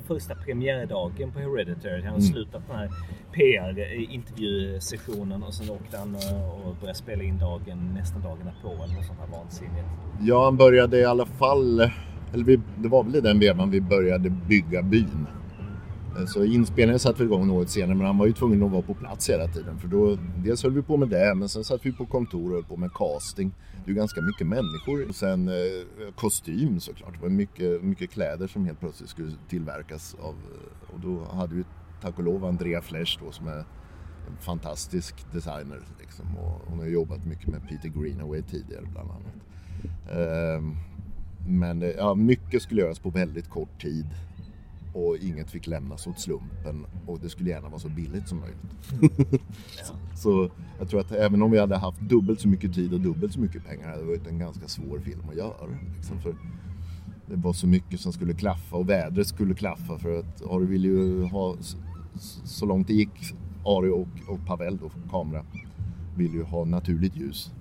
första 0.08 0.36
premiärdagen 0.36 1.32
på 1.32 1.40
Hereditary. 1.40 2.02
Han 2.02 2.10
mm. 2.10 2.22
slutat 2.22 2.62
den 2.68 2.78
här 2.78 2.90
PR-intervjusessionen 3.32 5.44
och 5.44 5.54
sen 5.54 5.70
åkte 5.70 5.98
han 5.98 6.16
eh, 6.16 6.68
och 6.68 6.76
började 6.76 6.98
spela 6.98 7.24
in 7.24 7.38
dagen 7.38 7.94
nästan 7.94 8.22
dagen 8.22 8.50
på 8.62 8.68
eller 8.68 8.96
något 8.96 9.06
sånt 9.06 9.20
här 9.20 9.40
vansinnigt. 9.40 9.88
Ja, 10.22 10.46
han 10.46 10.58
började 10.58 11.00
i 11.00 11.06
alla 11.06 11.26
fall 11.26 11.80
eller 12.34 12.46
vi, 12.46 12.60
det 12.78 12.88
var 12.88 13.04
väl 13.04 13.16
i 13.16 13.22
den 13.22 13.40
vevan 13.40 13.72
vi 13.72 13.82
började 13.82 14.30
bygga 14.30 14.82
byn. 14.82 15.28
Eh, 16.20 16.26
så 16.26 16.44
inspelningen 16.44 17.00
satte 17.00 17.20
vi 17.20 17.26
igång 17.26 17.48
något 17.48 17.70
senare 17.70 17.96
men 17.96 18.06
han 18.06 18.18
var 18.18 18.26
ju 18.26 18.34
tvungen 18.34 18.64
att 18.64 18.72
vara 18.72 18.82
på 18.82 18.94
plats 18.94 19.30
hela 19.30 19.48
tiden 19.48 19.80
för 19.80 19.88
då 19.88 20.18
dels 20.36 20.64
höll 20.64 20.74
vi 20.74 20.82
på 20.82 20.98
med 20.98 21.10
det 21.10 21.36
men 21.36 21.50
sen 21.50 21.64
satt 21.64 21.86
vi 21.86 21.92
på 21.92 22.06
kontor 22.06 22.50
och 22.50 22.56
höll 22.56 22.64
på 22.64 22.78
med 22.78 22.94
casting. 22.94 23.52
Det 23.72 23.84
är 23.86 23.90
ju 23.90 23.96
ganska 23.96 24.22
mycket 24.22 24.48
människor. 24.48 25.10
Och 25.10 25.16
sen 25.16 25.48
eh, 25.48 26.14
kostym 26.16 26.80
såklart. 26.80 27.14
Det 27.14 27.22
var 27.22 27.30
mycket, 27.30 27.84
mycket 27.84 28.12
kläder 28.12 28.48
som 28.48 28.66
helt 28.66 28.80
plötsligt 28.80 29.10
skulle 29.10 29.32
tillverkas 29.50 30.16
av 30.22 30.36
eh, 30.36 30.94
och 30.94 31.00
då 31.00 31.24
hade 31.38 31.56
vi 31.56 31.64
tack 32.02 32.18
och 32.18 32.24
lov 32.24 32.46
Andrea 32.46 32.82
Flesch 32.82 33.20
då 33.26 33.32
som 33.32 33.48
är 33.48 33.58
en 34.28 34.38
fantastisk 34.40 35.16
designer 35.34 35.80
liksom. 36.00 36.26
och 36.38 36.62
hon 36.66 36.80
har 36.80 36.86
jobbat 36.86 37.26
mycket 37.26 37.48
med 37.48 37.70
Peter 37.70 37.90
Greenaway 37.90 38.42
tidigare 38.42 38.86
bland 38.92 39.10
annat. 39.12 39.36
Ehm, 40.12 40.70
eh, 40.70 40.78
men 41.48 41.82
ja, 41.98 42.16
mycket 42.16 42.62
skulle 42.62 42.82
göras 42.82 43.00
på 43.00 43.10
väldigt 43.10 43.50
kort 43.50 43.82
tid 43.82 44.06
och 44.94 45.18
inget 45.18 45.52
fick 45.52 45.68
lämnas 45.68 46.08
åt 46.08 46.20
slumpen 46.20 46.86
och 47.08 47.20
det 47.20 47.30
skulle 47.30 47.50
gärna 47.50 47.70
vara 47.70 47.80
så 47.80 47.90
billigt 47.90 48.28
som 48.28 48.40
möjligt. 48.40 49.12
så, 49.84 49.94
så, 50.16 50.50
jag 50.80 50.90
tror 50.90 51.00
att 51.00 51.12
även 51.12 51.42
om 51.42 51.52
vi 51.52 51.60
hade 51.60 51.78
haft 51.78 52.02
dubbelt 52.02 52.42
så 52.42 52.48
mycket 52.48 52.74
tid 52.74 52.94
och 52.94 53.00
dubbelt 53.02 53.34
så 53.34 53.40
mycket 53.40 53.66
pengar 53.66 53.88
hade 53.88 54.02
det 54.02 54.08
varit 54.08 54.28
en 54.28 54.40
ganska 54.40 54.68
svår 54.68 55.00
film 55.00 55.22
att 55.30 55.36
göra. 55.36 55.68
Liksom, 55.96 56.22
för 56.22 56.36
det 57.26 57.36
var 57.36 57.54
så 57.54 57.68
mycket 57.68 58.00
som 58.00 58.14
skulle 58.14 58.34
klaffa 58.34 58.76
och 58.76 58.90
vädret 58.90 59.28
skulle 59.28 59.54
klaffa 59.54 60.00
för 60.00 60.20
att 60.20 60.42
Ari 60.52 60.66
ville 60.66 60.88
ju 60.88 61.24
ha 61.24 61.56
så 62.44 62.66
långt 62.66 62.88
det 62.88 62.94
gick 62.94 63.34
Ari 63.66 63.90
och, 63.90 64.08
och 64.28 64.46
Pavel 64.48 64.78
då, 64.78 64.92
kamera, 65.12 65.46
ville 66.18 66.38
ju 66.38 66.44
ha 66.44 66.66
naturligt 66.66 67.16
ljus. 67.16 67.52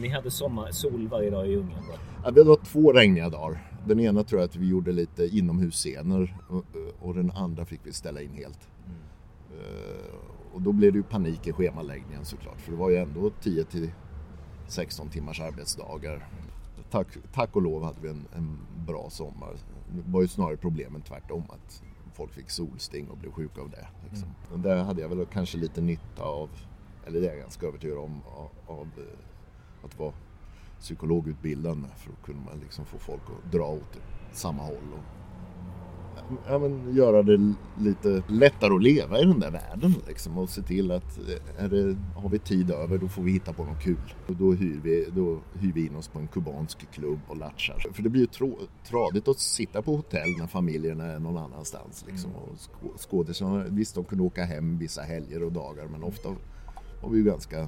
Ni 0.00 0.08
hade 0.08 0.30
sommar, 0.30 0.70
sol 0.70 1.08
varje 1.08 1.30
dag 1.30 1.48
i 1.48 1.56
Ungern? 1.56 1.78
Ja, 2.24 2.30
det 2.30 2.44
var 2.44 2.56
två 2.56 2.92
regniga 2.92 3.28
dagar. 3.28 3.75
Den 3.86 4.00
ena 4.00 4.24
tror 4.24 4.40
jag 4.40 4.48
att 4.48 4.56
vi 4.56 4.68
gjorde 4.68 4.92
lite 4.92 5.24
inomhusscener 5.24 6.36
och, 6.48 6.64
och 7.00 7.14
den 7.14 7.30
andra 7.30 7.64
fick 7.64 7.80
vi 7.82 7.92
ställa 7.92 8.20
in 8.22 8.32
helt. 8.32 8.68
Mm. 8.86 8.98
Och 10.52 10.62
då 10.62 10.72
blev 10.72 10.92
det 10.92 10.96
ju 10.96 11.02
panik 11.02 11.46
i 11.46 11.52
schemaläggningen 11.52 12.24
såklart 12.24 12.60
för 12.60 12.72
det 12.72 12.78
var 12.78 12.90
ju 12.90 12.96
ändå 12.96 13.30
10 13.30 13.64
till 13.64 13.90
16 14.68 15.08
timmars 15.08 15.40
arbetsdagar. 15.40 16.28
Tack, 16.90 17.06
tack 17.32 17.56
och 17.56 17.62
lov 17.62 17.84
hade 17.84 18.00
vi 18.00 18.08
en, 18.08 18.26
en 18.34 18.58
bra 18.86 19.10
sommar. 19.10 19.56
Det 19.90 20.02
var 20.12 20.22
ju 20.22 20.28
snarare 20.28 20.56
problemen 20.56 21.02
tvärtom 21.02 21.42
att 21.48 21.82
folk 22.14 22.32
fick 22.32 22.50
solsting 22.50 23.08
och 23.08 23.16
blev 23.16 23.32
sjuka 23.32 23.60
av 23.60 23.70
det. 23.70 23.86
Liksom. 24.10 24.28
Mm. 24.48 24.62
Där 24.62 24.84
hade 24.84 25.02
jag 25.02 25.08
väl 25.08 25.26
kanske 25.26 25.58
lite 25.58 25.80
nytta 25.80 26.22
av, 26.22 26.50
eller 27.06 27.20
det 27.20 27.26
är 27.26 27.30
jag 27.30 27.40
ganska 27.40 27.66
övertygad 27.66 27.98
om, 27.98 28.22
av, 28.26 28.50
av 28.66 28.86
eh, 28.96 29.84
att 29.84 29.98
vara 29.98 30.12
psykologutbildande 30.80 31.88
för 31.96 32.12
att 32.12 32.22
kunna 32.22 32.54
liksom 32.62 32.84
få 32.84 32.98
folk 32.98 33.22
att 33.22 33.52
dra 33.52 33.66
åt 33.66 33.98
samma 34.32 34.62
håll. 34.62 34.92
Och, 34.92 35.16
ja, 36.48 36.58
men 36.58 36.94
göra 36.94 37.22
det 37.22 37.54
lite 37.78 38.22
lättare 38.28 38.74
att 38.74 38.82
leva 38.82 39.18
i 39.18 39.24
den 39.24 39.40
där 39.40 39.50
världen 39.50 39.94
liksom, 40.08 40.38
och 40.38 40.50
se 40.50 40.62
till 40.62 40.90
att 40.90 41.18
eh, 41.18 41.64
är 41.64 41.68
det, 41.68 41.96
har 42.14 42.28
vi 42.28 42.38
tid 42.38 42.70
över 42.70 42.98
då 42.98 43.08
får 43.08 43.22
vi 43.22 43.32
hitta 43.32 43.52
på 43.52 43.64
något 43.64 43.82
kul. 43.82 44.14
Och 44.28 44.36
då 44.36 44.52
hyr 44.52 44.80
vi, 44.82 45.08
då 45.14 45.38
hyr 45.60 45.72
vi 45.72 45.86
in 45.86 45.96
oss 45.96 46.08
på 46.08 46.18
en 46.18 46.28
kubansk 46.28 46.90
klubb 46.92 47.18
och 47.28 47.36
latchar. 47.36 47.84
För 47.92 48.02
det 48.02 48.08
blir 48.08 48.20
ju 48.20 48.26
trå, 48.26 48.58
tradigt 48.88 49.28
att 49.28 49.38
sitta 49.38 49.82
på 49.82 49.96
hotell 49.96 50.28
när 50.38 50.46
familjerna 50.46 51.04
är 51.04 51.18
någon 51.18 51.36
annanstans. 51.36 52.04
Liksom. 52.06 52.30
Och 52.34 53.00
skådisarna, 53.00 53.64
visst 53.68 53.94
de 53.94 54.04
kunde 54.04 54.24
åka 54.24 54.44
hem 54.44 54.78
vissa 54.78 55.02
helger 55.02 55.42
och 55.42 55.52
dagar 55.52 55.86
men 55.86 56.02
ofta 56.02 56.28
var 57.02 57.10
vi 57.10 57.18
ju 57.18 57.24
ganska 57.24 57.58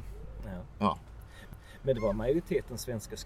ja. 0.44 0.62
ja 0.79 0.99
men 1.83 1.95
det 1.95 2.01
var 2.01 2.12
majoriteten 2.12 2.79
svenska 2.79 3.17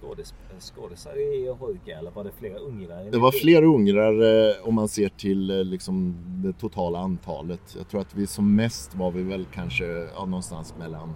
skådisar 0.61 1.19
i 1.19 1.49
Horka 1.49 1.99
eller 1.99 2.11
var 2.11 2.25
det 2.25 2.33
flera 2.38 2.59
ungrare? 2.59 3.11
Det 3.11 3.19
var 3.19 3.33
fler 3.33 3.62
ungrare 3.62 4.61
om 4.62 4.75
man 4.75 4.88
ser 4.88 5.09
till 5.09 5.51
eh, 5.51 5.65
liksom, 5.65 6.17
det 6.43 6.53
totala 6.53 6.99
antalet. 6.99 7.75
Jag 7.79 7.88
tror 7.88 8.01
att 8.01 8.15
vi 8.15 8.27
som 8.27 8.55
mest 8.55 8.95
var 8.95 9.11
vi 9.11 9.23
väl 9.23 9.47
kanske 9.53 9.85
ja, 9.85 10.25
någonstans 10.25 10.75
mellan 10.79 11.15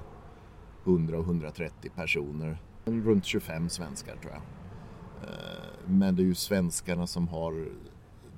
100 0.85 1.19
och 1.19 1.25
130 1.25 1.91
personer. 1.95 2.59
Runt 2.85 3.25
25 3.25 3.69
svenskar 3.69 4.17
tror 4.17 4.33
jag. 4.33 4.43
Eh, 5.29 5.65
men 5.87 6.17
det 6.17 6.23
är 6.23 6.25
ju 6.25 6.35
svenskarna 6.35 7.07
som 7.07 7.29
har 7.29 7.69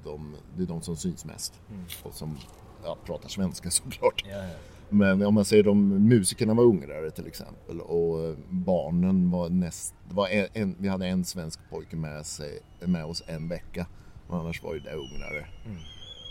de, 0.04 0.36
det 0.56 0.62
är 0.62 0.66
de 0.66 0.82
som 0.82 0.96
syns 0.96 1.24
mest 1.24 1.60
mm. 1.70 1.84
och 2.02 2.14
som 2.14 2.36
ja, 2.84 2.96
pratar 3.04 3.28
svenska 3.28 3.70
såklart. 3.70 4.24
Ja, 4.28 4.36
ja. 4.36 4.50
Men 4.90 5.22
om 5.22 5.34
man 5.34 5.44
säger 5.44 5.62
de 5.62 5.88
musikerna 5.88 6.54
var 6.54 6.64
ungrare 6.64 7.10
till 7.10 7.26
exempel 7.26 7.80
och 7.80 8.36
barnen 8.48 9.30
var 9.30 9.48
näst, 9.48 9.94
var 10.10 10.28
en, 10.28 10.46
en, 10.52 10.76
vi 10.78 10.88
hade 10.88 11.06
en 11.06 11.24
svensk 11.24 11.60
pojke 11.70 11.96
med, 11.96 12.26
sig, 12.26 12.58
med 12.80 13.04
oss 13.04 13.22
en 13.26 13.48
vecka 13.48 13.86
och 14.28 14.36
annars 14.36 14.62
var 14.62 14.74
ju 14.74 14.80
det 14.80 14.92
ungrare. 14.92 15.46
Mm. 15.66 15.76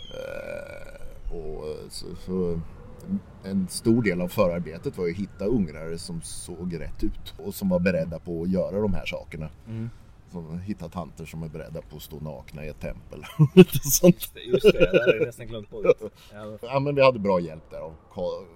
Uh, 0.08 1.36
och 1.36 1.92
så, 1.92 2.06
så, 2.16 2.60
en 3.44 3.68
stor 3.68 4.02
del 4.02 4.20
av 4.20 4.28
förarbetet 4.28 4.98
var 4.98 5.06
ju 5.06 5.12
att 5.12 5.18
hitta 5.18 5.44
ungrare 5.44 5.98
som 5.98 6.22
såg 6.22 6.80
rätt 6.80 7.04
ut 7.04 7.34
och 7.38 7.54
som 7.54 7.68
var 7.68 7.80
beredda 7.80 8.18
på 8.18 8.42
att 8.42 8.50
göra 8.50 8.80
de 8.80 8.94
här 8.94 9.06
sakerna. 9.06 9.50
Mm. 9.68 9.90
Som 10.32 10.58
hitta 10.58 10.88
tanter 10.88 11.24
som 11.24 11.42
är 11.42 11.48
beredda 11.48 11.82
på 11.82 11.96
att 11.96 12.02
stå 12.02 12.20
nakna 12.20 12.64
i 12.64 12.68
ett 12.68 12.80
tempel. 12.80 13.24
Sånt. 13.82 14.32
Just 14.46 14.62
det, 14.62 14.92
det 14.92 15.00
hade 15.00 15.16
jag 15.16 15.26
nästan 15.26 15.46
glömt 15.46 15.70
bort. 15.70 15.86
Ja. 16.62 16.80
men 16.80 16.94
vi 16.94 17.02
hade 17.02 17.18
bra 17.18 17.40
hjälp 17.40 17.70
där 17.70 17.80
av 17.80 17.94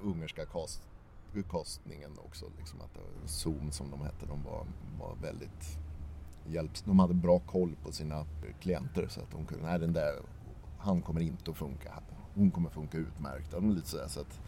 ungerska 0.05 0.47
kast, 0.47 0.81
kastningen 1.51 2.11
också. 2.25 2.47
Liksom 2.59 2.81
att 2.81 2.99
Zoom 3.31 3.71
som 3.71 3.91
de 3.91 4.01
hette, 4.01 4.27
de 4.27 4.43
var, 4.43 4.67
var 4.99 5.15
väldigt 5.23 5.79
hjälps. 6.47 6.83
De 6.83 6.99
hade 6.99 7.15
bra 7.15 7.39
koll 7.39 7.77
på 7.85 7.93
sina 7.93 8.27
klienter 8.61 9.07
så 9.09 9.21
att 9.21 9.31
de 9.31 9.47
kunde, 9.47 9.67
nej 9.67 9.79
den 9.79 9.93
där, 9.93 10.15
han 10.79 11.03
kommer 11.03 11.21
inte 11.21 11.51
att 11.51 11.57
funka. 11.57 11.93
Hon 12.35 12.51
kommer 12.51 12.71
funka 12.71 12.99
utmärkt. 12.99 13.55
Lite 13.63 13.89
så, 13.89 13.99
så 14.09 14.21
att 14.21 14.41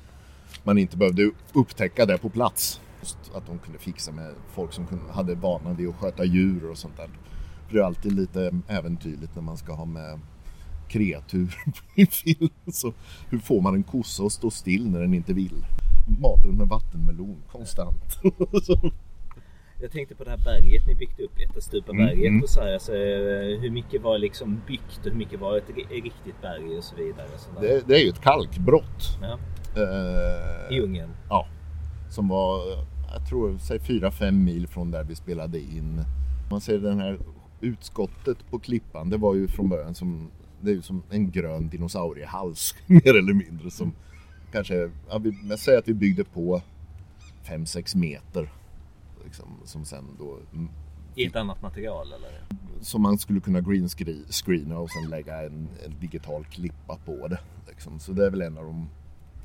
man 0.63 0.79
inte 0.79 0.97
behövde 0.97 1.31
upptäcka 1.53 2.07
det 2.07 2.19
på 2.19 2.29
plats 2.29 2.81
att 3.35 3.47
de 3.47 3.59
kunde 3.59 3.79
fixa 3.79 4.13
med 4.13 4.35
folk 4.53 4.73
som 4.73 4.87
hade 5.11 5.35
vana 5.35 5.73
vid 5.73 5.89
att 5.89 5.97
sköta 5.97 6.25
djur 6.25 6.71
och 6.71 6.79
sånt 6.79 6.97
där. 6.97 7.09
För 7.67 7.75
det 7.75 7.81
är 7.81 7.85
alltid 7.85 8.13
lite 8.13 8.61
äventyrligt 8.69 9.35
när 9.35 9.43
man 9.43 9.57
ska 9.57 9.73
ha 9.73 9.85
med 9.85 10.21
kreatur 10.89 11.57
i 11.95 12.07
film. 12.07 12.51
Så 12.73 12.93
hur 13.31 13.39
får 13.39 13.61
man 13.61 13.75
en 13.75 13.83
kossa 13.83 14.23
att 14.23 14.33
stå 14.33 14.51
still 14.51 14.91
när 14.91 15.01
den 15.01 15.15
inte 15.15 15.33
vill? 15.33 15.67
Matar 16.21 16.49
den 16.49 16.57
med 16.57 16.69
vattenmelon 16.69 17.43
konstant. 17.53 18.19
Jag 19.81 19.93
tänkte 19.93 20.15
på 20.15 20.25
det 20.25 20.31
här 20.31 20.45
berget 20.45 20.87
ni 20.87 20.95
byggt 20.95 21.21
upp, 21.21 21.41
Jättestupaberget 21.41 22.15
mm, 22.15 22.27
mm. 22.27 22.43
och 22.43 22.49
så 22.49 22.61
här, 22.61 22.73
alltså, 22.73 22.93
hur 22.93 23.71
mycket 23.71 24.03
var 24.03 24.19
liksom 24.19 24.63
byggt 24.67 24.99
och 24.99 25.05
hur 25.05 25.19
mycket 25.19 25.41
var 25.41 25.57
ett 25.59 25.69
riktigt 25.91 26.41
berg 26.43 26.79
och 26.79 26.85
så 26.85 26.97
vidare. 26.97 27.29
Så 27.37 27.61
det, 27.61 27.89
det, 27.89 27.95
är 27.95 28.05
ju 28.05 28.09
ett 28.09 28.21
kalkbrott. 28.21 29.19
Ja. 29.23 29.39
Uh, 29.77 30.77
I 30.77 30.81
Ungern? 30.81 31.11
Ja. 31.29 31.47
Som 32.11 32.29
var 32.29 32.85
jag 33.15 33.27
tror, 33.29 33.59
säg 33.59 33.79
4-5 33.79 34.31
mil 34.31 34.67
från 34.67 34.91
där 34.91 35.05
vi 35.05 35.15
spelade 35.15 35.61
in. 35.61 36.05
Man 36.51 36.61
ser 36.61 36.79
den 36.79 37.01
här 37.01 37.19
utskottet 37.61 38.51
på 38.51 38.59
klippan, 38.59 39.11
det 39.11 39.17
var 39.17 39.35
ju 39.35 39.49
från 39.49 39.69
början 39.69 39.95
som, 39.95 40.31
det 40.61 40.71
är 40.71 40.75
ju 40.75 40.83
som 40.83 41.03
en 41.11 41.31
grön 41.31 41.69
dinosauriehals 41.69 42.75
mer 42.87 43.19
eller 43.19 43.33
mindre 43.33 43.71
som 43.71 43.93
kanske, 44.53 44.91
ja, 45.11 45.19
vi, 45.19 45.39
jag 45.49 45.59
säger 45.59 45.79
att 45.79 45.89
vi 45.89 45.95
byggde 45.95 46.25
på 46.25 46.63
5-6 47.45 47.97
meter. 47.97 48.53
Liksom, 49.25 49.61
som 49.65 49.85
sen 49.85 50.05
då 50.19 50.39
i 51.17 51.27
ett 51.27 51.37
annat 51.37 51.63
material 51.63 52.13
eller? 52.13 52.31
Som 52.81 53.03
man 53.03 53.19
skulle 53.19 53.41
kunna 53.41 53.61
greenscreena 53.61 54.79
och 54.79 54.91
sen 54.91 55.11
lägga 55.11 55.43
en, 55.43 55.69
en 55.85 56.01
digital 56.01 56.45
klippa 56.45 56.97
på 57.05 57.29
det. 57.29 57.39
Liksom. 57.69 58.01
Så 58.01 58.13
det 58.13 58.27
är 58.27 58.31
väl 58.31 58.43
en 58.43 58.59
av 58.59 58.65
de... 58.65 58.89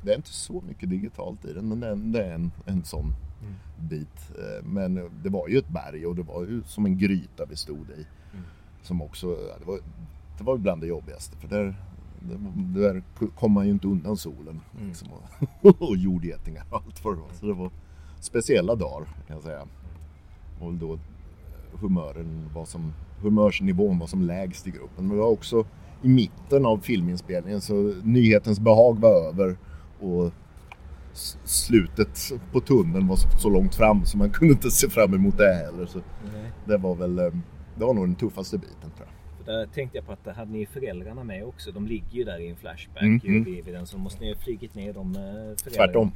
Det 0.01 0.11
är 0.11 0.15
inte 0.15 0.29
så 0.29 0.63
mycket 0.67 0.89
digitalt 0.89 1.45
i 1.45 1.53
den 1.53 1.67
men 1.79 2.11
det 2.11 2.23
är, 2.23 2.33
en, 2.33 2.51
en 2.65 2.83
sån 2.83 3.13
mm. 3.41 3.53
bit. 3.89 4.31
Eh, 4.37 4.65
men 4.65 5.09
det 5.23 5.29
var 5.29 5.47
ju 5.47 5.57
ett 5.57 5.69
berg 5.69 6.05
och 6.05 6.15
det 6.15 6.23
var 6.23 6.41
ju 6.41 6.63
som 6.63 6.85
en 6.85 6.97
gryta 6.97 7.45
vi 7.45 7.55
stod 7.55 7.89
i. 7.89 8.05
Mm. 8.33 8.45
Som 8.81 9.01
också, 9.01 9.27
det 9.59 9.65
var, 9.65 9.79
det 10.37 10.43
var 10.43 10.57
bland 10.57 10.81
det 10.81 10.87
jobbigaste 10.87 11.37
för 11.37 11.47
där, 11.47 11.75
där 12.55 13.03
kom 13.35 13.51
man 13.51 13.65
ju 13.65 13.71
inte 13.71 13.87
undan 13.87 14.17
solen. 14.17 14.61
Mm. 14.75 14.87
Liksom, 14.87 15.07
och, 15.61 15.81
och 15.89 15.97
jordgetingar 15.97 16.65
och 16.69 16.75
allt 16.75 17.03
vad 17.03 17.15
det 17.15 17.21
var. 17.21 17.33
Så 17.33 17.45
det 17.45 17.53
var 17.53 17.71
speciella 18.19 18.75
dagar 18.75 19.05
kan 19.27 19.35
jag 19.35 19.43
säga. 19.43 19.67
Och 20.59 20.73
då 20.73 20.99
humören 21.73 22.49
var 22.53 22.65
som, 22.65 22.93
humörsnivån 23.21 23.99
var 23.99 24.07
som 24.07 24.21
lägst 24.21 24.67
i 24.67 24.71
gruppen. 24.71 25.07
Men 25.07 25.17
det 25.17 25.23
var 25.23 25.29
också 25.29 25.65
i 26.01 26.07
mitten 26.07 26.65
av 26.65 26.77
filminspelningen 26.77 27.61
så 27.61 27.73
nyhetens 28.03 28.59
behag 28.59 28.99
var 28.99 29.27
över 29.27 29.57
och 29.99 30.31
slutet 31.43 32.31
på 32.51 32.59
tunneln 32.59 33.07
var 33.07 33.15
så, 33.15 33.49
långt 33.49 33.75
fram 33.75 34.05
så 34.05 34.17
man 34.17 34.29
kunde 34.33 34.53
inte 34.53 34.71
se 34.71 34.89
fram 34.89 35.13
emot 35.13 35.37
det 35.37 35.53
heller. 35.53 35.85
Så 35.85 36.01
det 36.65 36.77
var 36.77 36.95
väl, 36.95 37.19
eh, 37.19 37.25
det 37.77 37.85
var 37.85 37.93
nog 37.93 38.07
den 38.07 38.15
tuffaste 38.15 38.57
biten 38.57 38.91
tror 38.97 39.07
jag. 39.07 39.15
Där 39.45 39.65
tänkte 39.65 39.97
jag 39.97 40.05
på 40.05 40.11
att 40.11 40.35
hade 40.35 40.51
ni 40.51 40.65
föräldrarna 40.65 41.23
med 41.23 41.43
också? 41.45 41.71
De 41.71 41.87
ligger 41.87 42.11
ju 42.11 42.23
där 42.23 42.39
i 42.39 42.49
en 42.49 42.55
flashback 42.55 43.03
mm, 43.03 43.21
mm. 43.23 43.43
vid 43.43 43.65
den 43.65 43.87
så 43.87 43.97
måste 43.97 44.21
ni 44.23 44.33
ha 44.33 44.39
flugit 44.39 44.75
ner 44.75 44.93
de 44.93 45.15
eh, 45.15 45.21
föräldrarna? 45.21 45.57
Tvärtom. 45.63 46.11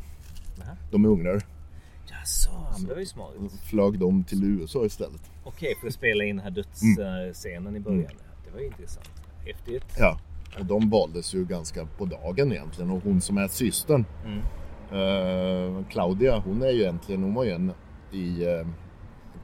Nähä. 0.57 0.77
De 0.91 1.05
är 1.05 1.09
ungrare. 1.09 1.39
Jaså, 2.05 2.51
men 2.77 2.87
det 2.87 2.93
var 2.93 2.99
ju 2.99 3.05
smart. 3.05 3.33
flög 3.63 3.99
de 3.99 4.23
till 4.23 4.43
USA 4.43 4.85
istället. 4.85 5.31
Okej, 5.43 5.67
okay, 5.67 5.81
för 5.81 5.87
att 5.87 5.93
spela 5.93 6.23
in 6.23 6.35
den 6.35 6.43
här 6.43 6.51
dödsscenen 6.51 7.67
mm. 7.67 7.75
i 7.75 7.79
början. 7.79 8.11
Det 8.45 8.51
var 8.53 8.65
intressant. 8.65 9.11
Häftigt. 9.45 9.85
Ja, 9.97 10.19
och 10.59 10.65
de 10.65 10.89
valdes 10.89 11.35
ju 11.35 11.45
ganska 11.45 11.85
på 11.85 12.05
dagen 12.05 12.51
egentligen 12.51 12.91
och 12.91 13.03
hon 13.03 13.21
som 13.21 13.37
är 13.37 13.47
systern 13.47 14.05
mm. 14.25 14.39
eh, 14.91 15.85
Claudia 15.89 16.39
hon 16.39 16.61
är 16.61 16.69
ju 16.69 16.81
egentligen, 16.81 17.23
hon 17.23 17.33
var 17.33 17.43
ju 17.43 17.51
en 17.51 17.71
i 18.11 18.45
eh, 18.45 18.67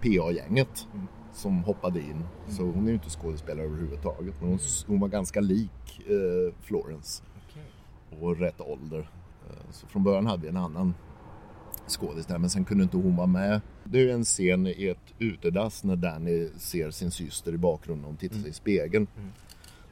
PA-gänget 0.02 0.88
mm. 0.94 1.08
som 1.34 1.64
hoppade 1.64 2.00
in. 2.00 2.12
Mm. 2.12 2.26
Så 2.48 2.64
hon 2.64 2.84
är 2.84 2.88
ju 2.88 2.94
inte 2.94 3.10
skådespelare 3.10 3.66
överhuvudtaget 3.66 4.36
men 4.40 4.50
hon, 4.50 4.60
hon 4.88 5.00
var 5.00 5.08
ganska 5.08 5.42
lik 5.42 6.02
eh, 6.08 6.54
Florence. 6.62 7.24
Okay. 7.52 8.22
Och 8.22 8.38
rätt 8.38 8.62
ålder. 8.62 9.10
Eh, 9.50 9.72
så 9.72 9.88
från 9.88 10.04
början 10.04 10.26
hade 10.26 10.42
vi 10.42 10.50
en 10.50 10.58
annan 10.58 10.94
skådis 11.88 12.26
där 12.26 12.38
men 12.38 12.50
sen 12.50 12.66
kunde 12.66 12.84
inte 12.84 12.98
hon 12.98 13.16
vara 13.16 13.28
med. 13.28 13.62
Det 13.84 14.10
är 14.10 14.14
en 14.14 14.24
scen 14.24 14.68
i 14.68 14.88
ett 14.88 15.14
utedass 15.20 15.84
när 15.84 15.96
Danny 15.96 16.50
ser 16.58 16.92
sin 16.92 17.12
syster 17.12 17.54
i 17.54 17.58
bakgrunden 17.58 18.06
och 18.06 18.10
hon 18.10 18.18
tittar 18.18 18.36
sig 18.36 18.42
mm. 18.42 18.52
i 18.52 18.54
spegeln. 18.54 19.08
Mm. 19.18 19.30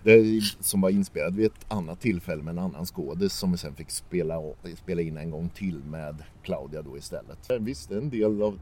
Det, 0.03 0.41
som 0.59 0.81
var 0.81 0.89
inspelad 0.89 1.35
vid 1.35 1.45
ett 1.45 1.65
annat 1.67 1.99
tillfälle 1.99 2.43
med 2.43 2.51
en 2.51 2.59
annan 2.59 2.85
skådis 2.85 3.33
som 3.33 3.51
vi 3.51 3.57
sen 3.57 3.75
fick 3.75 3.91
spela, 3.91 4.41
spela 4.75 5.01
in 5.01 5.17
en 5.17 5.31
gång 5.31 5.49
till 5.49 5.83
med 5.83 6.23
Claudia 6.43 6.81
då 6.81 6.97
istället. 6.97 7.51
Visst, 7.59 7.91
en 7.91 8.09
del 8.09 8.41
av 8.41 8.59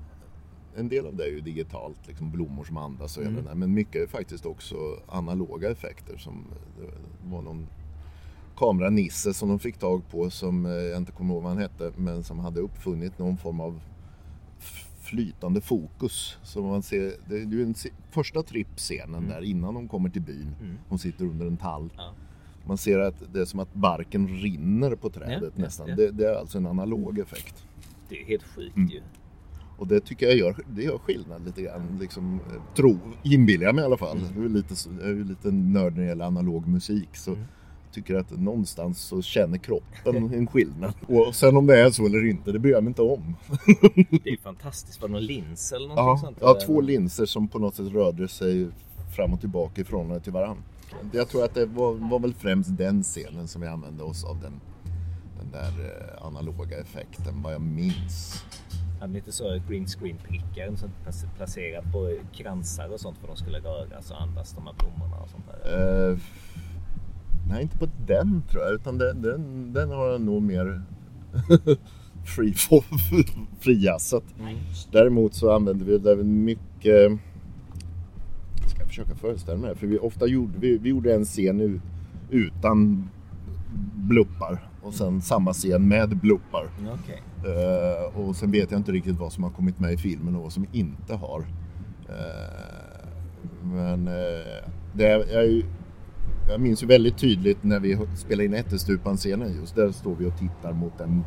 en 0.78 0.90
del 0.90 1.06
av 1.06 1.16
det 1.16 1.24
är 1.24 1.32
ju 1.32 1.42
digitalt, 1.42 2.08
liksom 2.08 2.32
blommor 2.32 2.64
som 2.64 2.78
andas 2.78 3.18
och 3.18 3.24
mm. 3.24 3.36
hela 3.36 3.56
men 3.56 3.74
mycket 3.74 4.02
är 4.02 4.08
faktiskt 4.08 4.46
också 4.46 4.76
analoga 5.08 5.72
effekter 5.72 6.18
som 6.18 6.46
det 6.80 7.32
var 7.32 7.42
någon 7.42 7.68
kameranisse 8.58 9.34
som 9.34 9.50
de 9.50 9.60
fick 9.60 9.78
tag 9.78 10.02
på 10.12 10.30
som 10.30 10.66
eh, 10.66 10.72
jag 10.72 10.98
inte 10.98 11.12
kommer 11.12 11.34
ihåg 11.34 11.44
vad 11.44 11.52
han 11.52 11.62
hette 11.62 11.92
men 11.96 12.24
som 12.24 12.40
hade 12.40 12.60
uppfunnit 12.60 13.20
någon 13.20 13.38
form 13.38 13.60
av 13.60 13.82
flytande 15.06 15.62
fokus. 15.62 16.38
Så 16.44 16.62
man 16.62 16.82
ser, 16.82 17.14
det 17.30 17.36
är 17.36 17.40
ju 17.40 17.66
den 17.66 17.76
första 18.12 18.44
trippscenen 18.44 19.16
mm. 19.16 19.30
där 19.30 19.42
innan 19.42 19.74
de 19.74 19.88
kommer 19.88 20.10
till 20.10 20.22
byn. 20.22 20.56
Mm. 20.62 20.78
Hon 20.90 21.00
sitter 21.00 21.26
under 21.26 21.46
en 21.46 21.58
tall. 21.58 21.90
Ja. 21.98 22.14
Man 22.68 22.78
ser 22.78 23.00
att 23.00 23.34
det 23.34 23.42
är 23.42 23.46
som 23.46 23.60
att 23.60 23.74
barken 23.74 24.28
rinner 24.28 24.96
på 24.96 25.10
trädet 25.10 25.54
ja, 25.56 25.64
nästan. 25.64 25.88
Ja, 25.90 25.96
det, 25.96 26.12
det, 26.12 26.30
är 26.30 26.36
alltså 26.36 26.58
en 26.58 26.66
analog 26.66 27.20
effekt. 27.20 27.66
Det 28.10 28.22
är 28.22 28.26
helt 28.26 28.44
sjukt 28.44 28.78
mm. 28.78 28.90
ju. 28.90 29.02
Och 29.78 29.88
det 29.88 30.00
tycker 30.00 30.26
jag 30.26 30.36
gör, 30.36 30.56
det 30.76 30.84
gör 30.84 30.98
skillnad 30.98 31.46
lite 31.46 31.62
grann. 31.62 31.98
Liksom, 32.02 32.40
tro, 32.76 33.00
inbillar 33.24 33.66
jag 33.66 33.76
mig 33.76 33.82
i 33.82 33.86
alla 33.86 33.98
fall. 33.98 34.18
Mm. 34.18 34.34
Jag 34.36 34.46
är 34.46 34.50
lite, 34.50 34.76
jag 35.02 35.10
är 35.10 35.24
lite 35.24 35.52
nörd 35.52 35.94
när 35.94 36.02
det 36.02 36.08
gäller 36.08 36.26
analog 36.26 36.68
musik. 36.68 37.10
Så 37.16 37.32
mm 37.32 37.46
tycker 37.96 38.16
att 38.16 38.32
någonstans 38.32 39.00
så 39.00 39.22
känner 39.22 39.58
kroppen 39.58 40.34
en 40.34 40.48
skillnad. 40.48 40.94
Och 41.08 41.36
sen 41.36 41.58
om 41.58 41.68
det 41.68 41.80
är 41.80 41.90
så 41.90 42.06
eller 42.06 42.30
inte, 42.30 42.52
det 42.52 42.60
bryr 42.60 42.72
jag 42.72 42.84
mig 42.84 42.90
inte 42.90 43.02
om. 43.02 43.36
det 44.24 44.30
är 44.30 44.42
fantastiskt. 44.42 45.02
Var 45.02 45.08
det 45.08 45.14
någon 45.14 45.26
lins 45.26 45.72
eller 45.72 45.88
någonting 45.88 46.06
ja, 46.06 46.18
sånt? 46.18 46.38
Ja, 46.42 46.66
två 46.66 46.82
linser 46.82 47.26
som 47.26 47.48
på 47.48 47.60
något 47.60 47.76
sätt 47.76 47.94
rörde 47.94 48.28
sig 48.28 48.68
fram 49.16 49.34
och 49.34 49.40
tillbaka 49.40 49.82
ifrån 49.82 50.12
och 50.12 50.24
till 50.24 50.34
varandra. 50.34 50.64
Jag 51.12 51.30
tror 51.30 51.46
att 51.46 51.54
det 51.54 51.66
var, 51.66 51.94
var 51.94 52.20
väl 52.20 52.34
främst 52.34 52.78
den 52.78 53.04
scenen 53.04 53.48
som 53.48 53.62
vi 53.62 53.68
använde 53.68 54.04
oss 54.04 54.24
av 54.24 54.42
den, 54.42 54.62
den 55.40 55.52
där 55.52 55.86
eh, 55.86 56.26
analoga 56.26 56.78
effekten, 56.78 57.42
vad 57.42 57.54
jag 57.54 57.62
minns. 57.62 58.44
Hade 59.00 59.14
ni 59.14 59.20
inte 59.20 59.32
så 59.32 59.60
green 59.70 59.88
screen 59.88 60.18
prickar 60.18 60.76
som 60.76 60.90
placerat 61.38 61.92
på 61.92 62.18
kransar 62.34 62.94
och 62.94 63.00
sånt 63.00 63.18
för 63.18 63.28
att 63.28 63.38
de 63.38 63.44
skulle 63.44 63.60
röras 63.60 64.12
och 64.12 64.22
andas 64.22 64.54
de 64.54 64.68
här 64.68 64.74
blommorna 64.74 65.18
och 65.18 65.30
sånt 65.30 65.46
där? 65.48 66.10
Uh, 66.10 66.20
Nej, 67.50 67.62
inte 67.62 67.78
på 67.78 67.88
den 68.08 68.44
tror 68.52 68.64
jag. 68.64 68.74
Utan 68.74 68.98
den, 68.98 69.22
den, 69.22 69.74
den 69.74 69.90
har 69.90 70.08
jag 70.08 70.22
nog 70.22 70.44
mer 70.44 70.82
free 72.26 72.54
frijassat. 73.60 74.24
Mm. 74.40 74.56
Däremot 74.92 75.34
så 75.34 75.52
använder 75.52 75.86
vi 75.86 75.98
det 75.98 76.16
mycket... 76.24 77.20
Ska 78.68 78.80
jag 78.80 78.88
försöka 78.88 79.16
föreställa 79.16 79.58
mig 79.58 79.76
För 79.76 79.88
vi 79.88 80.00
ofta 80.00 80.28
gjorde, 80.28 80.60
vi, 80.60 80.78
vi 80.78 80.90
gjorde 80.90 81.16
en 81.16 81.26
scen 81.26 81.82
utan 82.30 83.10
bluppar 83.96 84.70
och 84.82 84.94
sen 84.94 85.22
samma 85.22 85.54
scen 85.54 85.88
med 85.88 86.18
bluppar. 86.18 86.70
Okay. 86.80 87.20
Uh, 87.46 88.16
eh, 88.16 88.20
och 88.20 88.36
sen 88.36 88.52
vet 88.52 88.72
jag 88.72 88.80
inte 88.80 88.92
riktigt 88.92 89.20
vad 89.20 89.34
som 89.34 89.44
har 89.44 89.52
kommit 89.52 89.80
med 89.80 89.94
i 89.94 89.98
filmen 89.98 90.36
och 90.36 90.42
vad 90.42 90.54
som 90.54 90.66
inte 90.72 91.16
har. 91.16 91.40
Uh, 91.40 91.46
men 93.62 94.08
uh, 94.08 94.70
det 94.94 95.08
är, 95.08 95.34
jag 95.34 95.64
jag 96.50 96.62
minns 96.62 96.84
ju 96.84 96.88
väldigt 96.88 97.18
tydligt 97.18 97.64
när 97.64 97.80
vi 97.80 97.98
spelade 98.16 98.46
in 98.46 98.54
Ättestupan-scenen 98.54 99.56
just. 99.60 99.76
Där 99.76 99.92
står 99.92 100.16
vi 100.16 100.26
och 100.26 100.38
tittar 100.38 100.74
mot 100.74 101.00
en 101.02 101.24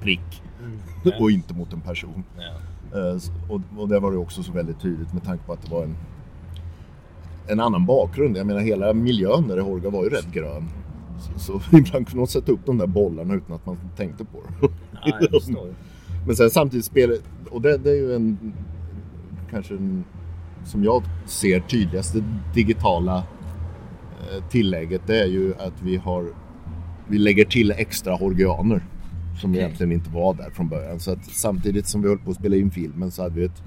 prick 0.00 0.42
mm. 0.60 0.78
och 1.20 1.30
inte 1.30 1.54
mot 1.54 1.72
en 1.72 1.80
person. 1.80 2.24
Uh, 2.94 3.20
och, 3.50 3.60
och 3.82 3.88
där 3.88 4.00
var 4.00 4.12
det 4.12 4.18
också 4.18 4.42
så 4.42 4.52
väldigt 4.52 4.80
tydligt 4.80 5.12
med 5.12 5.24
tanke 5.24 5.44
på 5.44 5.52
att 5.52 5.62
det 5.62 5.70
var 5.70 5.84
en, 5.84 5.96
en 7.46 7.60
annan 7.60 7.86
bakgrund. 7.86 8.36
Jag 8.36 8.46
menar 8.46 8.60
hela 8.60 8.92
miljön 8.92 9.48
där 9.48 9.56
i 9.56 9.60
Hårga 9.60 9.90
var 9.90 10.04
ju 10.04 10.10
rätt 10.10 10.32
grön. 10.32 10.68
Så, 11.18 11.38
så 11.38 11.60
ibland 11.76 12.08
kunde 12.08 12.20
de 12.20 12.26
sätta 12.26 12.52
upp 12.52 12.66
de 12.66 12.78
där 12.78 12.86
bollarna 12.86 13.34
utan 13.34 13.56
att 13.56 13.66
man 13.66 13.78
tänkte 13.96 14.24
på 14.24 14.42
det. 14.60 14.68
Ja, 15.04 15.20
Men 16.26 16.36
sen 16.36 16.50
samtidigt 16.50 16.84
spelar, 16.84 17.16
och 17.50 17.60
det, 17.62 17.78
det 17.78 17.90
är 17.90 17.94
ju 17.94 18.14
en 18.14 18.52
kanske 19.50 19.74
en, 19.74 20.04
som 20.64 20.84
jag 20.84 21.02
ser 21.26 21.60
tydligaste 21.60 22.24
digitala 22.54 23.24
tillägget 24.50 25.02
det 25.06 25.20
är 25.20 25.26
ju 25.26 25.54
att 25.54 25.82
vi 25.82 25.96
har 25.96 26.26
vi 27.08 27.18
lägger 27.18 27.44
till 27.44 27.70
extra 27.70 28.14
horgianer 28.14 28.84
som 29.40 29.50
okay. 29.50 29.62
egentligen 29.62 29.92
inte 29.92 30.10
var 30.10 30.34
där 30.34 30.50
från 30.50 30.68
början. 30.68 31.00
Så 31.00 31.12
att 31.12 31.24
samtidigt 31.24 31.86
som 31.86 32.02
vi 32.02 32.08
höll 32.08 32.18
på 32.18 32.30
att 32.30 32.36
spela 32.36 32.56
in 32.56 32.70
filmen 32.70 33.10
så 33.10 33.22
hade 33.22 33.34
vi 33.34 33.44
ett 33.44 33.62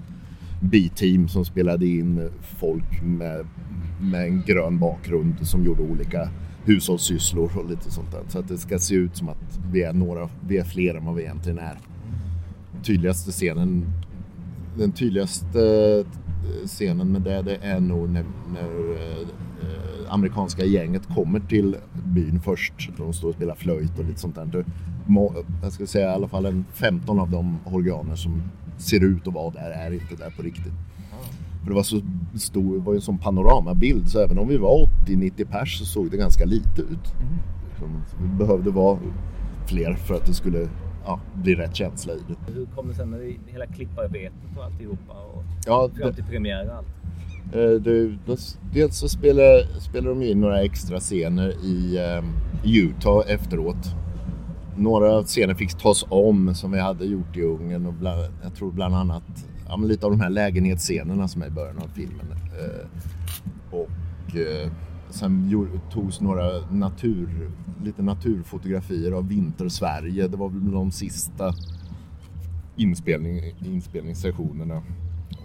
B-team 0.62 1.28
som 1.28 1.46
spelade 1.46 1.88
in 1.88 2.30
folk 2.42 3.04
med, 3.04 3.46
med 4.02 4.28
en 4.28 4.42
grön 4.42 4.80
bakgrund 4.80 5.48
som 5.48 5.66
gjorde 5.66 5.82
olika 5.82 6.30
hushållssysslor 6.66 7.58
och 7.58 7.70
lite 7.70 7.92
sånt 7.92 8.12
där. 8.12 8.22
Så 8.28 8.40
att 8.40 8.48
det 8.48 8.58
ska 8.58 8.80
se 8.80 8.96
ut 8.96 9.18
som 9.18 9.30
att 9.30 9.60
vi 9.72 9.84
är 9.84 9.94
några, 9.94 10.30
vi 10.48 10.58
är 10.58 10.64
fler 10.64 10.96
än 10.96 11.06
vad 11.06 11.16
vi 11.16 11.22
egentligen 11.22 11.60
är. 11.60 11.78
Tydligaste 12.84 13.32
scenen, 13.32 13.86
den 14.78 14.92
tydligaste 14.92 15.60
scenen 16.66 17.12
med 17.12 17.22
det, 17.22 17.42
det 17.42 17.56
är 17.62 17.80
nog 17.80 18.10
när, 18.10 18.26
när 18.54 18.92
eh, 18.92 19.28
amerikanska 20.10 20.66
gänget 20.66 21.08
kommer 21.16 21.40
till 21.40 21.76
byn 22.06 22.40
först. 22.40 22.90
De 22.98 23.14
står 23.14 23.30
och 23.30 23.36
spelar 23.36 23.56
flöjt 23.56 24.00
och 24.00 24.06
lite 24.06 24.20
sånt 24.20 24.36
där. 24.36 24.66
Jag 25.62 25.72
skulle 25.74 25.88
säga 25.88 26.12
i 26.12 26.14
alla 26.14 26.28
fall 26.28 26.46
en 26.46 26.66
15 26.74 27.20
av 27.20 27.30
de 27.30 27.60
organer 27.66 28.16
som 28.16 28.44
ser 28.78 29.04
ut 29.04 29.28
att 29.28 29.34
vara 29.34 29.50
där 29.50 29.72
är 29.72 29.94
inte 29.94 30.16
där 30.16 30.30
på 30.38 30.42
riktigt. 30.42 30.74
För 31.62 31.70
det 31.70 31.76
var 31.76 31.84
så 31.84 32.02
stor, 32.36 32.74
det 32.74 32.80
var 32.80 32.94
ju 32.94 32.98
en 32.98 33.02
sån 33.02 33.18
panoramabild 33.18 34.10
så 34.10 34.20
även 34.20 34.38
om 34.38 34.48
vi 34.48 34.58
var 34.58 34.90
80-90 35.08 35.46
pers 35.46 35.80
så 35.80 35.86
såg 35.86 36.12
det 36.12 36.18
ganska 36.18 36.46
lite 36.46 36.82
ut. 36.82 37.14
Mm. 37.82 38.02
vi 38.22 38.28
behövde 38.28 38.72
vara 38.72 39.00
fler 39.68 39.94
för 39.94 40.16
att 40.16 40.26
det 40.26 40.34
skulle 40.34 40.68
ja, 41.06 41.20
bli 41.34 41.56
rätt 41.56 41.76
känsla 41.76 42.14
i 42.14 42.20
det. 42.28 42.54
Hur 42.54 42.66
kom 42.66 42.88
det 42.88 42.94
sen 42.94 43.10
med 43.10 43.36
hela 43.46 43.66
klipparbetet 43.66 44.58
och 44.58 44.64
alltihopa 44.64 45.14
och 45.14 45.44
ja, 45.66 45.90
fram 46.02 46.14
till 46.14 46.24
premiär 46.24 46.70
och 46.70 46.76
allt? 46.76 46.88
Eh, 47.54 47.82
du, 47.82 48.18
dels 48.74 48.98
så 48.98 49.10
spelar, 49.10 49.80
spelar 49.80 50.10
de 50.10 50.24
in 50.24 50.42
några 50.42 50.64
extra 50.64 51.00
scener 51.00 51.50
eh, 51.50 52.24
i 52.64 52.80
Utah 52.80 53.22
efteråt. 53.28 53.96
Några 54.78 55.24
scener 55.24 55.54
fick 55.54 55.74
tas 55.74 56.06
om 56.10 56.56
som 56.56 56.72
vi 56.72 56.80
hade 56.80 57.06
gjort 57.06 57.38
i 57.38 57.42
Ungern 57.42 57.86
och 57.86 57.94
bland, 57.94 58.22
jag 58.44 58.56
tror 58.56 58.72
bland 58.72 58.96
annat 58.96 59.24
ja, 59.68 59.76
lite 59.76 60.06
av 60.06 60.12
de 60.12 60.22
här 60.22 60.30
lägenhetsscenerna 60.30 61.28
som 61.28 61.42
är 61.42 61.48
i 61.48 61.52
början 61.52 61.78
av 61.78 61.88
filmen. 61.96 62.32
Eh, 62.32 62.88
och 63.72 64.36
uh, 64.36 64.72
sen 65.10 65.70
togs 65.94 66.22
några 66.22 66.68
natur, 66.72 67.52
lite 67.84 68.02
naturfotografier 68.02 69.12
av 69.12 69.28
Vintersverige. 69.28 70.28
Det 70.28 70.38
var 70.38 70.50
väl 70.50 70.72
de 70.72 70.92
sista 70.92 71.54
inspelning, 72.76 73.42
inspelningssessionerna. 73.66 74.84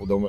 Och 0.01 0.09
de, 0.09 0.29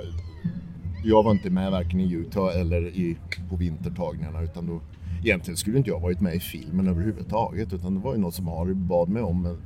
jag 1.03 1.23
var 1.23 1.31
inte 1.31 1.49
med 1.49 1.71
varken 1.71 1.99
i 1.99 2.13
Utah 2.13 2.59
eller 2.59 2.87
i, 2.87 3.17
på 3.49 3.55
vintertagningarna 3.55 4.41
utan 4.41 4.67
då 4.67 4.81
egentligen 5.23 5.57
skulle 5.57 5.77
inte 5.77 5.89
jag 5.89 5.99
varit 5.99 6.21
med 6.21 6.35
i 6.35 6.39
filmen 6.39 6.87
överhuvudtaget 6.87 7.73
utan 7.73 7.95
det 7.95 7.99
var 7.99 8.13
ju 8.13 8.19
något 8.19 8.35
som 8.35 8.47
Harry 8.47 8.73
bad 8.73 9.09
mig 9.09 9.23
om 9.23 9.57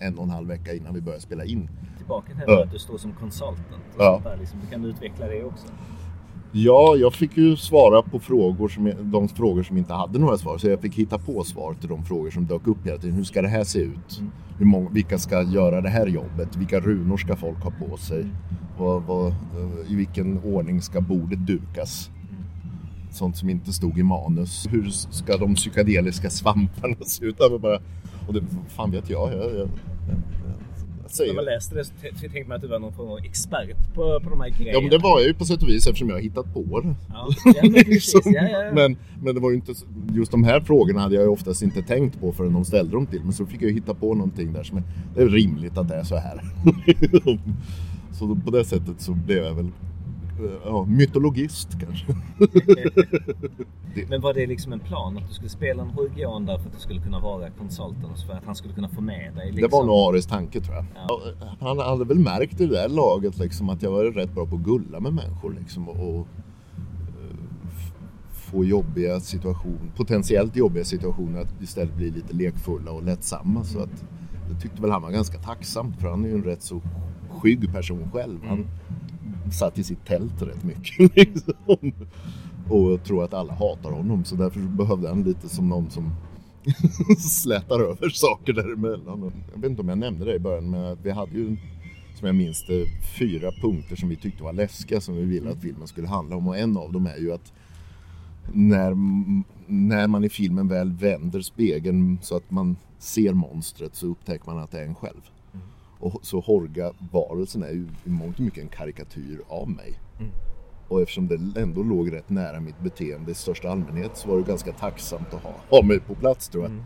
en 0.00 0.18
och 0.18 0.24
en 0.24 0.30
halv 0.30 0.48
vecka 0.48 0.74
innan 0.74 0.94
vi 0.94 1.00
började 1.00 1.22
spela 1.22 1.44
in. 1.44 1.70
Tillbaka 1.96 2.26
till 2.26 2.36
det 2.46 2.54
här 2.54 2.62
att 2.62 2.72
du 2.72 2.78
står 2.78 2.98
som 2.98 3.12
consultant 3.12 3.60
och 3.96 4.04
ja. 4.04 4.12
sånt 4.12 4.24
där, 4.24 4.36
liksom, 4.36 4.60
du 4.60 4.66
kan 4.66 4.84
utveckla 4.84 5.26
det 5.26 5.44
också. 5.44 5.66
Ja, 6.52 6.96
jag 6.96 7.14
fick 7.14 7.36
ju 7.36 7.56
svara 7.56 8.02
på 8.02 8.18
frågor 8.18 8.68
som, 8.68 8.92
de 9.02 9.28
frågor 9.28 9.62
som 9.62 9.76
inte 9.76 9.94
hade 9.94 10.18
några 10.18 10.38
svar. 10.38 10.58
Så 10.58 10.68
jag 10.68 10.80
fick 10.80 10.94
hitta 10.94 11.18
på 11.18 11.44
svar 11.44 11.74
till 11.74 11.88
de 11.88 12.04
frågor 12.04 12.30
som 12.30 12.46
dök 12.46 12.66
upp 12.66 12.86
hela 12.86 12.98
tiden. 12.98 13.16
Hur 13.16 13.24
ska 13.24 13.42
det 13.42 13.48
här 13.48 13.64
se 13.64 13.78
ut? 13.78 14.18
Mm. 14.18 14.30
Hur 14.58 14.66
många, 14.66 14.90
vilka 14.90 15.18
ska 15.18 15.42
göra 15.42 15.80
det 15.80 15.88
här 15.88 16.06
jobbet? 16.06 16.56
Vilka 16.56 16.80
runor 16.80 17.16
ska 17.16 17.36
folk 17.36 17.58
ha 17.58 17.70
på 17.70 17.96
sig? 17.96 18.26
Vad, 18.78 19.02
vad, 19.02 19.34
I 19.88 19.94
vilken 19.94 20.38
ordning 20.38 20.82
ska 20.82 21.00
bordet 21.00 21.46
dukas? 21.46 22.10
Sånt 23.10 23.36
som 23.36 23.50
inte 23.50 23.72
stod 23.72 23.98
i 23.98 24.02
manus. 24.02 24.66
Hur 24.70 24.90
ska 24.90 25.36
de 25.36 25.54
psykedeliska 25.54 26.30
svamparna 26.30 26.96
se 27.00 27.24
ut? 27.24 27.38
Bara, 27.38 27.80
och 28.28 28.34
det 28.34 28.42
fan 28.68 28.90
vet 28.90 29.10
jag. 29.10 29.32
jag, 29.32 29.44
jag, 29.44 29.54
jag 29.58 29.68
När 31.26 31.34
man 31.34 31.44
läste 31.44 31.74
det 31.74 31.84
så 31.84 31.92
tänkte 32.20 32.44
man 32.48 32.56
att 32.56 32.62
du 32.62 32.68
var 32.68 32.78
någon 32.78 32.92
form 32.92 33.08
av 33.08 33.18
expert 33.18 33.94
på, 33.94 34.20
på 34.20 34.30
de 34.30 34.40
här 34.40 34.48
grejerna. 34.48 34.72
Ja 34.72 34.80
men 34.80 34.90
det 34.90 34.98
var 34.98 35.20
jag 35.20 35.28
ju 35.28 35.34
på 35.34 35.44
sätt 35.44 35.62
och 35.62 35.68
vis 35.68 35.86
eftersom 35.86 36.08
jag 36.08 36.16
har 36.16 36.22
hittat 36.22 36.54
på 36.54 36.80
det. 36.80 36.94
Ja, 37.08 37.28
men. 37.62 37.72
Liksom. 37.72 38.20
ja, 38.24 38.48
ja, 38.48 38.72
men, 38.72 38.96
men 39.22 39.34
det 39.34 39.40
var 39.40 39.50
ju 39.50 39.56
inte, 39.56 39.72
just 40.12 40.30
de 40.30 40.44
här 40.44 40.60
frågorna 40.60 41.00
hade 41.00 41.14
jag 41.14 41.22
ju 41.22 41.28
oftast 41.28 41.62
inte 41.62 41.82
tänkt 41.82 42.20
på 42.20 42.32
förrän 42.32 42.52
de 42.52 42.64
ställde 42.64 42.92
dem 42.92 43.06
till 43.06 43.20
Men 43.22 43.32
så 43.32 43.46
fick 43.46 43.62
jag 43.62 43.68
ju 43.68 43.74
hitta 43.74 43.94
på 43.94 44.14
någonting 44.14 44.52
där 44.52 44.62
som 44.62 44.78
är, 44.78 44.82
det 45.14 45.22
är 45.22 45.28
rimligt 45.28 45.78
att 45.78 45.88
det 45.88 45.94
är 45.94 46.04
så 46.04 46.16
här. 46.16 46.40
så 48.12 48.34
på 48.44 48.50
det 48.50 48.64
sättet 48.64 49.00
så 49.00 49.12
blev 49.12 49.44
jag 49.44 49.54
väl 49.54 49.70
ja, 50.64 50.84
mytologist 50.84 51.68
kanske. 51.80 52.06
Men 54.08 54.20
var 54.20 54.34
det 54.34 54.46
liksom 54.46 54.72
en 54.72 54.80
plan 54.80 55.18
att 55.18 55.28
du 55.28 55.34
skulle 55.34 55.48
spela 55.48 55.82
en 55.82 55.92
Ruggian 55.96 56.46
där 56.46 56.58
för 56.58 56.66
att 56.66 56.74
du 56.74 56.80
skulle 56.80 57.00
kunna 57.00 57.20
vara 57.20 57.50
konsultant 57.50 58.20
för 58.26 58.32
att 58.32 58.44
han 58.44 58.54
skulle 58.54 58.74
kunna 58.74 58.88
få 58.88 59.00
med 59.00 59.34
dig? 59.34 59.52
Liksom? 59.52 59.70
Det 59.70 59.76
var 59.76 59.84
nog 59.84 60.14
Aris 60.14 60.26
tanke 60.26 60.60
tror 60.60 60.76
jag. 60.76 60.84
Ja. 61.08 61.20
Han 61.60 61.78
hade 61.78 62.04
väl 62.04 62.18
märkt 62.18 62.60
i 62.60 62.66
det 62.66 62.74
där 62.74 62.88
laget 62.88 63.38
liksom, 63.38 63.68
att 63.68 63.82
jag 63.82 63.90
var 63.90 64.04
rätt 64.04 64.34
bra 64.34 64.46
på 64.46 64.56
att 64.56 64.62
gulla 64.62 65.00
med 65.00 65.12
människor 65.12 65.56
liksom, 65.58 65.88
och, 65.88 66.08
och 66.08 66.26
få 68.50 68.64
jobbiga 68.64 69.20
situationer, 69.20 69.90
potentiellt 69.96 70.56
jobbiga 70.56 70.84
situationer 70.84 71.40
att 71.40 71.62
istället 71.62 71.94
bli 71.94 72.10
lite 72.10 72.34
lekfulla 72.34 72.90
och 72.90 73.02
lättsamma. 73.02 73.64
Så 73.64 73.80
att, 73.80 74.04
det 74.50 74.60
tyckte 74.60 74.82
väl 74.82 74.90
han 74.90 75.02
var 75.02 75.10
ganska 75.10 75.38
tacksamt 75.38 76.00
för 76.00 76.08
han 76.08 76.24
är 76.24 76.28
ju 76.28 76.34
en 76.34 76.44
rätt 76.44 76.62
så 76.62 76.80
skygg 77.30 77.72
person 77.72 78.10
själv. 78.12 78.38
Han 78.48 78.66
satt 79.52 79.78
i 79.78 79.84
sitt 79.84 80.06
tält 80.06 80.42
rätt 80.42 80.64
mycket. 80.64 81.16
Liksom. 81.16 81.92
Och 82.68 83.04
tror 83.04 83.24
att 83.24 83.34
alla 83.34 83.52
hatar 83.52 83.90
honom 83.90 84.24
så 84.24 84.36
därför 84.36 84.60
behövde 84.60 85.08
han 85.08 85.22
lite 85.22 85.48
som 85.48 85.68
någon 85.68 85.90
som 85.90 86.10
slätar 87.18 87.80
över 87.80 88.08
saker 88.08 88.52
däremellan. 88.52 89.32
Jag 89.54 89.60
vet 89.60 89.70
inte 89.70 89.82
om 89.82 89.88
jag 89.88 89.98
nämnde 89.98 90.24
det 90.24 90.34
i 90.34 90.38
början 90.38 90.70
men 90.70 90.98
vi 91.02 91.10
hade 91.10 91.38
ju 91.38 91.56
som 92.18 92.26
jag 92.26 92.34
minns 92.34 92.66
det 92.66 92.86
fyra 93.18 93.50
punkter 93.62 93.96
som 93.96 94.08
vi 94.08 94.16
tyckte 94.16 94.42
var 94.42 94.52
läskiga 94.52 95.00
som 95.00 95.16
vi 95.16 95.24
ville 95.24 95.50
att 95.50 95.60
filmen 95.62 95.88
skulle 95.88 96.08
handla 96.08 96.36
om 96.36 96.48
och 96.48 96.58
en 96.58 96.76
av 96.76 96.92
dem 96.92 97.06
är 97.06 97.16
ju 97.16 97.32
att 97.32 97.52
när, 98.52 98.94
när 99.66 100.06
man 100.06 100.24
i 100.24 100.28
filmen 100.28 100.68
väl 100.68 100.92
vänder 100.92 101.40
spegeln 101.40 102.18
så 102.22 102.36
att 102.36 102.50
man 102.50 102.76
ser 102.98 103.32
monstret 103.32 103.94
så 103.94 104.06
upptäcker 104.06 104.46
man 104.46 104.58
att 104.58 104.70
det 104.70 104.80
är 104.80 104.86
en 104.86 104.94
själv. 104.94 105.20
Och 105.98 106.20
så 106.22 106.40
Horga-varelsen 106.40 107.62
är 107.62 107.72
ju 107.72 107.88
i 108.04 108.10
mångt 108.10 108.34
och 108.34 108.44
mycket 108.44 108.62
en 108.62 108.68
karikatyr 108.68 109.40
av 109.48 109.70
mig. 109.70 110.00
Mm. 110.18 110.32
Och 110.88 111.02
eftersom 111.02 111.28
det 111.28 111.60
ändå 111.60 111.82
låg 111.82 112.12
rätt 112.12 112.30
nära 112.30 112.60
mitt 112.60 112.80
beteende 112.80 113.30
i 113.30 113.34
största 113.34 113.70
allmänhet 113.70 114.16
så 114.16 114.28
var 114.28 114.36
det 114.36 114.42
ganska 114.42 114.72
tacksamt 114.72 115.34
att 115.34 115.42
ha, 115.42 115.54
ha 115.70 115.82
mig 115.82 116.00
på 116.00 116.14
plats 116.14 116.48
tror 116.48 116.64
jag. 116.64 116.70
Mm. 116.72 116.84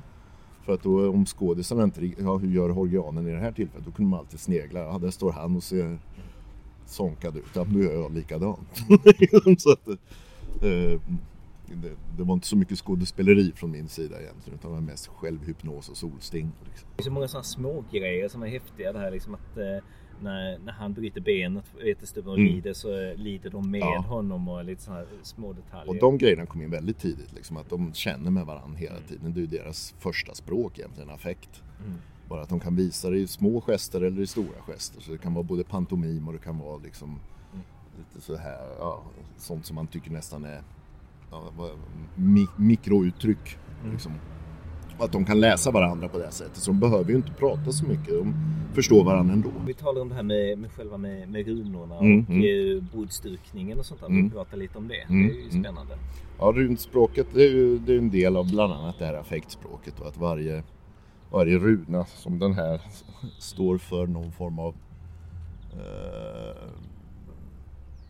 För 0.64 0.74
att 0.74 0.82
då 0.82 1.10
om 1.10 1.26
skådisarna 1.26 1.82
inte, 1.82 2.12
ja 2.18 2.36
hur 2.36 2.50
gör 2.50 2.68
Horgianen 2.68 3.28
i 3.28 3.32
det 3.32 3.38
här 3.38 3.52
tillfället? 3.52 3.86
Då 3.86 3.92
kunde 3.92 4.10
man 4.10 4.20
alltid 4.20 4.40
snegla, 4.40 4.80
ja 4.80 4.98
där 4.98 5.10
står 5.10 5.32
han 5.32 5.56
och 5.56 5.62
ser 5.62 5.98
sonkad 6.86 7.36
ut, 7.36 7.44
ja 7.54 7.64
då 7.64 7.80
gör 7.80 7.92
jag 7.92 8.14
likadant. 8.14 8.68
så 9.58 9.72
att, 9.72 9.88
eh, 10.62 11.00
det, 11.80 11.96
det, 12.16 12.24
var 12.24 12.34
inte 12.34 12.46
så 12.46 12.56
mycket 12.56 12.78
skådespeleri 12.78 13.52
från 13.52 13.70
min 13.70 13.88
sida 13.88 14.20
egentligen 14.20 14.58
utan 14.58 14.70
det 14.70 14.74
var 14.74 14.82
mest 14.82 15.06
självhypnos 15.06 15.88
och 15.88 15.96
solsting. 15.96 16.52
Liksom. 16.64 16.88
Det 16.96 17.02
är 17.02 17.04
så 17.04 17.10
många 17.10 17.28
sådana 17.28 17.44
små 17.44 17.84
grejer 17.92 18.28
som 18.28 18.42
är 18.42 18.46
häftiga. 18.46 18.92
Det 18.92 18.98
här 18.98 19.10
liksom 19.10 19.34
att 19.34 19.56
eh, 19.56 19.84
när, 20.22 20.58
när 20.58 20.72
han 20.72 20.92
bryter 20.92 21.20
benet 21.20 21.64
vet 21.84 22.16
och 22.16 22.38
mm. 22.38 22.46
lider 22.46 22.72
så 22.72 23.14
lider 23.16 23.50
de 23.50 23.70
med 23.70 23.80
ja. 23.80 24.04
honom 24.08 24.48
och 24.48 24.64
lite 24.64 24.82
sådana 24.82 25.04
små 25.22 25.52
detaljer. 25.52 25.88
Och 25.88 25.96
de 26.00 26.18
grejerna 26.18 26.46
kom 26.46 26.62
in 26.62 26.70
väldigt 26.70 26.98
tidigt. 26.98 27.32
Liksom, 27.32 27.56
att 27.56 27.70
de 27.70 27.94
känner 27.94 28.30
med 28.30 28.46
varandra 28.46 28.78
hela 28.78 28.96
mm. 28.96 29.08
tiden. 29.08 29.34
Det 29.34 29.42
är 29.42 29.46
deras 29.46 29.94
första 29.98 30.34
språk 30.34 30.78
egentligen, 30.78 31.10
affekt. 31.10 31.62
Mm. 31.80 31.98
Bara 32.28 32.42
att 32.42 32.48
de 32.48 32.60
kan 32.60 32.76
visa 32.76 33.10
det 33.10 33.18
i 33.18 33.26
små 33.26 33.60
gester 33.60 34.00
eller 34.00 34.22
i 34.22 34.26
stora 34.26 34.62
gester. 34.66 35.00
Så 35.00 35.12
det 35.12 35.18
kan 35.18 35.34
vara 35.34 35.42
både 35.42 35.64
pantomim 35.64 36.26
och 36.26 36.32
det 36.32 36.38
kan 36.38 36.58
vara 36.58 36.78
liksom 36.78 37.08
mm. 37.08 37.64
lite 37.98 38.20
så 38.20 38.36
här, 38.36 38.68
ja, 38.78 39.02
sånt 39.36 39.66
som 39.66 39.74
man 39.74 39.86
tycker 39.86 40.10
nästan 40.10 40.44
är 40.44 40.62
mikrouttryck. 42.56 43.58
Mm. 43.80 43.92
Liksom. 43.92 44.12
Att 44.98 45.12
de 45.12 45.24
kan 45.24 45.40
läsa 45.40 45.70
varandra 45.70 46.08
på 46.08 46.18
det 46.18 46.30
sättet. 46.30 46.56
Så 46.56 46.70
de 46.70 46.80
behöver 46.80 47.10
ju 47.10 47.16
inte 47.16 47.32
prata 47.32 47.72
så 47.72 47.86
mycket. 47.86 48.08
De 48.08 48.34
förstår 48.74 49.04
varandra 49.04 49.34
ändå. 49.34 49.50
Vi 49.66 49.74
talar 49.74 50.00
om 50.00 50.08
det 50.08 50.14
här 50.14 50.22
med, 50.22 50.58
med 50.58 50.72
själva 50.72 50.96
med, 50.96 51.28
med 51.28 51.46
runorna 51.46 51.98
mm, 51.98 52.24
och 52.24 52.30
mm. 52.30 52.88
bordsdukningen 52.94 53.78
och 53.78 53.86
sånt 53.86 54.00
där. 54.00 54.06
Mm. 54.06 54.24
Vi 54.24 54.30
pratar 54.30 54.56
lite 54.56 54.78
om 54.78 54.88
det. 54.88 55.00
Mm, 55.00 55.28
det 55.28 55.34
är 55.34 55.36
ju 55.36 55.48
mm. 55.48 55.64
spännande. 55.64 55.98
Ja, 56.38 56.52
runspråket 56.54 57.26
det 57.34 57.42
är 57.42 57.50
ju 57.50 57.78
det 57.78 57.94
är 57.94 57.98
en 57.98 58.10
del 58.10 58.36
av 58.36 58.50
bland 58.50 58.72
annat 58.72 58.98
det 58.98 59.04
här 59.04 59.14
affektspråket 59.14 60.00
och 60.00 60.06
att 60.06 60.16
varje, 60.16 60.62
varje 61.30 61.58
runa 61.58 62.04
som 62.04 62.38
den 62.38 62.52
här 62.52 62.80
står 63.38 63.78
för 63.78 64.06
någon 64.06 64.32
form 64.32 64.58
av 64.58 64.74
eh, 65.72 66.68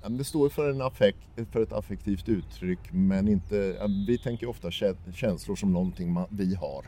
det 0.08 0.24
står 0.24 0.48
för, 0.48 0.70
en 0.70 0.82
affekt, 0.82 1.18
för 1.50 1.62
ett 1.62 1.72
affektivt 1.72 2.28
uttryck 2.28 2.78
men 2.92 3.28
inte, 3.28 3.88
vi 4.06 4.18
tänker 4.18 4.48
ofta 4.48 4.70
känslor 5.14 5.56
som 5.56 5.72
någonting 5.72 6.16
vi 6.30 6.54
har. 6.54 6.86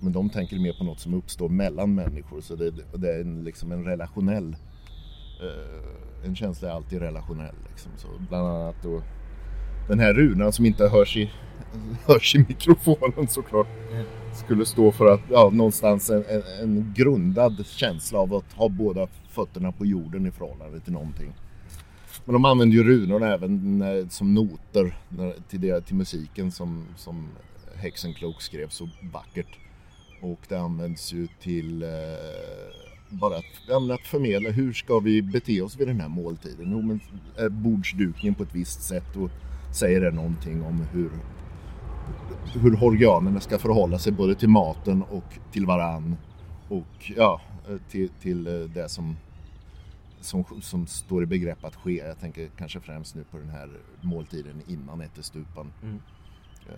Men 0.00 0.12
de 0.12 0.30
tänker 0.30 0.58
mer 0.58 0.72
på 0.72 0.84
något 0.84 1.00
som 1.00 1.14
uppstår 1.14 1.48
mellan 1.48 1.94
människor 1.94 2.40
så 2.40 2.56
det, 2.56 2.70
det 2.94 3.14
är 3.14 3.20
en, 3.20 3.44
liksom 3.44 3.72
en 3.72 3.84
relationell 3.84 4.56
eh, 5.42 6.26
En 6.26 6.36
känsla 6.36 6.68
är 6.68 6.72
alltid 6.72 6.98
relationell. 6.98 7.54
Liksom. 7.70 7.92
Så 7.96 8.08
bland 8.28 8.48
annat 8.48 8.76
då 8.82 9.02
den 9.88 9.98
här 9.98 10.14
runan 10.14 10.52
som 10.52 10.66
inte 10.66 10.88
hörs 10.88 11.16
i, 11.16 11.30
hörs 12.06 12.34
i 12.34 12.38
mikrofonen 12.38 13.28
såklart. 13.28 13.66
Skulle 14.34 14.66
stå 14.66 14.92
för 14.92 15.06
att, 15.06 15.20
ja, 15.30 15.50
någonstans 15.52 16.10
en, 16.10 16.24
en, 16.28 16.42
en 16.62 16.94
grundad 16.96 17.66
känsla 17.66 18.18
av 18.18 18.34
att 18.34 18.52
ha 18.52 18.68
båda 18.68 19.06
fötterna 19.28 19.72
på 19.72 19.86
jorden 19.86 20.26
i 20.26 20.30
förhållande 20.30 20.80
till 20.80 20.92
någonting. 20.92 21.32
Men 22.24 22.32
de 22.32 22.44
använder 22.44 22.76
ju 22.76 22.84
runorna 22.84 23.26
även 23.26 23.82
eh, 23.82 24.08
som 24.08 24.34
noter 24.34 24.96
till, 25.48 25.60
det, 25.60 25.80
till 25.80 25.96
musiken 25.96 26.50
som, 26.50 26.86
som 26.96 27.28
Hexenklok 27.74 28.42
skrev 28.42 28.68
så 28.68 28.88
vackert. 29.12 29.58
Och 30.20 30.40
det 30.48 30.56
används 30.56 31.12
ju 31.12 31.28
till 31.40 31.82
eh, 31.82 31.88
bara 33.08 33.36
att, 33.36 33.90
att 33.90 34.06
förmedla 34.06 34.50
hur 34.50 34.72
ska 34.72 34.98
vi 34.98 35.22
bete 35.22 35.62
oss 35.62 35.76
vid 35.80 35.88
den 35.88 36.00
här 36.00 36.08
måltiden. 36.08 36.70
Jo, 36.70 36.82
men 36.82 37.00
eh, 37.36 37.44
är 37.44 37.48
bordsdukningen 37.48 38.34
på 38.34 38.42
ett 38.42 38.54
visst 38.54 38.82
sätt 38.82 39.16
och 39.16 39.30
säger 39.74 40.00
det 40.00 40.10
någonting 40.10 40.62
om 40.62 40.86
hur, 40.92 41.10
hur 42.54 42.76
horganerna 42.76 43.40
ska 43.40 43.58
förhålla 43.58 43.98
sig 43.98 44.12
både 44.12 44.34
till 44.34 44.48
maten 44.48 45.02
och 45.02 45.38
till 45.52 45.66
varann 45.66 46.16
och 46.68 47.12
ja, 47.16 47.40
eh, 47.68 47.76
till, 47.90 48.08
till 48.08 48.44
det 48.74 48.88
som 48.88 49.16
som, 50.24 50.44
som 50.62 50.86
står 50.86 51.22
i 51.22 51.26
begrepp 51.26 51.64
att 51.64 51.76
ske. 51.76 51.96
Jag 51.96 52.20
tänker 52.20 52.50
kanske 52.56 52.80
främst 52.80 53.14
nu 53.14 53.24
på 53.24 53.38
den 53.38 53.48
här 53.48 53.70
måltiden 54.00 54.62
innan 54.66 55.00
ättestupan. 55.00 55.72
Mm. 55.82 55.94
Uh, 55.94 56.72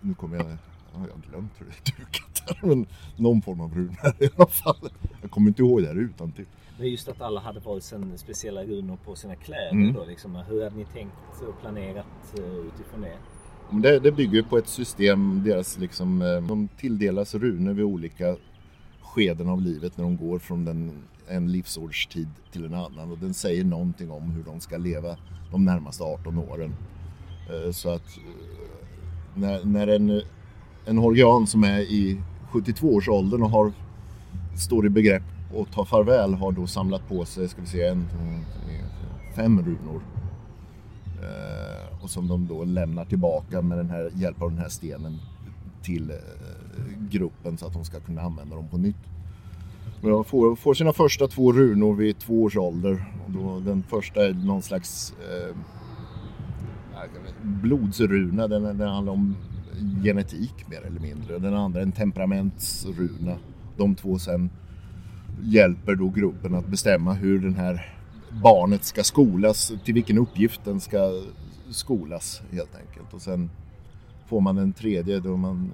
nu 0.00 0.14
kommer 0.14 0.36
jag, 0.36 0.46
jag 0.92 0.98
har 0.98 1.08
glömt 1.30 1.52
hur 1.58 1.66
det 1.66 1.92
är 1.92 1.96
dukat 1.96 2.42
här, 2.46 2.68
men 2.68 2.86
någon 3.16 3.42
form 3.42 3.60
av 3.60 3.74
runor 3.74 3.96
i 4.18 4.28
alla 4.36 4.46
fall. 4.46 4.90
Jag 5.22 5.30
kommer 5.30 5.48
inte 5.48 5.62
ihåg 5.62 5.82
det 5.82 5.88
här 5.88 5.98
utan 5.98 6.32
till. 6.32 6.46
Men 6.78 6.88
just 6.88 7.08
att 7.08 7.20
alla 7.20 7.40
hade 7.40 7.60
valt 7.60 7.84
sen 7.84 8.18
speciella 8.18 8.64
runor 8.64 8.98
på 9.04 9.14
sina 9.14 9.36
kläder 9.36 9.70
mm. 9.70 9.92
då 9.92 10.04
liksom. 10.04 10.34
Hur 10.34 10.64
hade 10.64 10.76
ni 10.76 10.84
tänkt 10.84 11.42
och 11.48 11.60
planerat 11.60 12.34
uh, 12.38 12.44
utifrån 12.44 13.00
det? 13.00 13.18
Det, 13.70 13.98
det 13.98 14.12
bygger 14.12 14.42
på 14.42 14.58
ett 14.58 14.68
system, 14.68 15.42
deras 15.44 15.78
liksom, 15.78 16.22
eh, 16.22 16.42
de 16.42 16.68
tilldelas 16.68 17.34
runor 17.34 17.72
vid 17.72 17.84
olika 17.84 18.36
skeden 19.00 19.48
av 19.48 19.62
livet 19.62 19.96
när 19.96 20.04
de 20.04 20.16
går 20.16 20.38
från 20.38 20.64
den 20.64 20.92
en 21.28 21.52
livsårstid 21.52 22.28
till 22.52 22.64
en 22.64 22.74
annan 22.74 23.10
och 23.10 23.18
den 23.18 23.34
säger 23.34 23.64
någonting 23.64 24.10
om 24.10 24.30
hur 24.30 24.42
de 24.44 24.60
ska 24.60 24.76
leva 24.76 25.16
de 25.50 25.64
närmaste 25.64 26.04
18 26.04 26.38
åren. 26.38 26.74
Eh, 27.50 27.72
så 27.72 27.88
att 27.88 28.16
eh, 28.16 28.22
när, 29.34 29.64
när 29.64 29.86
en, 29.86 30.22
en 30.86 30.98
Horgian 30.98 31.46
som 31.46 31.64
är 31.64 31.80
i 31.80 32.20
72-årsåldern 32.52 33.42
och 33.42 33.50
har, 33.50 33.72
står 34.56 34.86
i 34.86 34.90
begrepp 34.90 35.22
att 35.56 35.72
ta 35.72 35.84
farväl 35.84 36.34
har 36.34 36.52
då 36.52 36.66
samlat 36.66 37.08
på 37.08 37.24
sig, 37.24 37.48
ska 37.48 37.60
vi 37.60 37.66
se, 37.66 37.86
en, 37.86 38.08
fem 39.36 39.62
runor. 39.62 40.02
Eh, 41.22 42.02
och 42.02 42.10
som 42.10 42.28
de 42.28 42.46
då 42.46 42.64
lämnar 42.64 43.04
tillbaka 43.04 43.62
med 43.62 43.78
den 43.78 43.90
här, 43.90 44.10
hjälp 44.14 44.42
av 44.42 44.50
den 44.50 44.58
här 44.58 44.68
stenen 44.68 45.18
till 45.82 46.12
gruppen 47.10 47.58
så 47.58 47.66
att 47.66 47.72
de 47.72 47.84
ska 47.84 48.00
kunna 48.00 48.22
använda 48.22 48.56
dem 48.56 48.68
på 48.68 48.78
nytt. 48.78 49.13
De 50.10 50.24
får, 50.24 50.56
får 50.56 50.74
sina 50.74 50.92
första 50.92 51.28
två 51.28 51.52
runor 51.52 51.94
vid 51.94 52.18
två 52.18 52.42
års 52.42 52.56
ålder. 52.56 53.04
Och 53.26 53.32
då, 53.32 53.60
den 53.60 53.82
första 53.82 54.26
är 54.26 54.32
någon 54.32 54.62
slags 54.62 55.14
eh, 55.20 55.56
blodsruna, 57.42 58.48
den, 58.48 58.62
den 58.62 58.88
handlar 58.88 59.12
om 59.12 59.36
genetik 60.04 60.68
mer 60.70 60.86
eller 60.86 61.00
mindre. 61.00 61.38
Den 61.38 61.54
andra 61.54 61.80
är 61.80 61.82
en 61.82 61.92
temperamentsruna. 61.92 63.36
De 63.76 63.94
två 63.94 64.18
sen 64.18 64.50
hjälper 65.42 65.94
då 65.94 66.08
gruppen 66.08 66.54
att 66.54 66.66
bestämma 66.66 67.12
hur 67.12 67.38
den 67.38 67.54
här 67.54 67.94
barnet 68.42 68.84
ska 68.84 69.04
skolas, 69.04 69.72
till 69.84 69.94
vilken 69.94 70.18
uppgift 70.18 70.60
den 70.64 70.80
ska 70.80 71.22
skolas 71.70 72.42
helt 72.50 72.76
enkelt. 72.76 73.14
Och 73.14 73.22
sen 73.22 73.50
får 74.26 74.40
man 74.40 74.58
en 74.58 74.72
tredje 74.72 75.20
då 75.20 75.36
man 75.36 75.72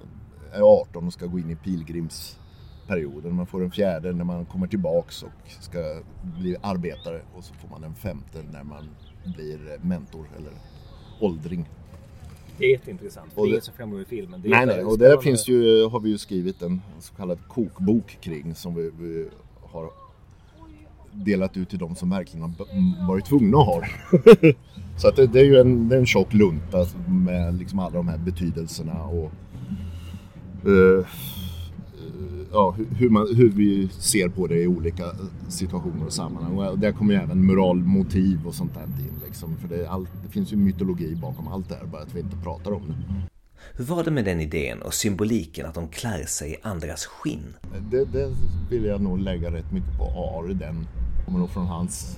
är 0.53 0.61
18 0.61 1.07
och 1.07 1.13
ska 1.13 1.25
gå 1.25 1.39
in 1.39 1.49
i 1.49 1.55
pilgrims 1.55 2.39
perioden. 2.87 3.35
Man 3.35 3.47
får 3.47 3.63
en 3.63 3.71
fjärde 3.71 4.13
när 4.13 4.23
man 4.23 4.45
kommer 4.45 4.67
tillbaks 4.67 5.23
och 5.23 5.51
ska 5.59 6.01
bli 6.39 6.55
arbetare 6.61 7.21
och 7.35 7.43
så 7.43 7.53
får 7.53 7.69
man 7.69 7.83
en 7.83 7.95
femte 7.95 8.43
när 8.51 8.63
man 8.63 8.89
blir 9.25 9.77
mentor 9.81 10.25
eller 10.37 10.51
åldring. 11.19 11.69
Det 12.57 12.65
är 12.65 12.69
jätteintressant. 12.69 13.31
Och 13.35 13.45
det, 13.45 13.51
det 13.51 13.57
är 13.57 13.61
som 13.61 13.73
framgår 13.73 14.01
i 14.01 14.05
filmen. 14.05 14.41
nej, 14.45 14.65
nej. 14.65 14.83
Och 14.83 14.97
där 14.97 15.17
finns 15.17 15.47
ju, 15.47 15.85
har 15.87 15.99
vi 15.99 16.09
ju 16.09 16.17
skrivit 16.17 16.61
en 16.61 16.81
så 16.99 17.13
kallad 17.13 17.39
kokbok 17.47 18.17
kring 18.21 18.55
som 18.55 18.75
vi, 18.75 18.91
vi 18.99 19.29
har 19.61 19.89
delat 21.11 21.57
ut 21.57 21.69
till 21.69 21.79
de 21.79 21.95
som 21.95 22.09
verkligen 22.09 22.41
har 22.41 23.07
varit 23.07 23.25
tvungna 23.25 23.57
att 23.57 23.65
ha 23.65 23.83
Så 24.97 25.07
att 25.07 25.15
det, 25.15 25.27
det, 25.27 25.39
är 25.39 25.43
ju 25.43 25.59
en, 25.59 25.89
det 25.89 25.95
är 25.95 25.99
en 25.99 26.05
tjock 26.05 26.33
lunta 26.33 26.85
med 27.07 27.55
liksom 27.55 27.79
alla 27.79 27.95
de 27.95 28.07
här 28.07 28.17
betydelserna 28.17 29.03
och 29.03 29.31
uh, 30.67 31.05
ja, 32.51 32.75
hur, 32.97 33.09
man, 33.09 33.35
hur 33.35 33.49
vi 33.49 33.87
ser 33.87 34.29
på 34.29 34.47
det 34.47 34.61
i 34.61 34.67
olika 34.67 35.05
situationer 35.49 36.05
och 36.05 36.13
sammanhang. 36.13 36.57
Och 36.57 36.79
där 36.79 36.91
kommer 36.91 37.13
ju 37.13 37.19
även 37.19 37.45
moralmotiv 37.45 38.47
och 38.47 38.55
sånt 38.55 38.73
där 38.73 38.83
in. 38.83 39.21
Liksom. 39.25 39.57
För 39.57 39.67
det, 39.67 39.89
all, 39.89 40.07
det 40.23 40.31
finns 40.31 40.53
ju 40.53 40.57
mytologi 40.57 41.15
bakom 41.15 41.47
allt 41.47 41.69
det 41.69 41.75
här, 41.75 41.85
bara 41.85 42.01
att 42.01 42.15
vi 42.15 42.19
inte 42.19 42.37
pratar 42.37 42.71
om 42.71 42.81
det. 42.87 42.95
Hur 43.75 43.85
var 43.85 44.03
det 44.03 44.11
med 44.11 44.25
den 44.25 44.41
idén 44.41 44.81
och 44.81 44.93
symboliken 44.93 45.65
att 45.65 45.73
de 45.73 45.87
klär 45.87 46.25
sig 46.25 46.51
i 46.51 46.55
andras 46.61 47.05
skinn? 47.05 47.53
Det, 47.91 48.05
det 48.05 48.31
vill 48.69 48.85
jag 48.85 49.01
nog 49.01 49.19
lägga 49.19 49.51
rätt 49.51 49.71
mycket 49.71 49.97
på 49.97 50.03
Ari. 50.03 50.53
Den 50.53 50.87
kommer 51.25 51.39
nog 51.39 51.49
från 51.49 51.65
hans 51.67 52.17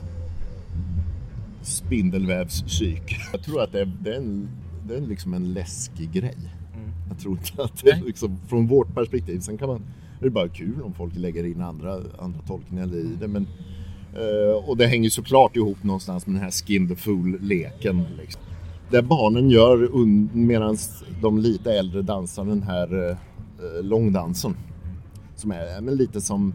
spindelvävspsyk. 1.62 3.18
Jag 3.32 3.44
tror 3.44 3.62
att 3.62 3.72
det 3.72 3.82
är, 3.82 3.92
det 4.02 4.14
är, 4.14 4.18
en, 4.18 4.50
det 4.88 4.96
är 4.96 5.02
liksom 5.02 5.34
en 5.34 5.54
läskig 5.54 6.12
grej. 6.12 6.38
Mm. 6.76 6.92
Jag 7.10 7.20
tror 7.20 7.38
inte 7.38 7.64
att 7.64 7.84
det 7.84 7.90
är 7.90 8.02
liksom, 8.02 8.40
från 8.48 8.68
vårt 8.68 8.96
perspektiv. 8.96 9.40
Sen 9.40 9.58
kan 9.58 9.68
man, 9.68 9.82
det 10.24 10.28
är 10.28 10.32
bara 10.32 10.49
kul 10.49 10.82
om 10.82 10.93
folk 10.93 11.15
lägger 11.15 11.43
in 11.43 11.61
andra, 11.61 11.93
andra 12.19 12.39
tolkningar 12.47 12.95
i 12.95 13.17
det. 13.19 13.28
Men, 13.28 13.47
eh, 14.13 14.69
och 14.69 14.78
det 14.78 14.88
hänger 14.88 15.09
såklart 15.09 15.55
ihop 15.55 15.84
någonstans 15.84 16.28
med 16.28 16.36
den 16.36 16.43
här 16.43 16.51
skin 16.51 16.88
the 16.88 16.95
fool-leken. 16.95 18.05
Liksom. 18.17 18.41
Det 18.91 19.01
barnen 19.01 19.49
gör 19.49 19.89
medan 20.36 20.78
de 21.21 21.38
lite 21.38 21.74
äldre 21.74 22.01
dansar 22.01 22.45
den 22.45 22.63
här 22.63 23.09
eh, 23.09 23.17
långdansen. 23.84 24.55
Som 25.36 25.51
är 25.51 25.82
men 25.82 25.95
lite 25.95 26.21
som 26.21 26.53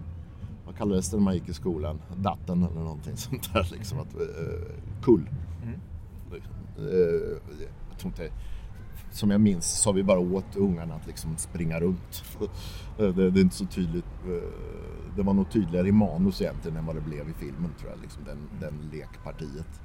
kallades 0.78 1.10
det 1.10 1.16
när 1.16 1.24
man 1.24 1.34
gick 1.34 1.48
i 1.48 1.52
skolan? 1.52 1.98
Datten 2.16 2.62
eller 2.64 2.80
någonting 2.80 3.16
sånt 3.16 3.52
där 3.52 3.68
liksom. 3.72 3.98
Att, 3.98 4.14
uh, 4.14 4.22
kull. 5.02 5.30
Mm. 5.62 5.80
Uh, 6.80 7.38
jag 7.90 7.98
tror 7.98 8.12
inte, 8.12 8.30
som 9.10 9.30
jag 9.30 9.40
minns 9.40 9.80
sa 9.80 9.92
vi 9.92 10.02
bara 10.02 10.18
åt 10.18 10.56
ungarna 10.56 10.94
att 10.94 11.06
liksom 11.06 11.36
springa 11.36 11.80
runt. 11.80 12.24
Eh, 12.98 13.08
det, 13.14 13.30
det, 13.30 13.40
är 13.40 13.42
inte 13.42 13.56
så 13.56 13.66
tydligt. 13.66 14.04
Eh, 14.26 14.48
det 15.16 15.22
var 15.22 15.34
nog 15.34 15.50
tydligare 15.50 15.88
i 15.88 15.92
manus 15.92 16.40
egentligen 16.40 16.76
än 16.76 16.86
vad 16.86 16.96
det 16.96 17.00
blev 17.00 17.28
i 17.28 17.32
filmen 17.32 17.70
tror 17.78 17.90
jag, 17.90 18.00
liksom 18.02 18.24
den, 18.24 18.38
den 18.60 18.90
lekpartiet. 18.92 19.80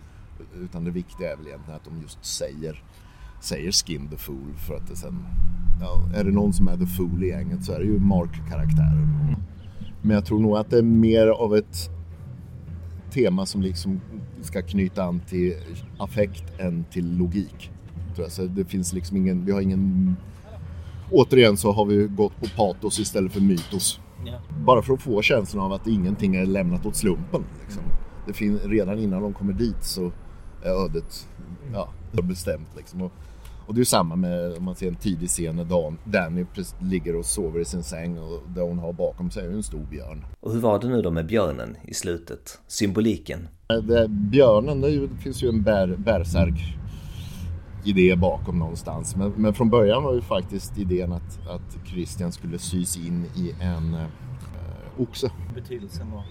Utan 0.55 0.84
det 0.84 0.91
viktiga 0.91 1.32
är 1.32 1.38
väl 1.38 1.47
egentligen 1.47 1.76
att 1.76 1.86
de 1.86 2.01
just 2.01 2.26
säger 2.26 2.84
säger 3.43 3.71
Skin 3.71 4.07
the 4.09 4.17
Fool 4.17 4.53
för 4.67 4.76
att 4.76 4.88
det 4.88 4.95
sen, 4.95 5.26
ja, 5.82 6.19
är 6.19 6.24
det 6.24 6.32
någon 6.32 6.53
som 6.53 6.67
är 6.67 6.78
the 6.78 6.86
fool 6.86 7.24
i 7.24 7.28
gänget 7.28 7.63
så 7.63 7.74
är 7.74 7.80
det 7.80 7.86
ju 7.86 7.99
Mark-karaktären. 7.99 9.36
Men 10.01 10.11
jag 10.11 10.26
tror 10.26 10.39
nog 10.39 10.57
att 10.57 10.69
det 10.69 10.78
är 10.78 10.84
mer 10.84 11.28
av 11.28 11.55
ett 11.55 11.89
tema 13.11 13.45
som 13.45 13.61
liksom 13.61 14.01
ska 14.41 14.61
knyta 14.61 15.03
an 15.03 15.19
till 15.19 15.55
affekt 15.97 16.59
än 16.59 16.86
till 16.91 17.17
logik. 17.17 17.71
Jag. 18.18 18.32
Så 18.32 18.45
det 18.45 18.66
finns 18.66 18.93
liksom 18.93 19.18
ingen, 19.18 19.45
vi 19.45 19.51
har 19.51 19.61
ingen... 19.61 20.16
Återigen 21.11 21.57
så 21.57 21.72
har 21.72 21.86
vi 21.86 22.07
gått 22.07 22.39
på 22.39 22.45
patos 22.55 22.99
istället 22.99 23.34
för 23.34 23.41
mytos. 23.41 23.99
Ja. 24.26 24.39
Bara 24.66 24.82
för 24.82 24.93
att 24.93 25.01
få 25.01 25.22
känslan 25.22 25.66
av 25.66 25.74
att 25.74 25.88
ingenting 25.88 26.36
är 26.36 26.45
lämnat 26.45 26.86
åt 26.86 26.95
slumpen. 26.95 27.43
Liksom. 27.64 27.84
Det 28.28 28.34
fin- 28.34 28.59
redan 28.59 28.99
innan 28.99 29.22
de 29.22 29.34
kommer 29.34 29.53
dit 29.53 29.84
så 29.84 30.11
är 30.64 30.86
ödet 30.86 31.28
ja, 31.74 31.89
bestämt. 32.24 32.68
Liksom. 32.78 33.01
Och 33.01 33.11
och 33.66 33.74
det 33.74 33.82
är 33.82 33.86
samma 33.86 34.16
med 34.16 34.57
om 34.57 34.64
man 34.64 34.76
ser 34.76 34.88
en 34.88 34.95
tidig 34.95 35.30
scen 35.30 35.55
när 35.55 35.66
Dan, 35.66 35.97
Danny 36.05 36.45
ligger 36.82 37.16
och 37.16 37.26
sover 37.26 37.59
i 37.59 37.66
sin 37.66 37.84
säng 37.84 38.18
och 38.18 38.41
där 38.55 38.61
hon 38.61 38.80
har 38.80 38.93
bakom 38.93 39.32
sig 39.32 39.45
en 39.45 39.64
stor 39.64 39.86
björn. 39.91 40.26
Och 40.39 40.53
hur 40.53 40.59
var 40.59 40.80
det 40.80 40.88
nu 40.88 41.01
då 41.01 41.11
med 41.11 41.26
björnen 41.26 41.78
i 41.84 41.93
slutet? 41.93 42.59
Symboliken? 42.68 43.47
Det, 43.68 44.07
björnen, 44.09 44.82
det, 44.82 44.89
ju, 44.89 45.07
det 45.07 45.18
finns 45.18 45.43
ju 45.43 45.49
en 45.49 45.64
bär, 45.64 45.95
bärsärk 45.97 46.78
idé 47.84 48.15
bakom 48.15 48.59
någonstans. 48.59 49.15
Men, 49.15 49.34
men, 49.36 49.53
från 49.53 49.69
början 49.69 50.03
var 50.03 50.13
ju 50.13 50.21
faktiskt 50.21 50.77
idén 50.77 51.11
att, 51.13 51.47
att 51.49 51.77
Christian 51.88 52.31
skulle 52.31 52.59
sys 52.59 52.97
in 52.97 53.25
i 53.36 53.53
en 53.59 53.93
eh, 53.93 55.01
oxe. 55.01 55.31
Betydelsen 55.55 56.11
var? 56.11 56.23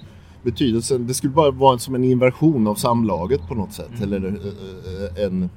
Betydelsen, 0.42 1.07
det 1.07 1.14
skulle 1.14 1.32
bara 1.32 1.50
vara 1.50 1.78
som 1.78 1.94
en 1.94 2.05
inversion 2.05 2.66
av 2.66 2.74
samlaget 2.74 3.48
på 3.48 3.55
något 3.55 3.72
sätt. 3.72 3.90
Mm. 3.96 4.03
Eller 4.03 4.26
eh, 4.28 5.24
en 5.24 5.50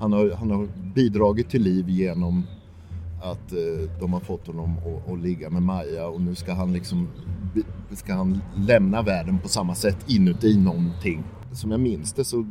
han 0.00 0.12
har, 0.12 0.30
han 0.30 0.50
har 0.50 0.68
bidragit 0.94 1.50
till 1.50 1.62
liv 1.62 1.88
genom 1.88 2.46
att 3.22 3.52
eh, 3.52 3.90
de 4.00 4.12
har 4.12 4.20
fått 4.20 4.46
honom 4.46 4.76
att, 4.78 5.12
att, 5.12 5.20
ligga 5.20 5.50
med 5.50 5.62
Maja 5.62 6.06
och 6.06 6.20
nu 6.20 6.34
ska 6.34 6.54
han 6.54 6.72
liksom 6.72 7.08
ska 7.92 8.14
han 8.14 8.40
lämna 8.56 9.02
världen 9.02 9.38
på 9.38 9.48
samma 9.48 9.74
sätt 9.74 9.96
inuti 10.06 10.58
någonting. 10.58 11.24
Som 11.52 11.70
jag 11.70 11.80
minns 11.80 12.12
det 12.12 12.24
så 12.24 12.46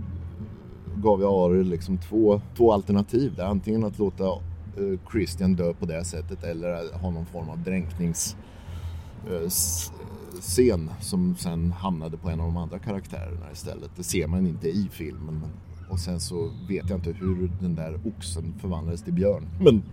gav 1.02 1.22
jag 1.22 1.34
Ari 1.34 1.64
liksom 1.64 1.98
två, 1.98 2.42
två 2.58 2.74
alternativ 2.74 3.36
där. 3.36 3.46
Antingen 3.46 3.84
att 3.84 4.00
låta 4.00 4.26
eh, 4.26 5.00
Christian 5.12 5.56
dö 5.56 5.74
på 5.74 5.86
det 5.86 6.06
sättet 6.06 6.44
eller 6.44 7.00
ha 7.00 7.12
någon 7.12 7.26
form 7.26 7.50
av 7.50 7.64
dränkningsscen 7.64 8.38
eh, 10.90 11.00
som 11.00 11.36
sen 11.36 11.72
hamnade 11.72 12.18
på 12.18 12.30
en 12.30 12.40
av 12.40 12.46
de 12.46 12.58
andra 12.58 12.80
karaktärerna 12.80 13.52
istället. 13.52 13.92
Det 13.96 14.04
ser 14.04 14.28
man 14.28 14.48
inte 14.48 14.70
i 14.70 14.88
filmen 14.92 15.40
men 15.40 15.50
och 15.90 16.00
sen 16.00 16.20
så 16.20 16.52
vet 16.68 16.90
jag 16.90 16.98
inte 16.98 17.12
hur 17.12 17.52
den 17.62 17.76
där 17.76 18.00
oxen 18.06 18.54
förvandlades 18.60 19.04
till 19.04 19.14
björn. 19.14 19.48
Men 19.60 19.84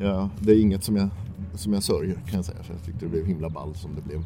ja, 0.00 0.30
det 0.40 0.52
är 0.52 0.60
inget 0.60 0.84
som 0.84 0.96
jag, 0.96 1.08
som 1.54 1.72
jag 1.72 1.82
sörjer 1.82 2.14
kan 2.14 2.36
jag 2.36 2.44
säga. 2.44 2.62
För 2.62 2.74
jag 2.74 2.84
tyckte 2.84 3.04
det 3.04 3.08
blev 3.08 3.26
himla 3.26 3.50
ball 3.50 3.74
som 3.74 3.94
det 3.94 4.02
blev. 4.02 4.24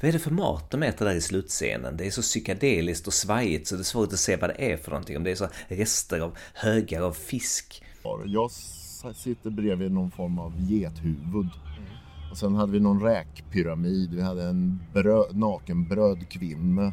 Vad 0.00 0.08
är 0.08 0.12
det 0.12 0.18
för 0.18 0.30
mat 0.30 0.70
de 0.70 0.82
äter 0.82 1.06
där 1.06 1.14
i 1.14 1.20
slutscenen? 1.20 1.96
Det 1.96 2.06
är 2.06 2.10
så 2.10 2.22
psykedeliskt 2.22 3.06
och 3.06 3.14
svajigt 3.14 3.66
så 3.66 3.74
det 3.74 3.82
är 3.82 3.84
svårt 3.84 4.12
att 4.12 4.18
se 4.18 4.36
vad 4.36 4.50
det 4.50 4.72
är 4.72 4.76
för 4.76 4.90
någonting. 4.90 5.16
Om 5.16 5.24
det 5.24 5.30
är 5.30 5.36
så 5.36 5.48
rester 5.68 6.20
av 6.20 6.36
högar 6.54 7.02
av 7.02 7.12
fisk. 7.12 7.82
Jag 8.26 8.50
sitter 9.16 9.50
bredvid 9.50 9.92
någon 9.92 10.10
form 10.10 10.38
av 10.38 10.60
gethuvud. 10.60 11.48
Och 12.30 12.36
sen 12.36 12.54
hade 12.54 12.72
vi 12.72 12.80
någon 12.80 13.02
räkpyramid. 13.02 14.14
Vi 14.14 14.22
hade 14.22 14.44
en 14.44 14.80
bröd, 14.92 15.26
En 16.40 16.92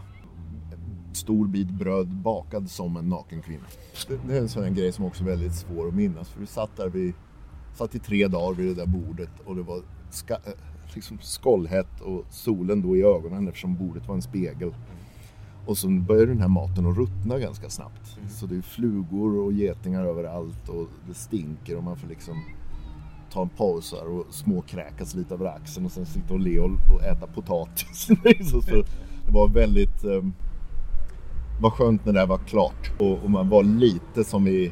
stor 1.14 1.48
bit 1.48 1.70
bröd 1.70 2.08
bakad 2.08 2.70
som 2.70 2.98
en 2.98 3.10
naken 3.10 3.42
kvinna. 3.42 3.66
Det, 4.28 4.34
är 4.34 4.42
en 4.42 4.50
sån 4.50 4.74
grej 4.74 4.92
som 4.92 5.06
också 5.06 5.24
är 5.24 5.28
väldigt 5.28 5.56
svår 5.56 5.88
att 5.88 5.94
minnas 5.94 6.30
för 6.30 6.40
vi 6.40 6.48
satt 6.48 6.78
där 6.78 6.90
vi 6.90 7.14
satt 7.76 7.96
i 7.96 8.00
tre 8.00 8.28
dagar 8.28 8.56
vid 8.56 8.68
det 8.68 8.74
där 8.74 8.86
bordet 8.86 9.30
och 9.46 9.56
det 9.56 9.62
var 9.62 9.82
liksom 10.98 11.18
skållhett 11.22 12.02
och 12.02 12.26
solen 12.30 12.82
då 12.82 12.98
i 12.98 13.04
ögonen 13.04 13.48
eftersom 13.48 13.76
bordet 13.76 14.08
var 14.08 14.16
en 14.16 14.22
spegel. 14.22 14.76
Och 15.66 15.78
så 15.78 15.88
började 15.88 16.32
den 16.32 16.42
här 16.42 16.48
maten 16.48 16.86
att 16.86 16.98
ruttna 16.98 17.40
ganska 17.40 17.70
snabbt. 17.70 18.18
Mm. 18.18 18.30
Så 18.30 18.46
det 18.46 18.58
är 18.58 18.62
flugor 18.62 19.40
och 19.40 19.54
getingar 19.54 20.06
överallt 20.06 20.70
och 20.70 20.88
det 21.08 21.14
stinker 21.14 21.78
och 21.78 21.84
man 21.84 21.98
får 21.98 22.08
liksom 22.08 22.36
ta 23.32 23.42
en 23.42 23.50
paus 23.50 23.94
och 23.94 24.34
småkräkas 24.34 25.16
lite 25.16 25.34
över 25.34 25.46
axeln 25.46 25.86
och 25.86 25.92
sen 25.92 26.06
sitta 26.06 26.34
och 26.34 26.40
le 26.40 26.60
och 26.60 27.04
äta 27.04 27.28
potatis. 27.28 28.08
så, 28.52 28.62
så 28.62 28.76
det 29.26 29.32
var 29.32 29.48
väldigt 29.48 30.04
um, 30.04 30.34
vad 31.62 31.74
skönt 31.74 32.06
när 32.06 32.14
det 32.14 32.26
var 32.26 32.38
klart. 32.38 32.92
Och, 33.00 33.24
och, 33.24 33.30
man 33.30 33.50
var 33.50 33.64
lite 33.64 34.24
som 34.24 34.48
i 34.48 34.72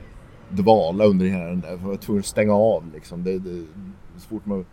dvala 0.49 1.05
under 1.05 1.25
hela 1.25 1.45
den 1.45 1.61
där. 1.61 1.77
Man 1.77 1.89
var 1.89 1.95
tvungen 1.95 2.19
att 2.19 2.25
stänga 2.25 2.53
av 2.53 2.83
liksom. 2.93 3.23
Det, 3.23 3.39
det, 3.39 3.65
så 4.17 4.27
fort 4.27 4.45
man, 4.45 4.65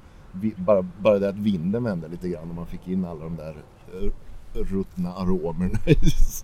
bara, 0.56 0.82
bara 0.82 1.18
det 1.18 1.28
att 1.28 1.38
vinden 1.38 1.84
vände 1.84 2.08
lite 2.08 2.28
grann 2.28 2.48
och 2.48 2.54
man 2.54 2.66
fick 2.66 2.88
in 2.88 3.04
alla 3.04 3.24
de 3.24 3.36
där 3.36 3.56
eh, 3.92 4.10
ruttna 4.52 5.12
aromerna. 5.12 5.78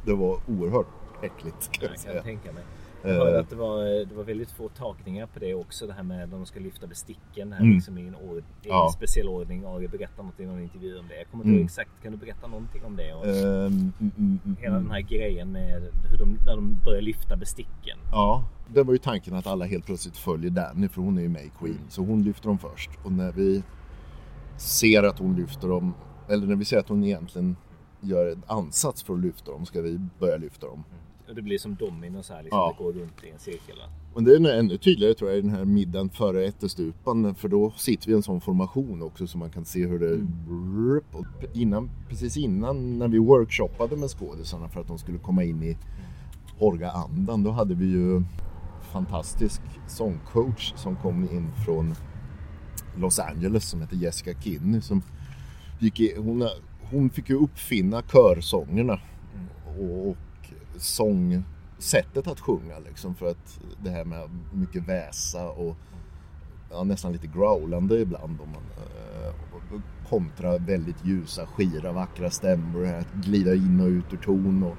det 0.04 0.14
var 0.14 0.38
oerhört 0.46 0.86
äckligt 1.22 1.72
kan 1.72 1.84
jag, 1.84 1.92
jag 1.92 2.00
säga. 2.00 2.22
tänka 2.22 2.52
mig. 2.52 2.62
Jag 3.02 3.14
hörde 3.14 3.34
eh. 3.34 3.40
att 3.40 3.50
det 3.50 3.56
var, 3.56 3.84
det 4.06 4.14
var 4.14 4.24
väldigt 4.24 4.50
få 4.50 4.68
tagningar 4.68 5.26
på 5.26 5.38
det 5.38 5.54
också. 5.54 5.86
Det 5.86 5.92
här 5.92 6.02
med 6.02 6.24
att 6.24 6.30
de 6.30 6.46
ska 6.46 6.60
lyfta 6.60 6.86
besticken 6.86 7.52
här, 7.52 7.60
mm. 7.60 7.74
liksom 7.74 7.98
i 7.98 8.06
en, 8.06 8.14
ord, 8.14 8.38
i 8.38 8.68
ja. 8.68 8.86
en 8.86 8.92
speciell 8.92 9.28
ordning. 9.28 9.64
Ari 9.64 9.88
berättar 9.88 10.22
något 10.22 10.40
i 10.40 10.46
någon 10.46 10.62
intervju 10.62 10.98
om 10.98 11.08
det. 11.08 11.16
Jag 11.16 11.30
kommer 11.30 11.44
inte 11.44 11.48
mm. 11.48 11.60
ihåg 11.60 11.64
exakt. 11.64 11.90
Kan 12.02 12.12
du 12.12 12.18
berätta 12.18 12.46
någonting 12.46 12.84
om 12.84 12.96
det? 12.96 13.14
Och 13.14 13.26
um, 13.26 13.92
mm, 14.00 14.56
hela 14.60 14.74
den 14.74 14.90
här 14.90 15.00
grejen 15.00 15.52
med 15.52 15.82
hur 16.10 16.18
de, 16.18 16.38
när 16.46 16.54
de 16.56 16.78
börjar 16.84 17.02
lyfta 17.02 17.36
besticken. 17.36 17.98
Ja, 18.10 18.44
det 18.68 18.82
var 18.82 18.92
ju 18.92 18.98
tanken 18.98 19.34
att 19.34 19.46
alla 19.46 19.64
helt 19.64 19.86
plötsligt 19.86 20.16
följer 20.16 20.50
Danny 20.50 20.88
för 20.88 21.02
hon 21.02 21.18
är 21.18 21.22
ju 21.22 21.28
med 21.28 21.44
i 21.44 21.50
Queen. 21.58 21.80
Så 21.88 22.02
hon 22.02 22.22
lyfter 22.22 22.48
dem 22.48 22.58
först. 22.58 22.90
Och 23.02 23.12
när 23.12 23.32
vi 23.32 23.62
ser 24.58 25.02
att 25.02 25.18
hon 25.18 25.36
lyfter 25.36 25.68
dem, 25.68 25.94
eller 26.28 26.46
när 26.46 26.56
vi 26.56 26.64
ser 26.64 26.78
att 26.78 26.88
hon 26.88 27.04
egentligen 27.04 27.56
gör 28.00 28.26
en 28.32 28.42
ansats 28.46 29.02
för 29.02 29.14
att 29.14 29.20
lyfta 29.20 29.52
dem, 29.52 29.66
ska 29.66 29.80
vi 29.82 30.00
börja 30.18 30.36
lyfta 30.36 30.66
dem 30.66 30.84
Och 31.28 31.34
det 31.34 31.42
blir 31.42 31.58
som 31.58 31.74
domino 31.74 32.22
så 32.22 32.34
här, 32.34 32.42
liksom, 32.42 32.58
Ja. 32.58 32.74
det 32.78 32.84
går 32.84 32.92
runt 32.92 33.24
i 33.24 33.30
en 33.30 33.38
cirkel. 33.38 33.76
Men 34.14 34.24
det 34.24 34.34
är 34.34 34.58
ännu 34.58 34.76
tydligare 34.78 35.14
tror 35.14 35.30
jag 35.30 35.38
i 35.38 35.42
den 35.42 35.50
här 35.50 35.64
middagen 35.64 36.10
före 36.10 36.44
ättestupan. 36.44 37.34
För 37.34 37.48
då 37.48 37.70
sitter 37.76 38.06
vi 38.06 38.12
i 38.12 38.16
en 38.16 38.22
sån 38.22 38.40
formation 38.40 39.02
också 39.02 39.26
så 39.26 39.38
man 39.38 39.50
kan 39.50 39.64
se 39.64 39.86
hur 39.86 39.98
det... 39.98 40.26
Och 41.18 41.56
innan, 41.56 41.90
precis 42.08 42.36
innan 42.36 42.98
när 42.98 43.08
vi 43.08 43.18
workshoppade 43.18 43.96
med 43.96 44.08
skådisarna 44.10 44.68
för 44.68 44.80
att 44.80 44.86
de 44.88 44.98
skulle 44.98 45.18
komma 45.18 45.44
in 45.44 45.62
i 45.62 45.76
Horga-andan. 46.58 47.42
Då 47.42 47.50
hade 47.50 47.74
vi 47.74 47.86
ju 47.86 48.22
fantastisk 48.92 49.62
sångcoach 49.88 50.72
som 50.76 50.96
kom 50.96 51.22
in 51.22 51.50
från 51.64 51.94
Los 52.98 53.18
Angeles 53.18 53.64
som 53.64 53.80
heter 53.80 53.96
Jessica 53.96 54.40
Kinney. 54.40 54.80
Som 54.80 55.02
gick 55.78 56.00
i, 56.00 56.14
hon, 56.16 56.48
hon 56.90 57.10
fick 57.10 57.28
ju 57.28 57.36
uppfinna 57.36 58.02
körsångerna 58.02 59.00
och, 59.78 60.08
och 60.08 60.16
sångsättet 60.76 62.26
att 62.26 62.40
sjunga 62.40 62.78
liksom 62.78 63.14
för 63.14 63.30
att 63.30 63.60
det 63.82 63.90
här 63.90 64.04
med 64.04 64.30
mycket 64.52 64.88
väsa 64.88 65.48
och 65.48 65.76
ja, 66.70 66.84
nästan 66.84 67.12
lite 67.12 67.26
growlande 67.26 68.00
ibland 68.00 68.40
om 68.40 68.48
man, 68.50 68.62
eh, 68.76 69.34
kontra 70.08 70.58
väldigt 70.58 71.04
ljusa, 71.04 71.46
skira, 71.46 71.92
vackra 71.92 72.30
stämmor, 72.30 72.86
att 72.86 73.12
glida 73.12 73.54
in 73.54 73.80
och 73.80 73.86
ut 73.86 74.12
ur 74.12 74.16
ton 74.16 74.62
och 74.62 74.76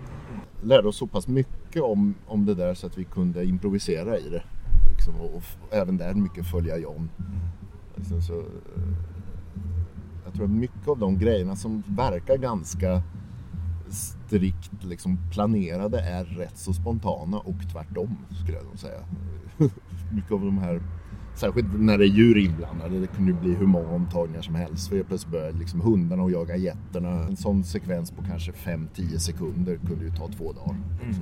lärde 0.62 0.88
oss 0.88 0.98
så 0.98 1.08
pass 1.08 1.28
mycket 1.28 1.82
om, 1.82 2.16
om 2.28 2.46
det 2.46 2.56
där 2.56 2.74
så 2.74 2.88
att 2.88 2.98
vi 2.98 3.04
kunde 3.04 3.46
improvisera 3.46 4.18
i 4.18 4.30
det. 4.30 4.44
Liksom, 4.90 5.16
och, 5.16 5.36
och 5.36 5.44
även 5.72 5.98
där 5.98 6.14
mycket 6.14 6.52
följa 6.52 6.78
John. 6.78 7.10
Liksom, 8.00 8.22
så, 8.22 8.34
eh, 8.34 8.46
jag 10.26 10.34
tror 10.34 10.46
att 10.46 10.52
mycket 10.52 10.88
av 10.88 11.00
de 11.00 11.18
grejerna 11.18 11.56
som 11.56 11.84
verkar 11.88 12.38
ganska 12.38 13.02
strikt 13.90 14.84
liksom 14.84 15.18
planerade 15.32 16.00
är 16.00 16.26
rätt 16.26 16.58
så 16.58 16.74
spontana 16.74 17.38
och 17.38 17.56
tvärtom 17.74 18.18
skulle 18.42 18.58
jag 18.58 18.66
nog 18.66 18.80
säga. 18.80 19.00
mycket 20.12 20.32
av 20.32 20.46
de 20.46 20.58
här, 20.58 20.82
särskilt 21.36 21.68
när 21.80 21.98
det 21.98 22.06
är 22.06 22.10
djur 22.10 22.38
inblandade, 22.38 23.00
det 23.00 23.08
kunde 23.08 23.32
ju 23.32 23.38
bli 23.40 23.54
hur 23.54 23.68
många 23.68 23.90
omtagningar 23.90 24.42
som 24.42 24.56
helst. 24.56 24.88
För 24.88 24.96
helt 24.96 25.08
plötsligt 25.08 25.32
började 25.32 25.60
liksom 25.60 25.82
hundarna 25.82 26.24
och 26.24 26.32
jaga 26.32 26.56
getterna. 26.56 27.10
En 27.10 27.38
sån 27.38 27.64
sekvens 27.64 28.12
på 28.12 28.24
kanske 28.24 28.52
5-10 28.52 29.18
sekunder 29.18 29.80
kunde 29.88 30.06
ju 30.06 30.12
ta 30.12 30.28
två 30.28 30.54
dagar. 30.54 30.78
Mm. 31.04 31.16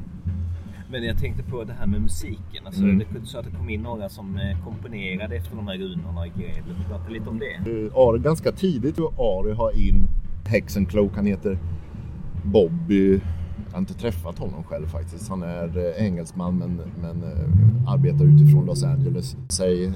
Men 0.92 1.04
jag 1.04 1.18
tänkte 1.18 1.44
på 1.44 1.64
det 1.64 1.74
här 1.74 1.88
med 1.88 2.02
musiken. 2.02 2.66
Alltså, 2.66 2.82
Mm. 2.84 2.98
det, 3.14 3.26
sa 3.28 3.40
att 3.40 3.46
det 3.46 3.52
kom 3.52 3.70
in 3.70 3.82
några 3.82 4.10
som 4.10 4.38
eh, 4.38 4.64
komponerade 4.66 5.36
efter 5.36 5.56
de 5.56 5.68
här 5.68 5.78
runorna 5.78 6.28
i 6.28 6.30
grejer. 6.38 6.64
Vill 6.68 6.76
du 6.78 6.84
prata 6.90 7.10
lite 7.10 7.30
om 7.30 7.40
det? 7.40 7.54
Eh, 7.72 7.98
Ari, 7.98 8.20
ganska 8.20 8.52
tidigt 8.52 9.00
och 9.00 9.14
Ari 9.20 9.54
har 9.54 9.88
in 9.88 10.08
Hexencloak, 10.46 11.12
han 11.16 11.26
heter 11.26 11.60
Bobby. 12.44 13.14
Jag 13.66 13.72
har 13.74 13.80
inte 13.80 13.94
träffat 13.94 14.40
honom 14.40 14.64
själv 14.64 14.88
faktiskt. 14.88 15.30
Han 15.30 15.44
är 15.44 15.78
eh, 15.78 16.06
engelsman 16.06 16.58
men, 16.58 16.82
men 17.02 17.24
arbetar 17.88 18.26
utifrån 18.26 18.66
Los 18.66 18.84
Angeles. 18.84 19.36
Säg 19.50 19.92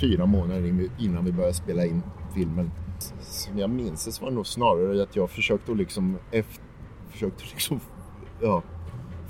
fyra 0.00 0.26
månader 0.26 0.66
in- 0.66 0.90
innan 0.98 1.24
vi 1.24 1.32
började 1.32 1.54
spela 1.54 1.86
in 1.86 2.02
filmen. 2.34 2.70
Som 3.20 3.58
jag 3.58 3.70
minns 3.70 4.04
det 4.04 4.12
så 4.12 4.22
var 4.24 4.30
det 4.30 4.34
nog 4.36 4.46
snarare 4.46 5.02
att 5.02 5.16
jag 5.16 5.30
försökte 5.30 5.72
att 5.72 5.78
liksom, 5.78 6.18
efter, 6.30 6.64
försökte 7.10 7.44
liksom 7.52 7.80
ja, 8.42 8.62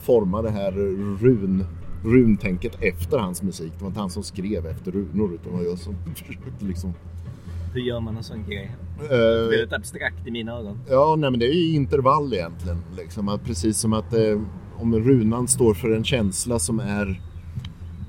forma 0.03 0.42
det 0.42 0.50
här 0.50 0.72
run, 1.20 1.64
runtänket 2.05 2.76
efter 2.82 3.18
hans 3.18 3.42
musik. 3.42 3.72
Det 3.76 3.80
var 3.84 3.88
inte 3.88 4.00
han 4.00 4.11
som 4.11 4.22
skrev 4.22 4.66
efter 4.66 4.92
runor 4.92 5.34
utan 5.34 5.53
det 5.53 5.59
var 5.59 5.64
jag 5.64 5.78
som 5.78 5.94
försökte 6.14 6.64
liksom 6.64 6.94
Hur 7.74 7.80
gör 7.80 8.00
man 8.00 8.16
en 8.16 8.22
sån 8.22 8.44
grej? 8.46 8.76
eh, 9.11 9.48
Väldigt 9.50 9.72
abstrakt 9.72 10.26
i 10.26 10.30
mina 10.30 10.53
ögon. 10.59 10.78
Ja, 10.90 11.16
nej 11.18 11.30
men 11.30 11.40
det 11.40 11.46
är 11.46 11.53
ju 11.55 11.74
intervall 11.74 12.32
egentligen. 12.34 12.78
Liksom, 12.96 13.28
att 13.28 13.44
precis 13.44 13.78
som 13.78 13.92
att 13.92 14.14
eh, 14.14 14.40
om 14.76 14.94
runan 14.94 15.48
står 15.48 15.74
för 15.74 15.90
en 15.90 16.05
känsla 16.05 16.59
som 16.59 16.80
är 16.80 17.20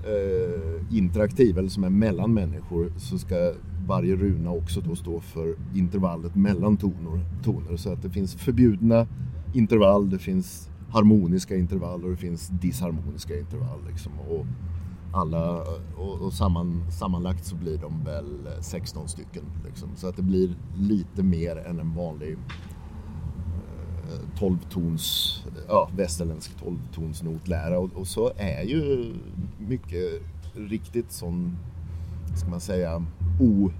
eh, 0.03 0.97
interaktiv 0.97 1.57
eller 1.57 1.69
som 1.69 1.83
är 1.83 1.89
mellan 1.89 2.33
människor 2.33 2.91
så 2.97 3.17
ska 3.17 3.53
varje 3.87 4.15
runa 4.15 4.51
också 4.51 4.81
då 4.81 4.95
stå 4.95 5.19
för 5.19 5.55
intervallet 5.75 6.35
mellan 6.35 6.77
toner. 6.77 7.19
toner. 7.43 7.77
Så 7.77 7.91
att 7.93 8.01
det 8.01 8.09
finns 8.09 8.35
förbjudna 8.35 9.07
intervall, 9.53 10.09
det 10.09 10.19
finns 10.19 10.69
harmoniska 10.93 11.55
intervall 11.55 12.03
och 12.03 12.09
det 12.09 12.17
finns 12.17 12.47
disharmoniska 12.47 13.39
intervall. 13.39 13.79
Liksom. 13.87 14.11
Och 14.19 14.45
alla, 15.13 15.61
och, 15.97 16.21
och 16.21 16.33
samman, 16.33 16.91
sammanlagt 16.91 17.45
så 17.45 17.55
blir 17.55 17.77
de 17.77 18.03
väl 18.03 18.47
eh, 18.47 18.61
16 18.61 19.07
stycken. 19.07 19.43
Liksom. 19.65 19.89
Så 19.95 20.07
att 20.07 20.15
det 20.15 20.21
blir 20.21 20.55
lite 20.77 21.23
mer 21.23 21.55
än 21.55 21.79
en 21.79 21.95
vanlig 21.95 22.37
eh, 24.07 24.39
12-tons, 24.39 25.37
ja, 25.67 25.89
västerländsk 25.95 26.51
12-tonsnotlära 26.63 27.75
och, 27.75 27.93
och 27.93 28.07
så 28.07 28.31
är 28.37 28.63
ju 28.63 29.13
mycket 29.57 30.21
riktigt 30.53 31.11
sån, 31.11 31.57
ska 32.35 32.49
man 32.49 32.61
säga, 32.61 33.05
o, 33.39 33.71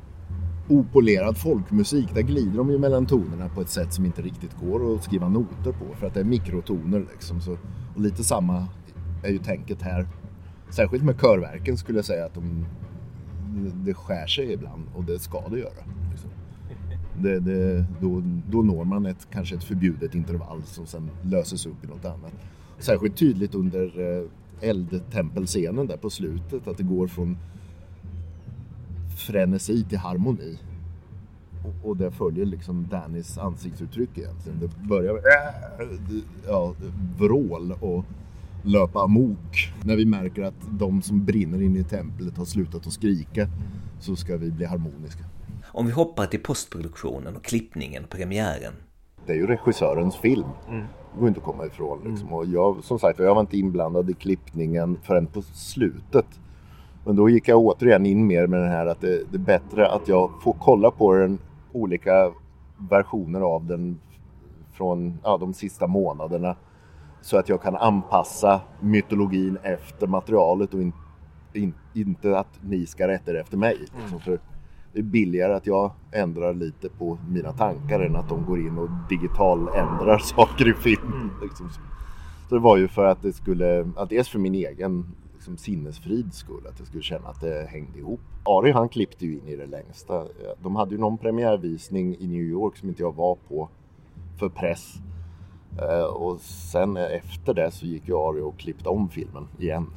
opolerad 0.68 1.38
folkmusik. 1.38 2.14
Där 2.14 2.22
glider 2.22 2.58
de 2.58 2.72
ju 2.72 2.78
mellan 2.78 3.06
tonerna 3.06 3.50
på 3.50 3.62
ett 3.62 3.70
sätt 3.70 3.94
som 3.94 4.06
inte 4.06 4.22
riktigt 4.22 4.60
går 4.62 4.96
att 4.96 5.04
skriva 5.04 5.30
noter 5.30 5.72
på 5.72 5.96
för 6.00 6.08
att 6.08 6.14
det 6.14 6.20
är 6.20 6.24
mikrotoner 6.24 7.06
liksom. 7.12 7.42
Så, 7.42 7.52
och 7.96 8.02
lite 8.02 8.24
samma 8.24 8.68
är 9.24 9.32
ju 9.32 9.38
tänket 9.38 9.82
här. 9.82 10.08
Särskilt 10.70 11.04
med 11.04 11.22
körverken 11.22 11.78
skulle 11.78 11.98
jag 11.98 12.06
säga 12.06 12.26
att 12.26 12.34
de, 12.34 12.66
det 13.74 13.94
skär 13.94 14.28
sig 14.28 14.54
ibland 14.54 14.84
och 14.96 15.04
det 15.04 15.20
ska 15.20 15.48
det 15.50 15.60
göra. 15.60 15.84
Liksom. 16.12 16.30
Det, 17.22 17.40
det, 17.40 17.86
då, 18.02 18.24
då 18.50 18.62
når 18.62 18.86
man 18.86 19.06
ett, 19.06 19.28
kanske 19.32 19.56
ett 19.56 19.64
förbjudet 19.64 20.16
intervall 20.16 20.64
som 20.64 20.86
sen 20.86 21.10
löses 21.24 21.66
upp 21.66 21.84
i 21.84 21.88
något 21.88 22.06
annat. 22.06 22.34
Särskilt 22.80 23.18
tydligt 23.18 23.56
under 23.56 24.00
eh, 24.00 24.70
eldtempelscenen 24.70 25.88
där 25.88 25.98
på 25.98 26.10
slutet 26.10 26.68
att 26.68 26.78
det 26.78 26.84
går 26.84 27.08
från 27.08 27.38
frenesi 29.24 29.84
till 29.84 29.98
harmoni. 29.98 30.60
Och, 31.64 31.90
och 31.90 31.98
det 31.98 32.12
följer 32.12 32.46
liksom 32.46 32.88
Dannys 32.92 33.38
ansiktsuttryck 33.38 34.18
egentligen. 34.18 34.60
Det 34.60 34.88
börjar 34.88 35.14
med 35.14 35.24
äh, 35.24 36.24
ja, 36.48 36.74
vrål 37.18 37.76
och 37.80 38.06
löpa 38.64 39.04
amok. 39.04 39.74
När 39.84 39.96
vi 39.96 40.06
märker 40.06 40.44
att 40.44 40.70
de 40.72 41.02
som 41.02 41.26
brinner 41.26 41.62
inne 41.62 41.80
i 41.80 41.84
templet 41.84 42.38
har 42.38 42.46
slutat 42.46 42.88
att 42.88 42.94
skrika 42.94 43.48
så 44.00 44.16
ska 44.16 44.38
vi 44.38 44.52
bli 44.52 44.66
harmoniska. 44.66 45.24
Om 45.66 45.86
vi 45.86 45.92
hoppar 45.92 46.26
till 46.26 46.40
postproduktionen 46.40 47.36
och 47.36 47.44
klippningen, 47.44 48.04
premiären. 48.10 48.74
Det 49.26 49.32
är 49.32 49.36
ju 49.38 49.48
regissörens 49.48 50.16
film. 50.16 50.48
Det 51.14 51.20
går 51.20 51.28
inte 51.28 51.40
att 51.40 51.46
komma 51.46 51.66
ifrån. 51.66 52.00
Liksom. 52.10 52.34
Och 52.34 52.46
jag, 52.46 52.84
som 52.84 53.00
sagt, 53.00 53.20
jag 53.20 53.36
var 53.36 53.42
inte 53.42 53.58
inblandad 53.58 54.10
i 54.10 54.14
klippningen 54.14 54.98
förrän 55.04 55.28
på 55.28 55.42
slutet. 55.42 56.26
Men 57.06 57.16
då 57.16 57.30
gick 57.30 57.48
jag 57.48 57.60
återigen 57.60 58.06
in 58.06 58.28
mer 58.28 58.48
med 58.48 58.60
den 58.60 58.70
här 58.70 58.86
att 58.86 59.02
det, 59.02 59.24
det 59.32 59.38
är 59.38 59.40
bättre 59.40 59.88
att 59.88 60.08
jag 60.08 60.32
får 60.44 60.56
kolla 60.60 60.92
på 60.92 61.14
den 61.14 61.40
olika 61.72 62.32
versioner 62.90 63.42
av 63.42 63.66
den 63.66 64.00
från 64.74 65.20
ja, 65.24 65.38
de 65.38 65.54
sista 65.54 65.88
månaderna. 65.88 66.56
Så 67.22 67.38
att 67.38 67.50
jag 67.50 67.62
kan 67.62 67.76
anpassa 67.76 68.62
mytologin 68.80 69.58
efter 69.64 70.08
materialet 70.08 70.74
och 70.74 70.82
in, 70.82 70.94
in, 71.54 71.74
inte 71.94 72.40
att 72.40 72.60
ni 72.62 72.86
ska 72.86 73.08
rätta 73.08 73.32
er 73.32 73.36
efter 73.36 73.58
mig. 73.58 73.78
Liksom. 73.80 74.20
För 74.20 74.40
det 74.94 75.00
är 75.00 75.04
billigare 75.04 75.54
att 75.54 75.68
jag 75.68 75.92
ändrar 76.12 76.54
lite 76.54 76.90
på 76.90 77.18
mina 77.30 77.52
tankar 77.52 78.00
än 78.00 78.16
att 78.16 78.30
de 78.30 78.46
går 78.46 78.60
in 78.60 78.78
och 78.78 78.90
digital 79.10 79.68
ändrar 79.68 80.18
saker 80.36 80.70
i 80.70 80.74
film. 80.74 81.32
Liksom. 81.42 81.70
Så 82.50 82.56
det 82.56 82.62
var 82.62 82.78
ju 82.78 82.88
för 82.88 83.06
att 83.06 83.22
det 83.22 83.34
skulle, 83.34 83.92
att 83.96 84.10
dels 84.10 84.30
för 84.30 84.40
min 84.40 84.56
egen 84.56 85.06
liksom, 85.44 85.58
sinnesfrids 85.58 86.38
skull, 86.38 86.68
att 86.68 86.80
jag 86.80 86.88
skulle 86.88 87.04
känna 87.04 87.28
att 87.30 87.42
det 87.42 87.68
hängde 87.70 88.00
ihop. 88.00 88.20
Ari 88.44 88.72
han 88.72 88.90
klippte 88.90 89.26
ju 89.26 89.34
in 89.34 89.48
i 89.48 89.56
det 89.56 89.66
längsta. 89.66 90.26
De 90.62 90.76
hade 90.76 90.92
ju 90.92 90.98
någon 90.98 91.18
premiärvisning 91.18 92.16
i 92.20 92.28
New 92.28 92.42
York 92.42 92.78
som 92.78 92.90
inte 92.90 93.02
jag 93.02 93.16
var 93.16 93.38
på 93.48 93.70
för 94.40 94.50
press. 94.50 94.94
Eh, 95.82 96.06
och 96.06 96.40
sen 96.40 96.98
efter 96.98 97.54
det 97.54 97.72
så 97.72 97.86
gick 97.86 98.08
ju 98.08 98.18
Ari 98.18 98.42
och 98.42 98.58
klippte 98.58 98.90
om 98.90 99.10
filmen 99.10 99.48
igen 99.60 99.88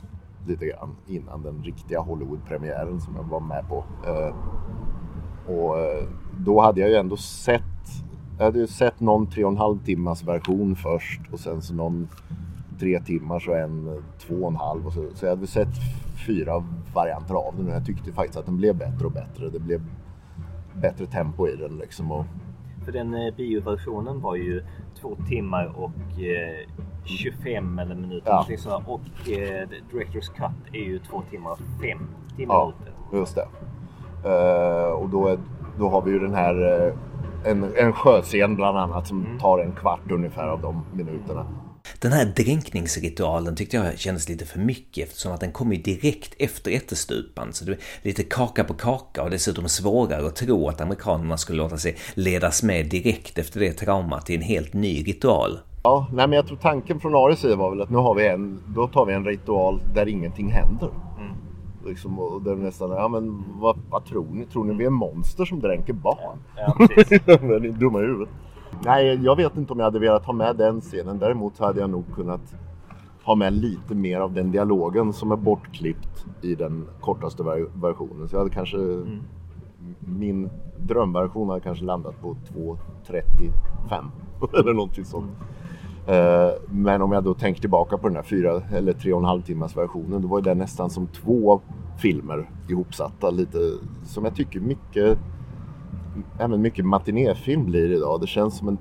lite 0.46 0.66
grann 0.66 0.96
innan 1.06 1.42
den 1.42 1.62
riktiga 1.62 2.00
Hollywood-premiären 2.00 3.00
som 3.00 3.16
jag 3.16 3.24
var 3.24 3.40
med 3.40 3.68
på. 3.68 3.84
Eh, 4.06 4.34
och 5.54 5.78
eh, 5.78 6.08
då 6.38 6.60
hade 6.60 6.80
jag 6.80 6.90
ju 6.90 6.96
ändå 6.96 7.16
sett 7.16 7.62
jag 8.38 8.44
hade 8.44 8.58
ju 8.58 8.66
sett 8.66 9.00
någon 9.00 9.26
tre 9.26 9.44
och 9.44 9.50
en 9.50 9.56
halv 9.56 9.84
timmas 9.84 10.22
version 10.22 10.76
först 10.76 11.20
och 11.32 11.40
sen 11.40 11.62
så 11.62 11.74
någon 11.74 12.08
tre 12.80 13.00
timmars 13.00 13.48
och 13.48 13.58
en 13.58 14.02
två 14.18 14.34
och 14.34 14.48
en 14.50 14.56
halv. 14.56 14.86
Och 14.86 14.92
så, 14.92 15.04
så 15.14 15.26
jag 15.26 15.30
hade 15.30 15.46
sett 15.46 15.68
fyra 16.26 16.64
varianter 16.94 17.34
av 17.34 17.54
den 17.56 17.66
och 17.68 17.74
jag 17.74 17.86
tyckte 17.86 18.12
faktiskt 18.12 18.38
att 18.38 18.46
den 18.46 18.56
blev 18.56 18.76
bättre 18.76 19.06
och 19.06 19.12
bättre. 19.12 19.48
Det 19.50 19.58
blev 19.60 19.80
bättre 20.74 21.06
tempo 21.06 21.48
i 21.48 21.56
den 21.56 21.76
liksom. 21.78 22.12
Och, 22.12 22.24
För 22.84 22.92
den 22.92 23.14
eh, 23.14 23.34
bioversionen 23.34 24.20
var 24.20 24.36
ju 24.36 24.64
två 25.00 25.16
timmar 25.28 25.72
och 25.76 26.20
eh, 26.22 26.68
25 27.04 27.78
eller 27.78 27.94
minuter. 27.94 28.30
Ja. 28.30 28.46
sådär. 28.58 28.82
Och 28.86 29.00
eh, 29.28 29.68
Director's 29.92 30.32
Cut 30.36 30.74
är 30.74 30.80
ju 30.84 30.98
två 30.98 31.22
timmar 31.30 31.50
och 31.50 31.58
50 31.58 32.04
Ja. 32.36 32.72
minuter. 32.76 32.92
Just 33.18 33.34
det. 33.34 33.48
Eh, 34.24 34.92
och 34.92 35.08
då, 35.08 35.26
är, 35.28 35.38
då 35.78 35.88
har 35.88 36.02
vi 36.02 36.10
ju 36.10 36.18
den 36.18 36.34
här 36.34 36.86
eh, 36.86 36.92
en, 37.50 37.64
en 37.76 37.92
sjöscen 37.92 38.54
bland 38.56 38.78
annat 38.78 39.06
som 39.06 39.26
tar 39.40 39.58
en 39.58 39.72
kvart 39.72 40.10
ungefär 40.10 40.48
av 40.48 40.60
de 40.60 40.82
minuterna. 40.94 41.46
Den 42.06 42.12
här 42.12 42.32
dränkningsritualen 42.36 43.56
tyckte 43.56 43.76
jag 43.76 43.98
kändes 43.98 44.28
lite 44.28 44.46
för 44.46 44.58
mycket 44.58 45.08
eftersom 45.08 45.32
att 45.32 45.40
den 45.40 45.52
kom 45.52 45.72
ju 45.72 45.82
direkt 45.82 46.34
efter 46.38 46.70
ättestupan. 46.70 47.52
Så 47.52 47.64
det 47.64 47.72
är 47.72 47.78
lite 48.02 48.22
kaka 48.22 48.64
på 48.64 48.74
kaka 48.74 49.22
och 49.22 49.30
dessutom 49.30 49.68
svårare 49.68 50.26
att 50.26 50.36
tro 50.36 50.68
att 50.68 50.80
amerikanerna 50.80 51.36
skulle 51.36 51.62
låta 51.62 51.76
sig 51.76 51.96
ledas 52.14 52.62
med 52.62 52.86
direkt 52.86 53.38
efter 53.38 53.60
det 53.60 53.72
traumat 53.72 54.26
till 54.26 54.36
en 54.36 54.42
helt 54.42 54.72
ny 54.72 55.02
ritual. 55.02 55.58
Ja, 55.82 56.06
nej, 56.12 56.26
men 56.26 56.36
jag 56.36 56.46
tror 56.46 56.56
tanken 56.56 57.00
från 57.00 57.14
Aris 57.14 57.38
sida 57.38 57.56
var 57.56 57.70
väl 57.70 57.82
att 57.82 57.90
nu 57.90 57.98
har 57.98 58.14
vi 58.14 58.28
en, 58.28 58.62
då 58.66 58.88
tar 58.88 59.06
vi 59.06 59.14
en 59.14 59.24
ritual 59.24 59.80
där 59.94 60.08
ingenting 60.08 60.50
händer. 60.50 60.90
Mm. 61.18 61.32
Liksom, 61.86 62.18
och 62.18 62.42
där 62.42 62.56
nästan, 62.56 62.90
ja 62.90 63.08
men 63.08 63.44
vad, 63.60 63.78
vad, 63.90 64.04
tror 64.04 64.26
ni? 64.30 64.46
Tror 64.46 64.64
ni 64.64 64.74
vi 64.74 64.84
är 64.84 64.90
monster 64.90 65.44
som 65.44 65.60
dränker 65.60 65.92
barn? 65.92 66.38
Ja, 66.56 66.76
ja 67.26 67.38
men 67.40 67.62
ni 67.62 67.68
är 67.68 67.72
dumma 67.72 68.00
i 68.00 68.06
huvudet. 68.06 68.34
Nej, 68.84 69.24
jag 69.24 69.36
vet 69.36 69.56
inte 69.56 69.72
om 69.72 69.78
jag 69.78 69.86
hade 69.86 69.98
velat 69.98 70.24
ha 70.24 70.32
med 70.32 70.56
den 70.56 70.80
scenen. 70.80 71.18
Däremot 71.18 71.58
hade 71.58 71.80
jag 71.80 71.90
nog 71.90 72.04
kunnat 72.14 72.54
ha 73.24 73.34
med 73.34 73.52
lite 73.52 73.94
mer 73.94 74.20
av 74.20 74.32
den 74.32 74.50
dialogen 74.50 75.12
som 75.12 75.32
är 75.32 75.36
bortklippt 75.36 76.26
i 76.42 76.54
den 76.54 76.86
kortaste 77.00 77.42
versionen. 77.74 78.28
Så 78.28 78.34
jag 78.34 78.40
hade 78.40 78.54
kanske 78.54 78.76
mm. 78.76 79.22
Min 79.98 80.50
drömversion 80.78 81.48
hade 81.48 81.60
kanske 81.60 81.84
landat 81.84 82.20
på 82.20 82.36
2.35 83.06 84.08
eller 84.60 84.72
någonting 84.72 85.04
sånt. 85.04 85.30
Mm. 86.06 86.54
Men 86.68 87.02
om 87.02 87.12
jag 87.12 87.24
då 87.24 87.34
tänker 87.34 87.60
tillbaka 87.60 87.98
på 87.98 88.08
den 88.08 88.16
här 88.16 88.22
fyra 88.22 88.62
eller 88.72 88.92
tre 88.92 89.12
och 89.12 89.18
en 89.18 89.24
halv 89.24 89.42
timmars 89.42 89.76
versionen 89.76 90.22
då 90.22 90.28
var 90.28 90.40
den 90.40 90.58
nästan 90.58 90.90
som 90.90 91.06
två 91.06 91.60
filmer 91.98 92.50
ihopsatta. 92.68 93.30
Lite 93.30 93.58
som 94.04 94.24
jag 94.24 94.34
tycker 94.34 94.60
mycket 94.60 95.18
även 96.38 96.62
mycket 96.62 96.84
matinéfilm 96.84 97.64
blir 97.64 97.92
idag. 97.92 98.20
Det 98.20 98.26
känns 98.26 98.58
som 98.58 98.68
en 98.68 98.78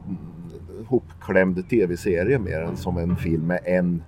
hopklämd 0.87 1.69
tv-serie 1.69 2.39
mer 2.39 2.61
än 2.61 2.77
som 2.77 2.97
en 2.97 3.15
film 3.15 3.47
med 3.47 3.59
en, 3.65 4.03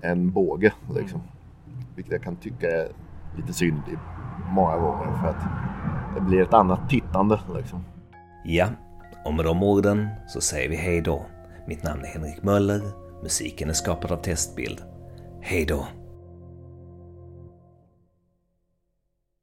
en 0.00 0.30
båge. 0.30 0.72
Liksom. 0.94 1.20
Vilket 1.94 2.12
jag 2.12 2.22
kan 2.22 2.36
tycka 2.36 2.66
är 2.70 2.88
lite 3.36 3.52
synd 3.52 3.82
många 4.50 4.76
gånger 4.76 5.18
för 5.20 5.28
att 5.28 5.44
det 6.14 6.20
blir 6.20 6.42
ett 6.42 6.54
annat 6.54 6.90
tittande. 6.90 7.40
Liksom. 7.56 7.84
Ja, 8.44 8.68
och 9.24 9.34
med 9.34 9.44
de 9.44 9.62
orden 9.62 10.08
så 10.26 10.40
säger 10.40 10.68
vi 10.68 10.76
hej 10.76 11.00
då. 11.00 11.26
Mitt 11.66 11.84
namn 11.84 12.04
är 12.04 12.08
Henrik 12.08 12.42
Möller. 12.42 12.80
Musiken 13.22 13.68
är 13.68 13.72
skapad 13.72 14.12
av 14.12 14.16
Testbild. 14.16 14.82
Hej 15.40 15.64
då! 15.64 15.86